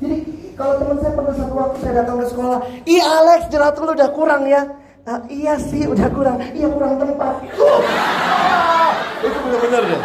Jadi 0.00 0.16
kalau 0.60 0.76
teman 0.76 0.96
saya 1.00 1.12
pernah 1.16 1.32
satu 1.32 1.54
waktu 1.56 1.76
saya 1.80 1.94
datang 2.04 2.16
ke 2.20 2.26
sekolah, 2.28 2.60
iya 2.84 3.04
Alex 3.08 3.40
jerawat 3.48 3.80
lu 3.80 3.96
udah 3.96 4.10
kurang 4.12 4.44
ya. 4.44 4.62
Ah, 5.08 5.24
iya 5.32 5.56
sih 5.56 5.88
udah 5.88 6.12
kurang, 6.12 6.36
iya 6.52 6.68
kurang 6.68 7.00
tempat. 7.00 7.34
Itu 9.24 9.38
benar-benar 9.40 9.82
deh. 9.88 10.00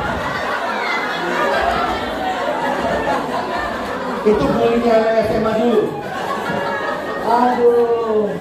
Itu 4.25 4.45
bulinya 4.47 4.93
anak 4.95 5.13
SMA 5.27 5.51
dulu. 5.59 5.81
Aduh. 7.27 8.31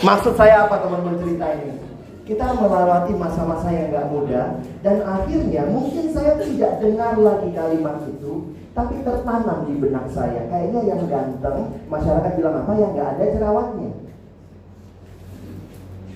Maksud 0.00 0.32
saya 0.32 0.64
apa 0.64 0.80
teman-teman 0.80 1.20
cerita 1.20 1.46
ini? 1.60 1.87
Kita 2.28 2.44
melewati 2.60 3.16
masa-masa 3.16 3.72
yang 3.72 3.88
gak 3.88 4.12
mudah 4.12 4.60
dan 4.84 5.00
akhirnya 5.00 5.64
mungkin 5.72 6.12
saya 6.12 6.36
tidak 6.36 6.76
dengar 6.84 7.16
lagi 7.16 7.48
kalimat 7.56 8.04
itu, 8.04 8.52
tapi 8.76 9.00
tertanam 9.00 9.64
di 9.64 9.80
benak 9.80 10.12
saya. 10.12 10.44
Kayaknya 10.52 10.92
yang 10.92 11.08
ganteng, 11.08 11.72
masyarakat 11.88 12.32
bilang 12.36 12.60
apa 12.60 12.72
yang 12.76 12.92
gak 12.92 13.16
ada 13.16 13.24
jerawatnya. 13.32 13.90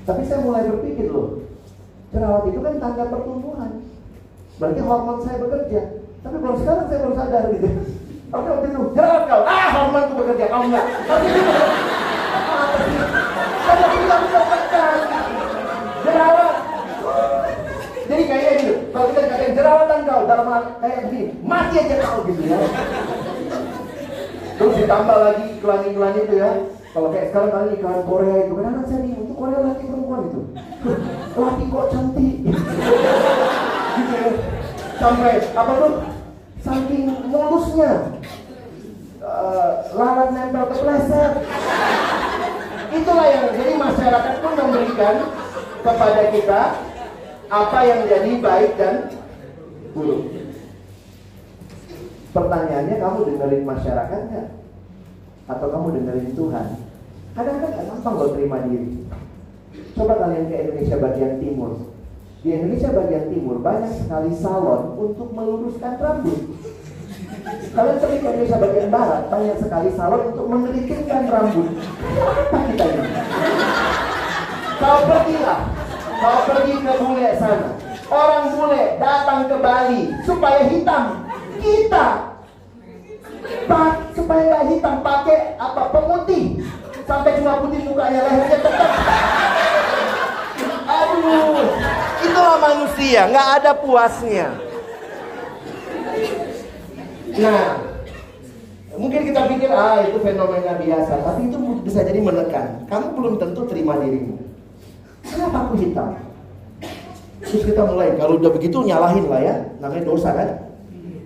Tapi 0.04 0.22
saya 0.28 0.44
mulai 0.44 0.68
berpikir 0.68 1.08
loh, 1.08 1.48
jerawat 2.12 2.44
itu 2.44 2.60
kan 2.60 2.74
tanda 2.76 3.04
pertumbuhan. 3.08 3.80
Berarti 4.60 4.80
hormon 4.84 5.18
saya 5.24 5.40
bekerja. 5.40 5.80
Tapi 6.20 6.36
baru 6.38 6.56
sekarang 6.60 6.86
saya 6.92 6.98
baru 7.08 7.14
sadar 7.16 7.44
gitu. 7.56 7.68
Oke 8.36 8.48
waktu 8.52 8.68
itu, 8.68 8.80
jerawat 8.92 9.22
kau, 9.32 9.42
ah 9.48 9.66
hormon 9.80 10.02
itu 10.04 10.14
bekerja, 10.20 10.44
kau 10.52 10.60
enggak 10.60 10.84
itu 10.92 11.08
apa 11.08 11.24
sih? 11.24 13.00
Saya 13.64 13.86
tidak 13.96 14.18
bisa 14.28 14.40
tekan. 14.44 14.96
Jerawat. 16.02 16.54
Jadi 18.10 18.22
kayaknya 18.26 18.52
gitu, 18.58 18.74
kalau 18.90 19.06
kita 19.14 19.20
katakan 19.22 19.54
jerawatan 19.54 20.00
kau 20.02 20.21
dalam 20.32 20.80
kayak 20.80 20.98
begini, 21.04 21.36
mati 21.44 21.76
aja 21.76 21.96
kau 22.00 22.24
gitu 22.24 22.42
ya. 22.48 22.58
Terus 24.56 24.74
ditambah 24.80 25.18
lagi 25.20 25.44
iklan-iklan 25.60 26.16
itu 26.24 26.34
ya. 26.40 26.50
Kalau 26.92 27.08
kayak 27.12 27.26
sekarang 27.32 27.50
kali 27.52 27.70
iklan 27.76 28.00
Korea 28.08 28.36
itu, 28.48 28.52
kan 28.56 28.64
anak 28.68 28.84
saya 28.88 29.04
itu 29.04 29.32
Korea 29.36 29.58
laki 29.60 29.84
perempuan 29.88 30.22
itu. 30.28 30.40
Laki 31.40 31.64
kok 31.68 31.86
cantik. 31.92 32.36
gitu 33.96 34.12
ya. 34.16 34.30
Sampai 35.00 35.32
apa 35.52 35.72
tuh? 35.76 35.94
Saking 36.62 37.04
mulusnya. 37.28 37.92
Uh, 39.22 39.70
lalat 39.96 40.28
nempel 40.34 40.64
ke 40.68 40.74
pleset. 40.80 41.32
Itulah 42.92 43.26
yang 43.28 43.46
jadi 43.56 43.72
masyarakat 43.80 44.34
pun 44.44 44.52
memberikan 44.52 45.14
kepada 45.80 46.22
kita 46.28 46.62
apa 47.52 47.78
yang 47.84 48.00
jadi 48.08 48.32
baik 48.40 48.72
dan 48.80 48.94
buruk. 49.92 50.22
Pertanyaannya 52.32 52.96
kamu 52.96 53.18
dengerin 53.28 53.64
masyarakat 53.68 54.20
nggak? 54.32 54.48
Atau 55.52 55.66
kamu 55.68 55.86
dengerin 56.00 56.32
Tuhan? 56.32 56.66
Kadang-kadang 57.36 57.70
nggak 57.76 57.86
gampang 57.92 58.14
lo 58.16 58.26
terima 58.32 58.58
diri. 58.64 59.04
Coba 59.92 60.14
kalian 60.16 60.48
ke 60.48 60.56
Indonesia 60.56 60.96
bagian 60.96 61.34
timur. 61.40 61.92
Di 62.42 62.48
Indonesia 62.56 62.90
bagian 62.90 63.26
timur 63.28 63.56
banyak 63.60 63.92
sekali 63.92 64.32
salon 64.34 64.96
untuk 64.96 65.28
meluruskan 65.36 65.94
rambut. 66.00 66.40
Kalian 67.72 67.96
pergi 68.00 68.18
ke 68.20 68.28
Indonesia 68.32 68.58
bagian 68.58 68.88
barat 68.88 69.22
banyak 69.28 69.56
sekali 69.60 69.90
salon 69.92 70.22
untuk 70.32 70.46
mengeritingkan 70.48 71.22
rambut. 71.28 71.68
Apa 72.16 72.58
kita 72.72 72.84
ini? 72.88 73.08
Kau 74.82 74.98
pergilah, 75.06 75.60
kau 76.18 76.38
pergi 76.48 76.74
ke 76.80 76.92
bule 76.98 77.28
sana. 77.38 77.91
Orang 78.10 78.44
bule 78.56 78.82
datang 78.98 79.46
ke 79.46 79.56
Bali 79.60 80.02
supaya 80.26 80.66
hitam. 80.66 81.26
Kita 81.62 82.32
Pak, 83.42 84.14
supaya 84.14 84.42
nggak 84.48 84.66
hitam 84.74 84.94
pakai 85.02 85.54
apa 85.58 85.82
pemutih 85.90 86.62
sampai 87.06 87.38
cuma 87.38 87.62
putih 87.62 87.80
mukanya 87.86 88.20
lehernya 88.22 88.58
tetap. 88.58 88.90
Aduh, 90.82 91.66
itulah 92.22 92.56
manusia, 92.58 93.20
nggak 93.30 93.48
ada 93.62 93.72
puasnya. 93.74 94.48
Nah, 97.32 97.64
mungkin 98.98 99.20
kita 99.30 99.40
pikir 99.50 99.70
ah 99.72 100.04
itu 100.04 100.18
fenomena 100.20 100.74
biasa, 100.78 101.12
tapi 101.22 101.40
itu 101.48 101.56
bisa 101.82 102.04
jadi 102.06 102.20
menekan. 102.20 102.86
Kamu 102.86 103.06
belum 103.16 103.34
tentu 103.40 103.66
terima 103.66 103.98
dirimu. 103.98 104.38
Kenapa 105.26 105.70
aku 105.70 105.74
hitam? 105.80 106.18
Terus 107.42 107.62
kita 107.66 107.82
mulai, 107.82 108.14
kalau 108.14 108.38
udah 108.38 108.50
begitu 108.54 108.86
nyalahin 108.86 109.26
lah 109.26 109.40
ya, 109.42 109.54
namanya 109.82 110.04
dosa 110.06 110.30
kan? 110.30 110.48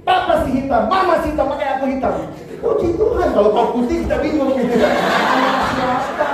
Papa 0.07 0.47
si 0.47 0.63
hitam, 0.63 0.89
mama 0.89 1.21
si 1.21 1.35
hitam, 1.35 1.47
makanya 1.51 1.73
aku 1.77 1.85
hitam. 1.93 2.15
Puji 2.57 2.89
Tuhan, 2.97 3.29
kalau 3.37 3.51
kau 3.53 3.67
putih 3.77 4.07
kita 4.07 4.17
bingung 4.25 4.57
gitu. 4.57 4.75
Siapa? 5.77 6.29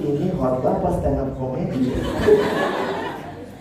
Ini 0.00 0.32
khotbah 0.32 0.74
pas 0.80 0.94
stand 0.96 1.20
up 1.20 1.30
komedi. 1.36 1.92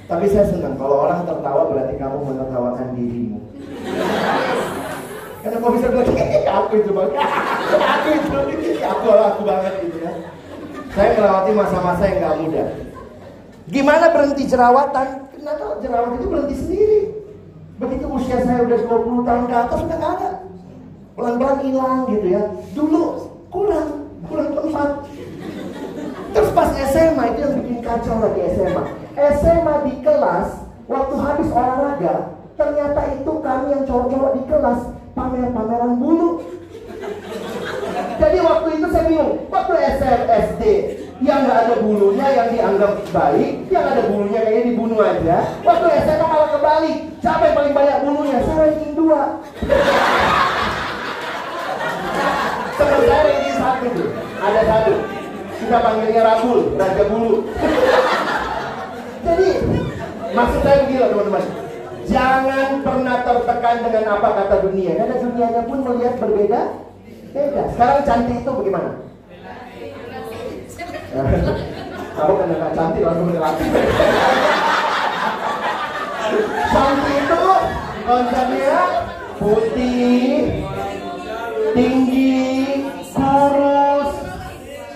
Tapi 0.08 0.26
saya 0.26 0.46
senang 0.48 0.80
kalau 0.80 1.06
orang 1.06 1.28
tertawa 1.28 1.68
berarti 1.68 2.00
kamu 2.00 2.18
menertawakan 2.32 2.88
dirimu. 2.96 3.38
Karena 5.40 5.56
kau 5.64 5.72
bisa 5.72 5.88
bilang, 5.88 6.08
aku 6.60 6.74
itu 6.84 6.92
bang, 6.92 7.12
aku 7.80 8.08
itu, 8.12 8.72
aku 8.84 9.06
aku 9.08 9.42
banget 9.48 9.74
gitu 9.88 9.98
ya. 10.04 10.12
Saya 10.92 11.10
melewati 11.16 11.52
masa-masa 11.56 12.04
yang 12.12 12.18
gak 12.20 12.36
mudah. 12.44 12.68
Gimana 13.70 14.06
berhenti 14.12 14.44
jerawatan? 14.50 15.08
Kenapa 15.32 15.80
jerawat 15.80 16.12
itu 16.20 16.28
berhenti 16.28 16.56
sendiri? 16.60 17.00
Begitu 17.80 18.06
usia 18.12 18.44
saya 18.44 18.68
udah 18.68 18.80
20 18.84 19.28
tahun 19.28 19.44
ke 19.48 19.56
atas 19.56 19.80
udah 19.80 19.98
gak 20.02 20.14
ada. 20.20 20.32
Pelan-pelan 21.16 21.60
hilang 21.64 22.00
gitu 22.12 22.28
ya. 22.36 22.44
Dulu 22.76 23.04
kurang, 23.48 23.90
kurang 24.28 24.50
tempat. 24.52 24.90
Terus 26.36 26.50
pas 26.52 26.70
SMA 26.92 27.24
itu 27.32 27.40
yang 27.48 27.54
bikin 27.64 27.80
kacau 27.80 28.16
lagi 28.20 28.42
SMA. 28.60 28.84
SMA 29.40 29.76
di 29.88 29.94
kelas, 30.04 30.48
waktu 30.92 31.16
habis 31.16 31.48
olahraga, 31.48 32.16
ternyata 32.60 33.02
itu 33.16 33.32
kami 33.40 33.68
yang 33.72 33.84
cowok-cowok 33.88 34.32
di 34.36 34.44
kelas 34.52 34.80
pamer-pameran 35.18 35.98
bulu. 35.98 36.44
Jadi 38.20 38.38
waktu 38.44 38.68
itu 38.76 38.88
saya 38.92 39.04
bingung, 39.08 39.48
waktu 39.48 39.74
SD 40.28 40.64
yang 41.24 41.48
nggak 41.48 41.60
ada 41.68 41.76
bulunya 41.84 42.28
yang 42.32 42.48
dianggap 42.52 43.00
baik, 43.12 43.68
yang 43.72 43.86
ada 43.88 44.02
bulunya 44.12 44.40
kayaknya 44.44 44.64
dibunuh 44.72 45.00
aja. 45.00 45.38
Waktu 45.64 45.88
SMA 46.04 46.26
malah 46.28 46.50
kebalik, 46.52 46.98
siapa 47.24 47.44
yang 47.48 47.56
paling 47.56 47.74
banyak 47.76 47.98
bulunya? 48.04 48.38
Saya 48.44 48.58
ranking 48.60 48.94
dua. 48.96 49.22
Teman 52.76 53.02
saya 53.08 53.22
ranking 53.24 53.56
satu 53.60 53.86
tuh, 53.96 54.10
ada 54.40 54.62
satu. 54.68 54.94
Kita 55.60 55.78
panggilnya 55.84 56.22
Rabul, 56.24 56.60
Raja 56.80 57.04
Bulu. 57.12 57.36
Jadi 59.28 59.48
maksud 60.32 60.60
saya 60.64 60.78
begini 60.88 61.04
teman-teman. 61.04 61.44
Jangan 62.10 62.82
pernah 62.82 63.22
tertekan 63.22 63.86
dengan 63.86 64.18
apa 64.18 64.30
kata 64.34 64.56
dunia, 64.66 64.98
karena 64.98 65.22
dunianya 65.22 65.62
pun 65.70 65.80
melihat 65.86 66.18
berbeda. 66.18 66.62
Beda. 67.30 67.64
Sekarang 67.70 68.02
cantik 68.02 68.42
itu 68.42 68.50
bagaimana? 68.50 68.92
Kamu 72.18 72.34
kan 72.34 72.50
nggak 72.50 72.74
cantik 72.74 73.06
langsung 73.06 73.30
relatif. 73.30 73.70
cantik 76.74 77.16
itu 77.22 77.44
konsepnya 78.10 78.82
putih, 79.38 80.34
tinggi, 81.78 82.42
kurus. 83.14 84.12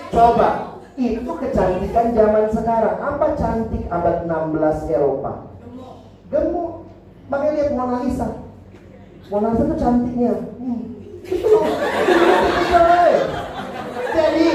Coba 0.09 0.49
Itu 0.93 1.32
kecantikan 1.41 2.14
zaman 2.14 2.45
sekarang. 2.53 2.97
Apa 3.01 3.38
cantik 3.38 3.86
abad 3.89 4.26
16 4.30 4.93
Eropa? 4.93 5.49
Gemuk. 6.30 6.82
Makanya 7.32 7.53
lihat 7.55 7.71
Mona 7.76 7.97
Lisa. 8.03 8.28
Mona 9.32 9.47
Lisa 9.55 9.63
tuh 9.69 9.80
cantiknya. 9.80 10.34
Hmm. 10.59 10.82
Jadi 14.13 14.47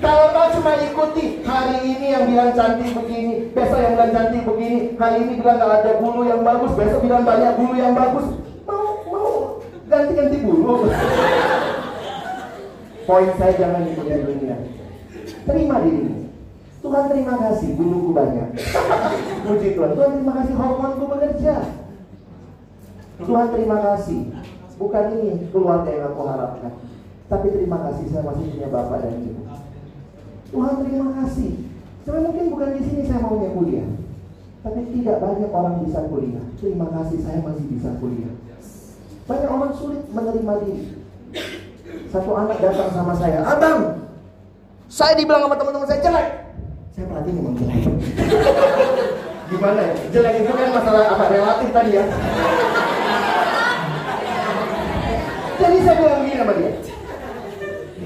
kalau 0.00 0.26
kau 0.32 0.48
cuma 0.58 0.72
ikuti 0.80 1.24
hari 1.44 1.76
ini 1.84 2.06
yang 2.14 2.24
bilang 2.30 2.52
cantik 2.56 2.90
begini, 2.96 3.52
besok 3.52 3.78
yang 3.80 3.92
bilang 3.94 4.12
cantik 4.16 4.42
begini, 4.48 4.78
hari 4.96 5.16
ini 5.24 5.32
bilang 5.40 5.60
gak 5.60 5.84
ada 5.84 5.92
bulu 6.00 6.22
yang 6.24 6.42
bagus, 6.42 6.72
besok 6.74 7.00
bilang 7.04 7.22
banyak 7.22 7.52
bulu 7.54 7.74
yang 7.76 7.92
bagus, 7.92 8.26
mau 8.64 9.04
mau 9.12 9.30
ganti-ganti 9.86 10.38
bulu. 10.42 10.88
Poin 13.06 13.30
saya 13.38 13.54
jangan 13.54 13.86
ikuti 13.86 14.10
dunia. 14.18 14.56
Terima 15.46 15.78
dirimu. 15.78 16.26
Tuhan 16.82 17.04
terima 17.10 17.34
kasih 17.38 17.68
buluku 17.78 18.10
banyak. 18.10 18.48
Puji 19.46 19.68
Tuhan. 19.78 19.90
Tuhan 19.94 20.10
terima 20.18 20.32
kasih 20.42 20.54
hormonku 20.58 21.04
bekerja. 21.06 21.85
Tuhan 23.16 23.46
terima 23.56 23.78
kasih. 23.80 24.20
Bukan 24.76 25.04
ini 25.16 25.48
keluarga 25.48 25.88
yang 25.88 26.12
aku 26.12 26.22
harapkan. 26.28 26.72
Tapi 27.26 27.46
terima 27.48 27.78
kasih 27.88 28.04
saya 28.12 28.22
masih 28.28 28.44
punya 28.52 28.68
bapak 28.68 28.98
dan 29.02 29.14
ibu. 29.24 29.42
Tuhan 30.52 30.74
terima 30.84 31.08
kasih. 31.22 31.50
Sebenarnya 32.04 32.26
mungkin 32.28 32.46
bukan 32.54 32.68
di 32.76 32.82
sini 32.84 33.02
saya 33.08 33.18
maunya 33.24 33.50
kuliah. 33.56 33.88
Tapi 34.62 34.80
tidak 34.94 35.16
banyak 35.22 35.50
orang 35.50 35.76
bisa 35.82 36.00
kuliah. 36.06 36.44
Terima 36.60 36.86
kasih 36.92 37.18
saya 37.24 37.38
masih 37.40 37.64
bisa 37.72 37.88
kuliah. 37.98 38.34
Banyak 39.26 39.50
orang 39.50 39.72
sulit 39.74 40.02
menerima 40.14 40.54
diri. 40.62 40.84
Satu 42.14 42.30
anak 42.38 42.62
datang 42.62 42.90
sama 42.94 43.12
saya, 43.18 43.42
Abang, 43.42 44.06
saya 44.86 45.18
dibilang 45.18 45.50
sama 45.50 45.58
teman-teman 45.58 45.88
saya 45.90 46.00
jelek. 46.02 46.28
Saya 46.94 47.04
perhatiin 47.10 47.34
memang 47.34 47.54
jelek. 47.58 47.82
Gimana 49.50 49.80
ya? 49.82 49.94
Jelek 50.14 50.34
itu 50.46 50.52
kan 50.54 50.70
masalah 50.70 51.02
apa 51.10 51.24
relatif 51.30 51.68
tadi 51.74 51.90
ya. 51.98 52.04
Saya 55.86 56.02
bilang 56.02 56.18
begini 56.26 56.34
sama 56.42 56.52
dia. 56.58 56.72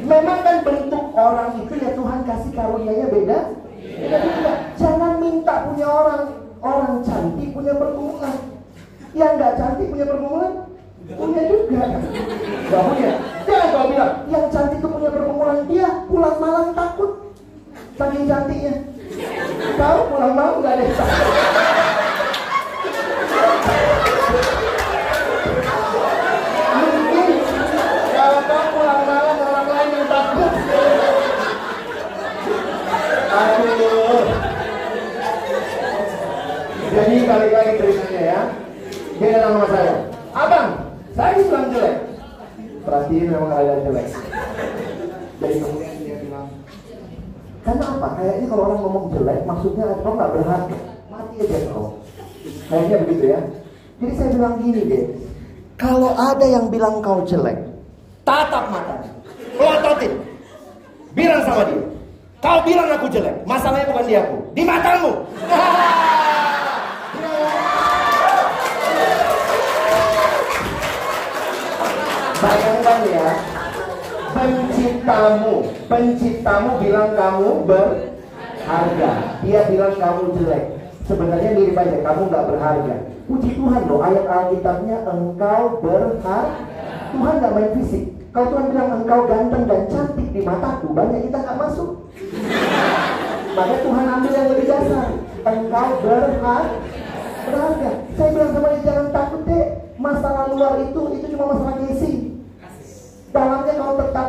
Memang 0.05 0.39
kan 0.45 0.57
bentuk 0.61 1.05
orang 1.17 1.49
itu 1.65 1.73
ya 1.81 1.91
Tuhan 1.97 2.21
kasih 2.29 2.53
karunia-nya 2.53 3.07
beda. 3.09 3.39
Beda. 3.81 4.53
Jangan 4.77 5.13
minta 5.17 5.55
punya 5.65 5.89
orang 5.89 6.23
orang 6.61 7.01
cantik 7.01 7.57
punya 7.57 7.73
pergumulan. 7.73 8.37
Yang 9.17 9.33
nggak 9.41 9.57
cantik 9.57 9.89
punya 9.89 10.05
pergumulan 10.05 10.53
punya 11.09 11.43
juga. 11.49 11.83
Gak 12.69 12.83
punya. 12.85 13.11
Jangan 13.49 13.69
kau 13.73 13.87
bilang 13.89 14.13
yang 14.29 14.45
cantik 14.53 14.77
itu 14.77 14.89
punya 14.93 15.11
pergumulan 15.11 15.59
dia 15.65 15.89
pulang 16.05 16.37
malam 16.37 16.67
takut. 16.77 17.33
Saking 17.97 18.29
cantiknya. 18.29 18.75
Kau 19.81 20.05
pulang 20.13 20.37
malam 20.37 20.61
nggak 20.61 20.73
ada 20.77 20.83
yang 20.85 20.97
takut. 21.01 21.33
Mungkin 26.71 27.29
kalau 28.15 28.41
kau 28.47 28.65
pulang 28.71 29.03
malam 29.03 29.37
orang 29.43 29.67
lain 29.67 29.89
yang 29.91 30.07
takut. 30.07 30.53
Aduh. 33.41 34.25
Jadi 36.91 37.15
balik 37.25 37.53
lagi 37.55 37.73
ceritanya 37.81 38.21
ya. 38.21 38.41
Dia 39.17 39.29
datang 39.37 39.53
sama 39.57 39.69
saya. 39.73 39.95
Abang, 40.37 40.69
saya 41.17 41.41
bilang 41.41 41.67
jelek. 41.73 41.97
Perhatiin 42.85 43.27
memang 43.33 43.53
ada 43.53 43.75
jelek. 43.85 44.09
Jadi 45.41 45.55
kemudian 45.57 45.95
dia 46.05 46.17
bilang, 46.21 46.47
karena 47.65 47.85
apa? 47.97 48.09
Kayaknya 48.21 48.47
kalau 48.53 48.63
orang 48.69 48.81
ngomong 48.85 49.07
jelek, 49.17 49.41
maksudnya 49.49 49.85
kau 50.05 50.13
nggak 50.17 50.33
berharga. 50.37 50.79
Mati 51.09 51.35
aja 51.41 51.59
kau. 51.73 51.87
Kayaknya 52.69 52.97
begitu 53.05 53.25
ya. 53.33 53.41
Jadi 54.01 54.13
saya 54.17 54.29
bilang 54.37 54.55
gini 54.61 54.81
deh, 54.89 55.05
kalau 55.77 56.13
ada 56.17 56.45
yang 56.45 56.69
bilang 56.73 57.05
kau 57.05 57.21
jelek, 57.29 57.57
tatap 58.25 58.69
matanya, 58.73 59.13
pelototin, 59.57 60.13
bilang 61.13 61.45
sama 61.45 61.69
dia, 61.69 61.85
kau 62.41 62.59
bilang 62.65 62.89
aku 62.89 63.07
jelek, 63.13 63.37
masalahnya 63.45 63.93
bukan 63.93 64.05
di 64.09 64.15
aku, 64.17 64.37
di 64.57 64.63
matamu. 64.65 65.13
Bayangkan 72.41 72.99
ya, 73.05 73.29
penciptamu, 74.33 75.55
penciptamu 75.85 76.71
bilang 76.81 77.13
kamu 77.13 77.51
berharga. 77.69 79.11
Dia 79.45 79.61
bilang 79.69 79.95
kamu 80.01 80.23
jelek. 80.41 80.65
Sebenarnya 81.05 81.51
mirip 81.53 81.77
aja, 81.77 81.99
kamu 82.01 82.21
nggak 82.33 82.47
berharga. 82.49 82.97
Puji 83.29 83.51
Tuhan 83.53 83.83
loh, 83.85 84.01
ayat 84.01 84.25
Alkitabnya 84.25 84.97
engkau 85.05 85.77
berharga. 85.85 86.39
Tuhan 87.13 87.35
nggak 87.37 87.53
main 87.53 87.71
fisik. 87.77 88.05
Kalau 88.31 88.47
Tuhan 88.55 88.67
bilang 88.73 88.91
engkau 89.03 89.21
ganteng 89.29 89.63
dan 89.69 89.83
cantik 89.91 90.29
di 90.33 90.41
mataku, 90.41 90.89
banyak 90.97 91.29
kita 91.29 91.39
nggak 91.45 91.59
masuk. 91.61 92.09
Maka 93.51 93.75
Tuhan 93.83 94.07
ambil 94.07 94.33
yang 94.33 94.49
lebih 94.55 94.67
dasar. 94.71 95.09
Engkau 95.43 95.89
berharga. 96.05 96.57
Berharga. 97.51 97.91
Saya 98.15 98.29
bilang 98.31 98.51
sama 98.55 98.69
dia 98.77 98.83
jangan 98.87 99.07
takut 99.11 99.43
deh. 99.47 99.67
Masalah 100.01 100.45
luar 100.49 100.81
itu 100.81 101.01
itu 101.19 101.27
cuma 101.37 101.45
masalah 101.53 101.75
casing. 101.83 102.19
Dalamnya 103.31 103.75
kalau 103.77 103.95
tetap 104.01 104.29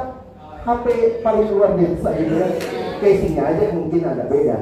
HP 0.61 0.85
paling 1.25 1.47
luar 1.53 1.71
biasa 1.77 2.07
gitu 2.17 2.33
ya. 2.37 2.49
Casingnya 3.01 3.43
aja 3.49 3.63
mungkin 3.73 4.01
agak 4.05 4.27
beda. 4.29 4.57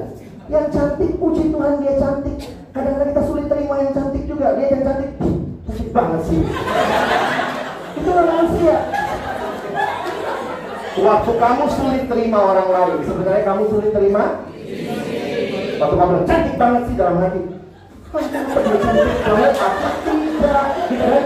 Yang 0.50 0.66
cantik, 0.74 1.12
puji 1.22 1.54
Tuhan 1.54 1.74
dia 1.84 1.94
cantik. 2.02 2.38
Kadang-kadang 2.74 3.10
kita 3.14 3.24
sulit 3.26 3.46
terima 3.52 3.76
yang 3.84 3.94
cantik 3.94 4.24
juga. 4.26 4.58
Dia 4.58 4.68
yang 4.74 4.84
cantik, 4.86 5.12
cantik 5.68 5.90
banget 5.92 6.22
sih. 6.28 6.42
Itu 8.00 8.10
manusia. 8.10 8.99
Waktu 11.00 11.32
kamu 11.40 11.64
sulit 11.72 12.04
terima 12.12 12.40
orang 12.44 12.70
lain, 12.76 13.00
sebenarnya 13.08 13.44
kamu 13.48 13.64
sulit 13.72 13.92
terima. 13.96 14.44
Waktu 15.80 15.96
kamu 15.96 16.16
cantik 16.28 16.56
banget 16.60 16.82
sih 16.92 16.96
dalam 17.00 17.24
hati. 17.24 17.42
Cantik 18.12 19.20
banget? 19.24 19.54
Apa 19.56 19.90
tidak? 20.04 21.24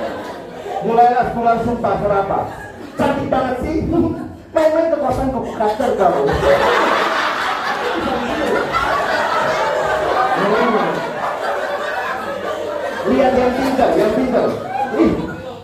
Mulailah 0.86 1.26
sekolah 1.34 1.56
sumpah 1.66 1.96
berapa? 2.06 2.40
Cantik 3.02 3.28
banget 3.34 3.56
sih. 3.66 3.76
Main-main 4.54 4.94
ke 4.94 4.98
kosan 5.02 5.34
ke 5.34 5.40
kater 5.58 5.92
kamu. 5.98 6.22
Lihat 13.04 13.34
yang 13.34 13.54
pintar, 13.58 13.90
yang 13.98 14.12
pintar. 14.14 14.50
Ih, 15.02 15.12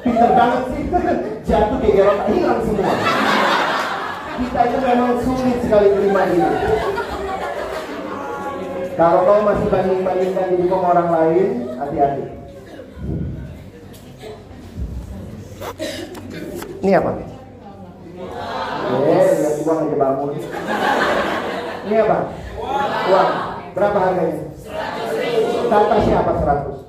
pintar 0.01 0.31
banget 0.33 0.63
sih. 0.73 0.83
Jatuh 1.49 1.77
di 1.77 1.89
gerok, 1.93 2.19
hilang 2.33 2.61
semua. 2.65 2.93
Kita 4.39 4.59
itu 4.71 4.77
memang 4.79 5.19
sulit 5.19 5.57
sekali 5.59 5.87
terima 5.99 6.21
ini. 6.31 6.47
Kalau 8.95 9.19
kau 9.23 9.39
masih 9.43 9.67
banding-bandingkan 9.67 10.47
diri 10.55 10.65
sama 10.67 10.87
orang 10.95 11.09
lain, 11.11 11.47
hati-hati. 11.75 12.23
Ini 16.79 16.91
apa? 16.95 17.11
Eh, 18.89 19.27
lihat 19.43 19.55
uang 19.67 19.79
aja 19.83 19.95
bangun. 19.99 20.29
Ini 21.87 21.95
apa? 21.99 22.17
Uang. 23.11 23.29
Berapa 23.75 23.97
harganya? 23.99 24.43
Kata 25.69 25.95
siapa 26.01 26.31
100? 26.39 26.88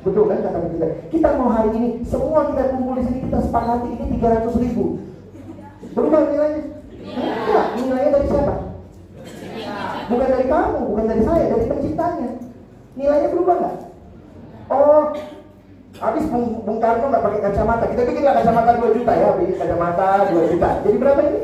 Betul 0.00 0.24
kan 0.32 0.40
kata 0.40 0.58
kita? 0.72 0.86
Kita 1.12 1.28
mau 1.36 1.52
hari 1.52 1.70
ini 1.76 1.88
semua 2.08 2.48
kita 2.48 2.72
kumpul 2.72 2.96
di 2.96 3.04
sini 3.04 3.18
kita 3.28 3.38
sepakati 3.44 3.88
ini 3.92 4.04
300 4.16 4.62
ribu. 4.64 4.84
Berubah 5.92 6.20
nilainya? 6.32 6.62
Enggak, 7.04 7.66
nilainya 7.76 8.10
dari 8.16 8.26
siapa? 8.32 8.54
Bukan 10.10 10.26
dari 10.26 10.46
kamu, 10.48 10.80
bukan 10.90 11.04
dari 11.06 11.22
saya, 11.22 11.44
dari 11.52 11.64
penciptanya. 11.68 12.30
Nilainya 12.96 13.28
berubah 13.28 13.54
nggak? 13.60 13.76
Oh, 14.70 15.04
habis 16.00 16.24
Bung, 16.32 16.64
Bung 16.64 16.78
Karno 16.80 17.06
nggak 17.12 17.24
pakai 17.26 17.40
kacamata. 17.44 17.84
Kita 17.92 18.02
bikin 18.08 18.24
lah 18.24 18.34
kacamata 18.40 18.70
2 18.80 18.96
juta 18.96 19.12
ya, 19.12 19.28
bikin 19.36 19.56
kacamata 19.60 20.06
2 20.32 20.52
juta. 20.56 20.68
Jadi 20.80 20.96
berapa 20.96 21.20
ini? 21.28 21.40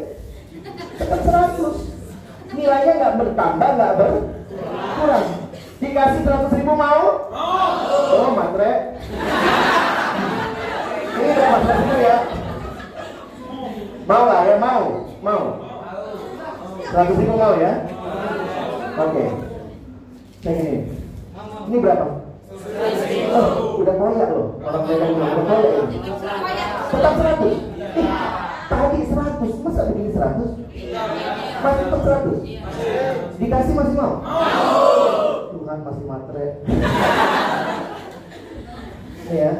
Tetap 0.96 1.20
100. 1.28 2.56
Nilainya 2.56 2.92
nggak 2.96 3.14
bertambah, 3.20 3.68
nggak 3.76 3.92
berkurang. 4.00 5.26
Dikasih 5.76 6.20
100 6.24 6.56
ribu 6.56 6.72
mau? 6.72 7.04
Oh, 8.16 8.30
matre. 8.32 8.96
Ini 11.16 11.30
berapa 11.36 11.58
100 11.68 11.84
ribu 11.84 11.96
ya? 12.00 12.18
Mau 14.08 14.24
lah 14.24 14.40
ya, 14.48 14.56
mau, 14.56 14.84
mau. 15.20 15.42
100 16.80 17.20
ribu 17.20 17.34
mau 17.36 17.52
ya? 17.60 17.72
Oke. 18.96 19.24
Yang 20.48 20.56
ini. 20.64 20.76
Ini 21.68 21.76
berapa? 21.84 22.06
Oh, 23.36 23.50
udah 23.84 23.94
kaya 24.00 24.24
loh. 24.32 24.48
Orang 24.64 24.82
mereka 24.88 25.04
bilang 25.12 25.32
udah 25.36 25.44
kaya 25.44 25.68
ini. 25.76 25.96
Tetap 26.88 27.14
100. 27.20 27.52
Ih, 27.96 28.08
Tadi 28.66 28.98
100, 29.06 29.62
masa 29.62 29.80
begini 29.92 30.10
100? 30.10 30.56
Masih 31.62 31.84
tetap 31.86 32.00
100? 32.02 33.38
Dikasih 33.38 33.72
masih 33.78 33.94
mau? 33.94 34.14
Tuhan 35.76 35.92
masih 35.92 36.08
matre. 36.08 36.56
Ini 39.28 39.36
ya. 39.36 39.52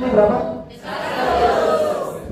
Ini 0.00 0.06
berapa? 0.16 0.64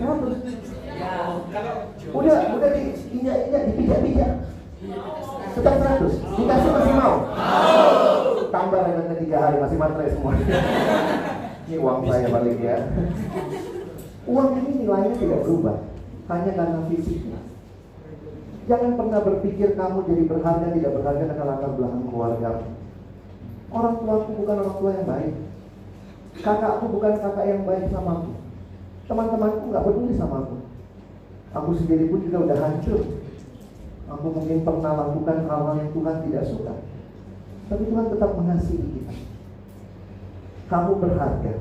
100. 0.01 2.17
Udah, 2.17 2.39
udah 2.57 2.69
diinjak-injak, 2.73 3.63
dipijak-pijak. 3.69 4.33
Tetap 5.53 5.75
100. 5.85 6.33
Dikasih 6.33 6.71
masih 6.73 6.95
mau? 6.97 7.29
Tambah 8.49 8.81
dengan 8.89 9.21
tiga 9.21 9.45
hari 9.45 9.61
masih 9.61 9.77
matre 9.77 10.17
semua. 10.17 10.33
Ini 11.69 11.77
uang 11.77 12.09
saya 12.09 12.33
balik 12.33 12.57
ya. 12.65 12.89
Uang 14.25 14.57
ini 14.57 14.89
nilainya 14.89 15.13
tidak 15.21 15.45
berubah, 15.45 15.85
hanya 16.33 16.57
karena 16.57 16.81
fisiknya. 16.89 17.53
Jangan 18.65 18.97
pernah 18.97 19.21
berpikir 19.21 19.77
kamu 19.77 20.09
jadi 20.09 20.23
berharga 20.25 20.73
tidak 20.73 20.93
berharga 20.97 21.25
karena 21.29 21.45
latar 21.45 21.71
belakang 21.77 22.05
keluarga. 22.09 22.49
Orang 23.69 23.95
tuaku 24.01 24.31
bukan 24.41 24.57
orang 24.65 24.77
tua 24.81 24.91
yang 24.97 25.07
baik. 25.09 25.35
Kakakku 26.41 26.85
bukan 26.89 27.13
kakak 27.21 27.45
yang 27.45 27.63
baik 27.69 27.93
sama 27.93 28.25
aku. 28.25 28.33
Teman-temanku 29.05 29.63
nggak 29.69 29.85
peduli 29.85 30.15
sama 30.17 30.37
aku. 30.49 30.57
Aku 31.53 31.71
sendiri 31.77 32.09
pun 32.09 32.25
juga 32.25 32.49
udah 32.49 32.59
hancur. 32.65 33.01
Aku 34.09 34.27
mungkin 34.33 34.65
pernah 34.65 34.93
lakukan 34.97 35.39
hal-hal 35.45 35.75
yang 35.77 35.91
Tuhan 35.93 36.17
tidak 36.25 36.45
suka. 36.49 36.75
Tapi 37.69 37.83
Tuhan 37.85 38.07
tetap 38.17 38.31
mengasihi 38.33 38.87
kita. 38.97 39.15
Kamu 40.73 40.93
berharga. 41.05 41.55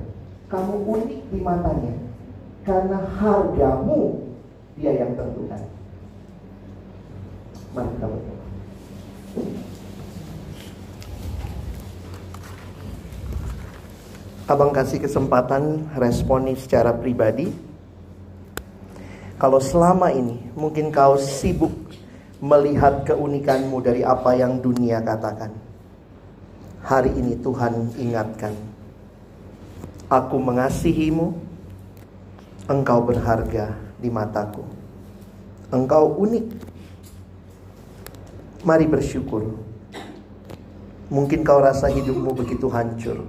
Kamu 0.47 0.73
unik 0.87 1.21
di 1.35 1.39
matanya. 1.43 1.93
Karena 2.63 2.97
hargamu 3.19 4.23
dia 4.79 4.91
yang 5.03 5.19
tentukan. 5.19 5.82
Mari. 7.73 8.33
Abang 14.43 14.69
kasih 14.75 15.01
kesempatan 15.01 15.89
responi 15.97 16.53
secara 16.53 16.93
pribadi. 16.93 17.49
Kalau 19.41 19.57
selama 19.57 20.13
ini 20.13 20.37
mungkin 20.53 20.93
kau 20.93 21.17
sibuk 21.17 21.73
melihat 22.43 23.07
keunikanmu 23.07 23.81
dari 23.81 24.05
apa 24.05 24.37
yang 24.37 24.61
dunia 24.61 25.01
katakan. 25.01 25.49
Hari 26.83 27.09
ini 27.15 27.39
Tuhan 27.39 27.97
ingatkan. 27.97 28.53
Aku 30.11 30.37
mengasihimu. 30.37 31.33
Engkau 32.63 33.03
berharga 33.03 33.75
di 33.99 34.07
mataku. 34.07 34.63
Engkau 35.71 36.15
unik. 36.15 36.62
Mari 38.63 38.87
bersyukur. 38.87 39.59
Mungkin 41.11 41.43
kau 41.43 41.59
rasa 41.59 41.91
hidupmu 41.91 42.31
begitu 42.31 42.71
hancur. 42.71 43.27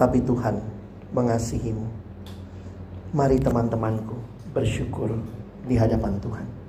Tapi 0.00 0.18
Tuhan 0.24 0.56
mengasihimu. 1.12 1.84
Mari 3.12 3.36
teman-temanku 3.36 4.16
bersyukur 4.56 5.20
di 5.68 5.76
hadapan 5.76 6.16
Tuhan. 6.16 6.61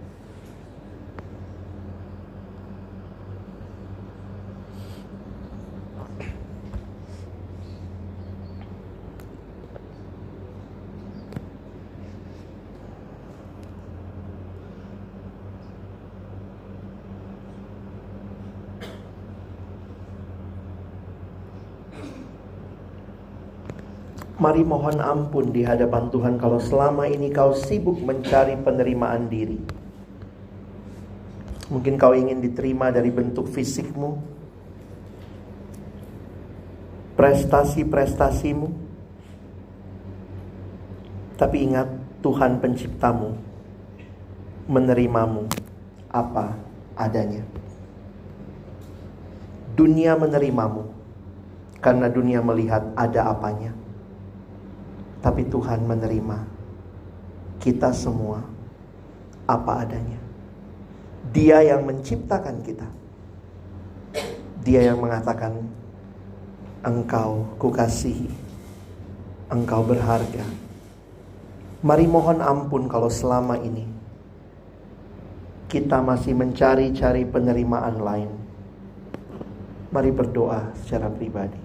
Mari 24.44 24.68
mohon 24.68 25.00
ampun 25.00 25.56
di 25.56 25.64
hadapan 25.64 26.12
Tuhan 26.12 26.36
kalau 26.36 26.60
selama 26.60 27.08
ini 27.08 27.32
kau 27.32 27.56
sibuk 27.56 27.96
mencari 28.04 28.60
penerimaan 28.60 29.32
diri. 29.32 29.56
Mungkin 31.72 31.96
kau 31.96 32.12
ingin 32.12 32.44
diterima 32.44 32.92
dari 32.92 33.08
bentuk 33.08 33.48
fisikmu, 33.48 34.20
prestasi-prestasimu. 37.16 38.68
Tapi 41.40 41.58
ingat 41.64 41.88
Tuhan 42.20 42.60
penciptamu 42.60 43.40
menerimamu 44.68 45.48
apa 46.12 46.52
adanya. 47.00 47.48
Dunia 49.72 50.20
menerimamu 50.20 50.84
karena 51.80 52.12
dunia 52.12 52.44
melihat 52.44 52.92
ada 53.00 53.32
apanya. 53.32 53.83
Tapi 55.24 55.48
Tuhan 55.48 55.88
menerima 55.88 56.38
kita 57.64 57.96
semua 57.96 58.44
apa 59.48 59.88
adanya. 59.88 60.20
Dia 61.32 61.64
yang 61.64 61.88
menciptakan 61.88 62.60
kita. 62.60 62.88
Dia 64.68 64.92
yang 64.92 65.00
mengatakan, 65.00 65.64
"Engkau 66.84 67.48
kukasihi, 67.56 68.28
engkau 69.48 69.88
berharga." 69.88 70.44
Mari 71.84 72.06
mohon 72.08 72.44
ampun 72.44 72.92
kalau 72.92 73.08
selama 73.08 73.56
ini 73.60 73.88
kita 75.72 76.04
masih 76.04 76.36
mencari-cari 76.36 77.24
penerimaan 77.24 77.96
lain. 78.04 78.32
Mari 79.90 80.12
berdoa 80.12 80.76
secara 80.84 81.08
pribadi. 81.08 81.63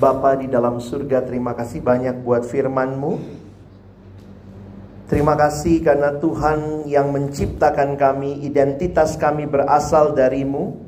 Bapa 0.00 0.32
di 0.32 0.48
dalam 0.48 0.80
surga 0.80 1.28
terima 1.28 1.52
kasih 1.52 1.84
banyak 1.84 2.24
buat 2.24 2.48
firman-Mu. 2.48 3.12
Terima 5.12 5.36
kasih 5.36 5.84
karena 5.84 6.16
Tuhan 6.16 6.88
yang 6.88 7.12
menciptakan 7.12 8.00
kami, 8.00 8.40
identitas 8.40 9.20
kami 9.20 9.44
berasal 9.44 10.16
darimu, 10.16 10.80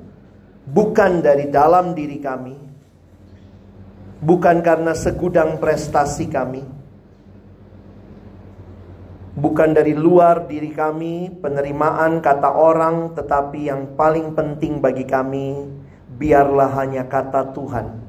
bukan 0.65 1.21
dari 1.21 1.53
dalam 1.53 1.93
diri 1.93 2.25
kami, 2.25 2.57
bukan 4.25 4.65
karena 4.65 4.97
segudang 4.97 5.61
prestasi 5.61 6.33
kami, 6.33 6.65
bukan 9.37 9.77
dari 9.77 9.93
luar 9.93 10.49
diri 10.49 10.73
kami, 10.73 11.37
penerimaan 11.37 12.25
kata 12.25 12.49
orang, 12.49 13.13
tetapi 13.13 13.69
yang 13.69 13.93
paling 13.93 14.33
penting 14.33 14.81
bagi 14.81 15.05
kami, 15.05 15.69
biarlah 16.17 16.73
hanya 16.81 17.05
kata 17.05 17.53
Tuhan 17.53 18.02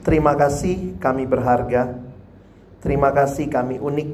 Terima 0.00 0.32
kasih 0.32 0.96
kami 0.96 1.28
berharga. 1.28 1.92
Terima 2.80 3.12
kasih 3.12 3.52
kami 3.52 3.76
unik. 3.76 4.10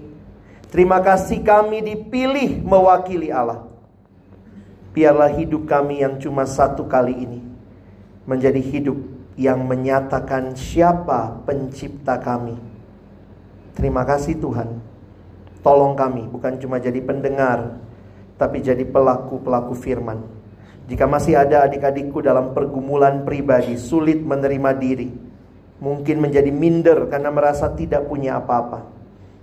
Terima 0.74 0.99
kasih 0.99 1.47
kami 1.47 1.78
dipilih 1.87 2.59
mewakili 2.66 3.30
Allah. 3.30 3.62
Biarlah 4.91 5.30
hidup 5.30 5.70
kami 5.70 6.03
yang 6.03 6.18
cuma 6.18 6.43
satu 6.43 6.91
kali 6.91 7.14
ini 7.14 7.41
menjadi 8.26 8.59
hidup 8.59 8.99
yang 9.39 9.62
menyatakan 9.62 10.59
siapa 10.59 11.39
pencipta 11.47 12.18
kami. 12.18 12.59
Terima 13.76 14.03
kasih 14.03 14.41
Tuhan. 14.43 14.82
Tolong 15.62 15.95
kami 15.95 16.26
bukan 16.26 16.59
cuma 16.59 16.82
jadi 16.82 16.99
pendengar, 17.05 17.78
tapi 18.34 18.64
jadi 18.64 18.82
pelaku-pelaku 18.82 19.76
firman. 19.78 20.24
Jika 20.87 21.05
masih 21.07 21.39
ada 21.39 21.66
adik-adikku 21.66 22.22
dalam 22.22 22.55
pergumulan 22.55 23.26
pribadi, 23.26 23.74
sulit 23.74 24.22
menerima 24.22 24.70
diri, 24.78 25.26
Mungkin 25.77 26.22
menjadi 26.24 26.49
minder 26.49 27.09
karena 27.12 27.29
merasa 27.29 27.68
tidak 27.72 28.09
punya 28.09 28.41
apa-apa. 28.41 28.89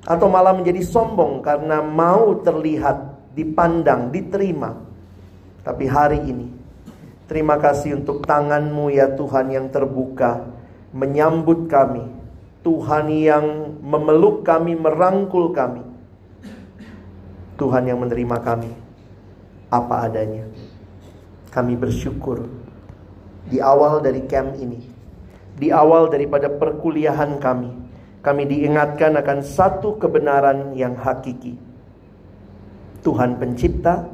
Atau 0.04 0.28
malah 0.28 0.52
menjadi 0.52 0.84
sombong 0.84 1.46
karena 1.46 1.80
mau 1.80 2.42
terlihat, 2.42 3.32
dipandang, 3.38 4.12
diterima. 4.12 4.76
Tapi 5.64 5.86
hari 5.88 6.20
ini, 6.28 6.52
terima 7.26 7.56
kasih 7.56 8.04
untuk 8.04 8.28
tanganmu 8.28 8.92
ya 8.92 9.16
Tuhan 9.16 9.54
yang 9.54 9.68
terbuka, 9.72 10.44
menyambut 10.92 11.72
kami. 11.72 12.04
Tuhan 12.64 13.12
yang 13.12 13.76
memeluk 13.84 14.48
kami, 14.48 14.76
merangkul 14.76 15.52
kami. 15.52 15.84
Tuhan 17.60 17.88
yang 17.88 18.02
menerima 18.02 18.38
kami 18.44 18.72
apa 19.74 20.06
adanya. 20.06 20.46
Kami 21.50 21.74
bersyukur 21.74 22.46
di 23.50 23.58
awal 23.58 24.02
dari 24.02 24.26
camp 24.30 24.58
ini, 24.58 24.82
di 25.58 25.70
awal 25.70 26.10
daripada 26.10 26.50
perkuliahan 26.50 27.38
kami, 27.38 27.72
kami 28.26 28.44
diingatkan 28.50 29.14
akan 29.20 29.40
satu 29.46 30.02
kebenaran 30.02 30.74
yang 30.74 30.98
hakiki. 30.98 31.60
Tuhan 33.04 33.36
pencipta, 33.38 34.08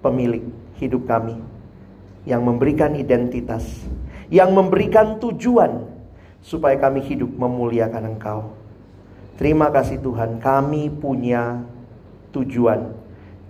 pemilik 0.00 0.42
hidup 0.80 1.04
kami, 1.04 1.36
yang 2.26 2.42
memberikan 2.42 2.96
identitas, 2.98 3.62
yang 4.32 4.50
memberikan 4.50 5.22
tujuan 5.22 5.86
supaya 6.42 6.74
kami 6.80 7.04
hidup 7.04 7.30
memuliakan 7.36 8.16
Engkau. 8.16 8.40
Terima 9.36 9.70
kasih 9.70 10.00
Tuhan, 10.00 10.42
kami 10.42 10.88
punya 10.90 11.60
tujuan, 12.32 12.90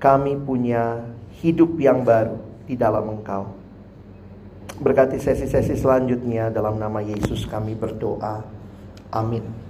kami 0.03 0.35
punya 0.37 1.01
hidup 1.41 1.79
yang 1.81 2.03
baru 2.05 2.37
di 2.67 2.75
dalam 2.75 3.07
Engkau. 3.17 3.56
Berkati 4.77 5.17
sesi-sesi 5.17 5.73
selanjutnya 5.73 6.53
dalam 6.53 6.77
nama 6.77 7.01
Yesus 7.01 7.49
kami 7.49 7.73
berdoa. 7.73 8.45
Amin. 9.13 9.66